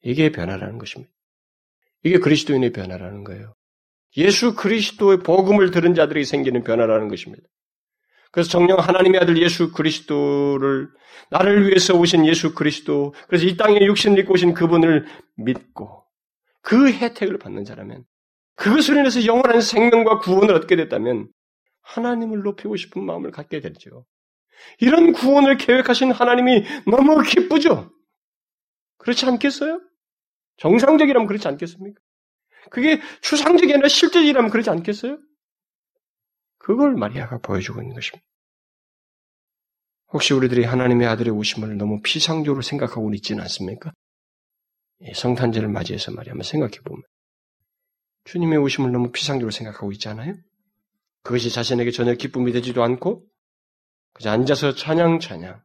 이게 0.04 0.32
변화라는 0.32 0.78
것입니다. 0.78 1.12
이게 2.04 2.18
그리스도인의 2.18 2.72
변화라는 2.72 3.26
거예요. 3.26 3.56
예수 4.16 4.56
그리스도의 4.56 5.20
복음을 5.20 5.72
들은 5.72 5.96
자들이 5.96 6.24
생기는 6.24 6.64
변화라는 6.64 7.10
것입니다. 7.10 7.44
그래서 8.32 8.50
정령 8.50 8.80
하나님의 8.80 9.22
아들 9.22 9.42
예수 9.42 9.72
그리스도를 9.72 10.90
나를 11.30 11.68
위해서 11.68 11.94
오신 11.94 12.26
예수 12.26 12.54
그리스도 12.54 13.14
그래서 13.28 13.46
이 13.46 13.58
땅에 13.58 13.80
육신을 13.82 14.20
입고 14.20 14.34
오신 14.34 14.54
그분을 14.54 15.06
믿고 15.36 16.06
그 16.62 16.92
혜택을 16.92 17.38
받는 17.38 17.66
자라면 17.66 18.06
그것을 18.56 18.98
인해서 18.98 19.26
영원한 19.26 19.62
생명과 19.62 20.20
구원을 20.20 20.54
얻게 20.56 20.76
됐다면 20.76 21.30
하나님을 21.82 22.42
높이고 22.44 22.76
싶은 22.76 23.04
마음을 23.04 23.32
갖게 23.32 23.60
되죠. 23.60 24.06
이런 24.80 25.12
구원을 25.14 25.58
계획하신 25.58 26.12
하나님이 26.12 26.64
너무 26.86 27.22
기쁘죠? 27.24 27.92
그렇지 28.98 29.26
않겠어요? 29.26 29.82
정상적이라면 30.58 31.28
그렇지 31.28 31.48
않겠습니까? 31.48 32.00
그게 32.70 33.02
추상적이 33.22 33.74
아니라 33.74 33.88
실제적이라면 33.88 34.52
그렇지 34.52 34.70
않겠어요? 34.70 35.18
그걸 36.64 36.96
마리아가 36.96 37.40
보여주고 37.40 37.82
있는 37.82 37.96
것입니다. 37.96 38.24
혹시 40.14 40.34
우리들이 40.34 40.64
하나님의 40.64 41.08
아들의 41.08 41.34
오심을 41.34 41.78
너무 41.78 42.02
피상적으로 42.02 42.62
생각하고 42.62 43.14
있지는 43.16 43.42
않습니까? 43.44 43.92
성탄절을 45.16 45.70
맞이해서 45.70 46.12
말이야 46.12 46.34
한번 46.34 46.44
생각해 46.44 46.74
보면 46.86 47.02
주님의 48.26 48.60
오심을 48.60 48.92
너무 48.92 49.12
피상적으로 49.12 49.50
생각하고 49.50 49.92
있지 49.92 50.08
않아요? 50.10 50.36
그것이 51.24 51.50
자신에게 51.50 51.90
전혀 51.92 52.14
기쁨이 52.14 52.52
되지도 52.52 52.84
않고 52.84 53.26
그저 54.14 54.30
앉아서 54.30 54.76
찬양 54.76 55.20
찬양 55.20 55.64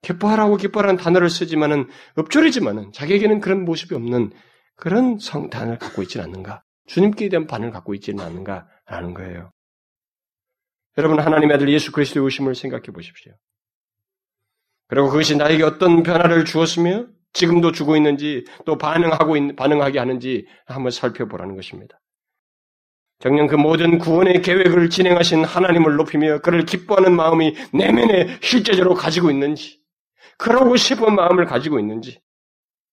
기뻐하라고 0.00 0.56
기뻐하라는 0.56 0.96
단어를 0.98 1.28
쓰지만은 1.28 1.88
읊조리지만은 2.18 2.92
자기에게는 2.92 3.40
그런 3.40 3.64
모습이 3.64 3.94
없는 3.94 4.32
그런 4.76 5.18
성탄을 5.18 5.78
갖고 5.78 6.02
있지는 6.02 6.24
않는가? 6.24 6.62
주님께 6.86 7.28
대한 7.28 7.46
반응을 7.46 7.72
갖고 7.72 7.94
있지는 7.94 8.24
않는가라는 8.24 9.14
거예요. 9.14 9.50
여러분 10.98 11.20
하나님의 11.20 11.56
아들 11.56 11.68
예수 11.68 11.92
그리스도의 11.92 12.24
오심을 12.24 12.54
생각해 12.54 12.86
보십시오. 12.86 13.32
그리고 14.88 15.08
그것이 15.08 15.36
나에게 15.36 15.62
어떤 15.62 16.02
변화를 16.02 16.44
주었으며 16.44 17.06
지금도 17.32 17.72
주고 17.72 17.96
있는지 17.96 18.44
또 18.64 18.78
반응하고 18.78 19.36
있, 19.36 19.56
반응하게 19.56 19.98
하는지 19.98 20.46
한번 20.64 20.90
살펴보라는 20.90 21.54
것입니다. 21.54 22.00
정녕 23.18 23.46
그 23.46 23.56
모든 23.56 23.98
구원의 23.98 24.42
계획을 24.42 24.90
진행하신 24.90 25.44
하나님을 25.44 25.96
높이며 25.96 26.40
그를 26.40 26.64
기뻐하는 26.64 27.14
마음이 27.16 27.54
내면에 27.72 28.38
실제적으로 28.42 28.94
가지고 28.94 29.30
있는지, 29.30 29.80
그러고 30.38 30.76
싶은 30.76 31.14
마음을 31.14 31.46
가지고 31.46 31.78
있는지 31.78 32.20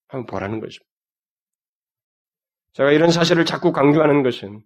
한번 0.07 0.25
보라는 0.25 0.59
것입니다. 0.59 0.89
제가 2.73 2.91
이런 2.91 3.11
사실을 3.11 3.45
자꾸 3.45 3.71
강조하는 3.71 4.23
것은 4.23 4.63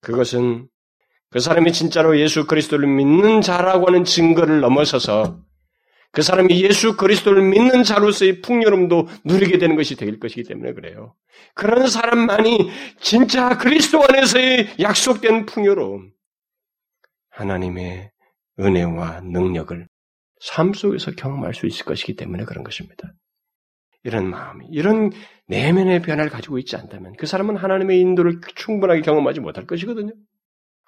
그것은 0.00 0.68
그 1.30 1.40
사람이 1.40 1.72
진짜로 1.72 2.18
예수 2.18 2.46
그리스도를 2.46 2.88
믿는 2.88 3.40
자라고 3.40 3.86
하는 3.86 4.04
증거를 4.04 4.60
넘어서서 4.60 5.40
그 6.10 6.22
사람이 6.22 6.62
예수 6.62 6.96
그리스도를 6.96 7.42
믿는 7.42 7.82
자로서의 7.82 8.40
풍요로움도 8.40 9.08
누리게 9.24 9.58
되는 9.58 9.76
것이 9.76 9.94
될 9.94 10.18
것이기 10.18 10.44
때문에 10.44 10.72
그래요. 10.72 11.14
그런 11.54 11.86
사람만이 11.86 12.70
진짜 13.00 13.58
그리스도 13.58 14.02
안에서의 14.02 14.76
약속된 14.80 15.46
풍요로움, 15.46 16.10
하나님의 17.30 18.10
은혜와 18.58 19.20
능력을 19.20 19.86
삶 20.40 20.72
속에서 20.72 21.10
경험할 21.12 21.52
수 21.52 21.66
있을 21.66 21.84
것이기 21.84 22.16
때문에 22.16 22.44
그런 22.44 22.64
것입니다. 22.64 23.12
이런 24.02 24.30
마음이, 24.30 24.66
이런 24.70 25.10
내면의 25.46 26.00
변화를 26.00 26.30
가지고 26.30 26.58
있지 26.58 26.76
않다면 26.76 27.14
그 27.18 27.26
사람은 27.26 27.56
하나님의 27.56 28.00
인도를 28.00 28.40
충분하게 28.54 29.02
경험하지 29.02 29.40
못할 29.40 29.66
것이거든요. 29.66 30.12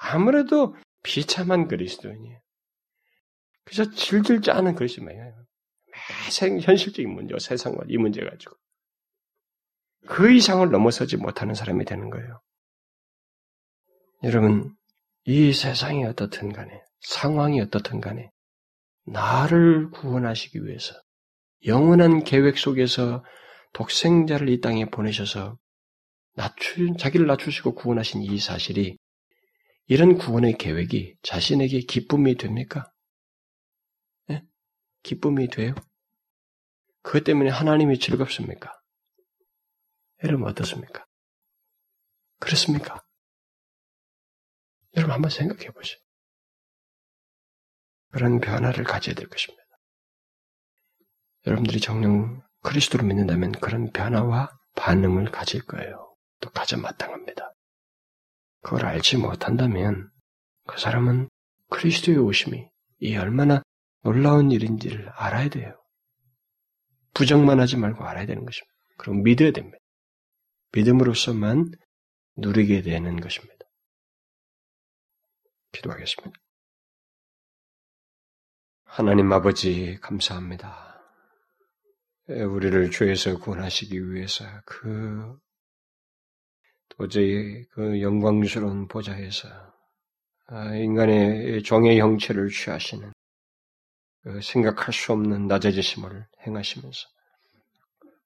아무래도 0.01 0.74
비참한 1.03 1.68
그리스도인이에요. 1.68 2.40
그래서 3.64 3.90
질질 3.90 4.40
짜는 4.40 4.74
그리스도예요. 4.74 5.44
매생 6.24 6.59
현실적인 6.59 7.12
문제, 7.12 7.38
세상과 7.38 7.84
이 7.88 7.98
문제 7.98 8.22
가지고 8.22 8.57
그 10.07 10.32
이상을 10.32 10.68
넘어서지 10.70 11.18
못하는 11.18 11.55
사람이 11.55 11.84
되는 11.84 12.09
거예요. 12.09 12.40
여러분, 14.24 14.74
이 15.24 15.53
세상이 15.53 16.05
어떻든 16.05 16.53
간에, 16.53 16.82
상황이 17.01 17.61
어떻든 17.61 18.01
간에, 18.01 18.30
나를 19.05 19.90
구원하시기 19.90 20.64
위해서, 20.64 20.94
영원한 21.66 22.24
계획 22.24 22.57
속에서 22.57 23.22
독생자를 23.74 24.48
이 24.48 24.61
땅에 24.61 24.86
보내셔서 24.86 25.59
낮추, 26.34 26.96
자기를 26.98 27.26
낮추시고 27.26 27.74
구원하신 27.74 28.22
이 28.22 28.38
사실이 28.38 28.96
이런 29.91 30.18
구원의 30.18 30.57
계획이 30.57 31.16
자신에게 31.20 31.80
기쁨이 31.80 32.36
됩니까? 32.36 32.93
네? 34.28 34.45
기쁨이 35.03 35.49
돼요? 35.49 35.74
그것 37.03 37.24
때문에 37.24 37.51
하나님이 37.51 37.99
즐겁습니까? 37.99 38.72
여러분 40.22 40.47
어떻습니까? 40.49 41.05
그렇습니까? 42.38 43.05
여러분 44.97 45.12
한번 45.12 45.28
생각해 45.28 45.70
보세요. 45.72 45.99
그런 48.12 48.38
변화를 48.38 48.84
가져야 48.84 49.16
될 49.16 49.28
것입니다. 49.28 49.64
여러분들이 51.49 51.80
정령 51.80 52.41
그리스도를 52.62 53.05
믿는다면 53.09 53.51
그런 53.51 53.91
변화와 53.91 54.57
반응을 54.76 55.32
가질 55.32 55.66
거예요. 55.66 56.14
또 56.38 56.49
가져 56.51 56.76
마땅합니다. 56.76 57.57
그걸 58.63 58.87
알지 58.87 59.17
못한다면 59.17 60.11
그 60.67 60.79
사람은 60.79 61.29
그리스도의 61.71 62.19
오심이 62.19 62.69
이 63.01 63.17
얼마나 63.17 63.63
놀라운 64.03 64.51
일인지를 64.51 65.09
알아야 65.11 65.49
돼요. 65.49 65.77
부정만 67.15 67.61
하지 67.61 67.77
말고 67.77 68.05
알아야 68.05 68.27
되는 68.27 68.45
것입니다. 68.45 68.73
그럼 68.97 69.23
믿어야 69.23 69.51
됩니다. 69.53 69.79
믿음으로서만 70.73 71.71
누리게 72.37 72.83
되는 72.83 73.21
것입니다. 73.21 73.57
기도하겠습니다. 75.73 76.39
하나님 78.85 79.33
아버지 79.33 79.99
감사합니다. 80.01 81.01
우리를 82.29 82.91
죄에서 82.91 83.39
구원하시기 83.39 84.13
위해서 84.13 84.45
그 84.65 85.37
도저히 87.01 87.64
그 87.70 88.03
영광스러운 88.03 88.86
보좌에서 88.86 89.48
아, 90.48 90.74
인간의 90.74 91.62
종의 91.62 91.98
형체를 91.98 92.51
취하시는 92.51 93.11
그 94.22 94.42
생각할 94.42 94.92
수 94.92 95.12
없는 95.12 95.46
낮아지심을 95.46 96.26
행하시면서 96.46 97.09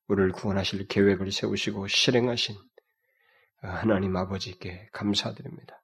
우리를 0.09 0.33
구원하실 0.33 0.89
계획을 0.89 1.31
세우시고 1.31 1.87
실행하신 1.87 2.57
하나님 3.61 4.17
아버지께 4.17 4.89
감사드립니다. 4.93 5.81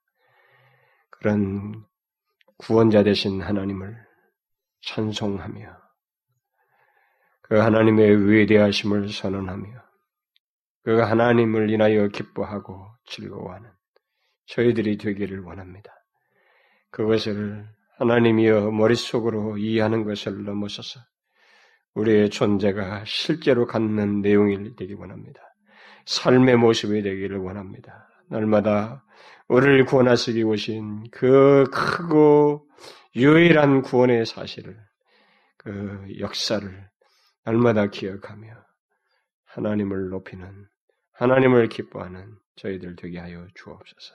그런 1.10 1.84
구원자 2.56 3.04
되신 3.04 3.40
하나님을 3.40 4.04
찬송하며 4.80 5.76
그 7.42 7.54
하나님의 7.54 8.32
위대하심을 8.32 9.10
선언하며 9.10 9.89
그 10.90 10.98
하나님을 10.98 11.70
인하여 11.70 12.08
기뻐하고 12.08 12.84
즐거워하는 13.06 13.70
저희들이 14.46 14.98
되기를 14.98 15.38
원합니다. 15.38 15.92
그것을 16.90 17.64
하나님이여 17.98 18.72
머릿속으로 18.72 19.56
이해하는 19.56 20.02
것을 20.02 20.42
넘어서서 20.42 20.98
우리의 21.94 22.30
존재가 22.30 23.04
실제로 23.06 23.66
갖는 23.68 24.20
내용이 24.20 24.74
되기 24.74 24.94
원합니다. 24.94 25.40
삶의 26.06 26.56
모습이 26.56 27.02
되기를 27.02 27.38
원합니다. 27.38 28.08
날마다 28.28 29.04
우리를 29.46 29.84
구원하시기 29.84 30.42
오신 30.42 31.10
그 31.12 31.66
크고 31.72 32.66
유일한 33.14 33.82
구원의 33.82 34.26
사실을, 34.26 34.76
그 35.56 36.04
역사를 36.18 36.68
날마다 37.44 37.86
기억하며 37.86 38.48
하나님을 39.44 40.08
높이는 40.08 40.66
하나님을 41.20 41.68
기뻐하는 41.68 42.38
저희들 42.56 42.96
되게 42.96 43.18
하여 43.18 43.46
주옵소서. 43.54 44.14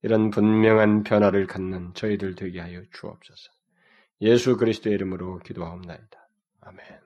이런 0.00 0.30
분명한 0.30 1.02
변화를 1.02 1.46
갖는 1.46 1.92
저희들 1.92 2.36
되게 2.36 2.58
하여 2.58 2.82
주옵소서. 2.90 3.52
예수 4.22 4.56
그리스도의 4.56 4.94
이름으로 4.94 5.40
기도하옵나이다. 5.40 6.28
아멘. 6.62 7.03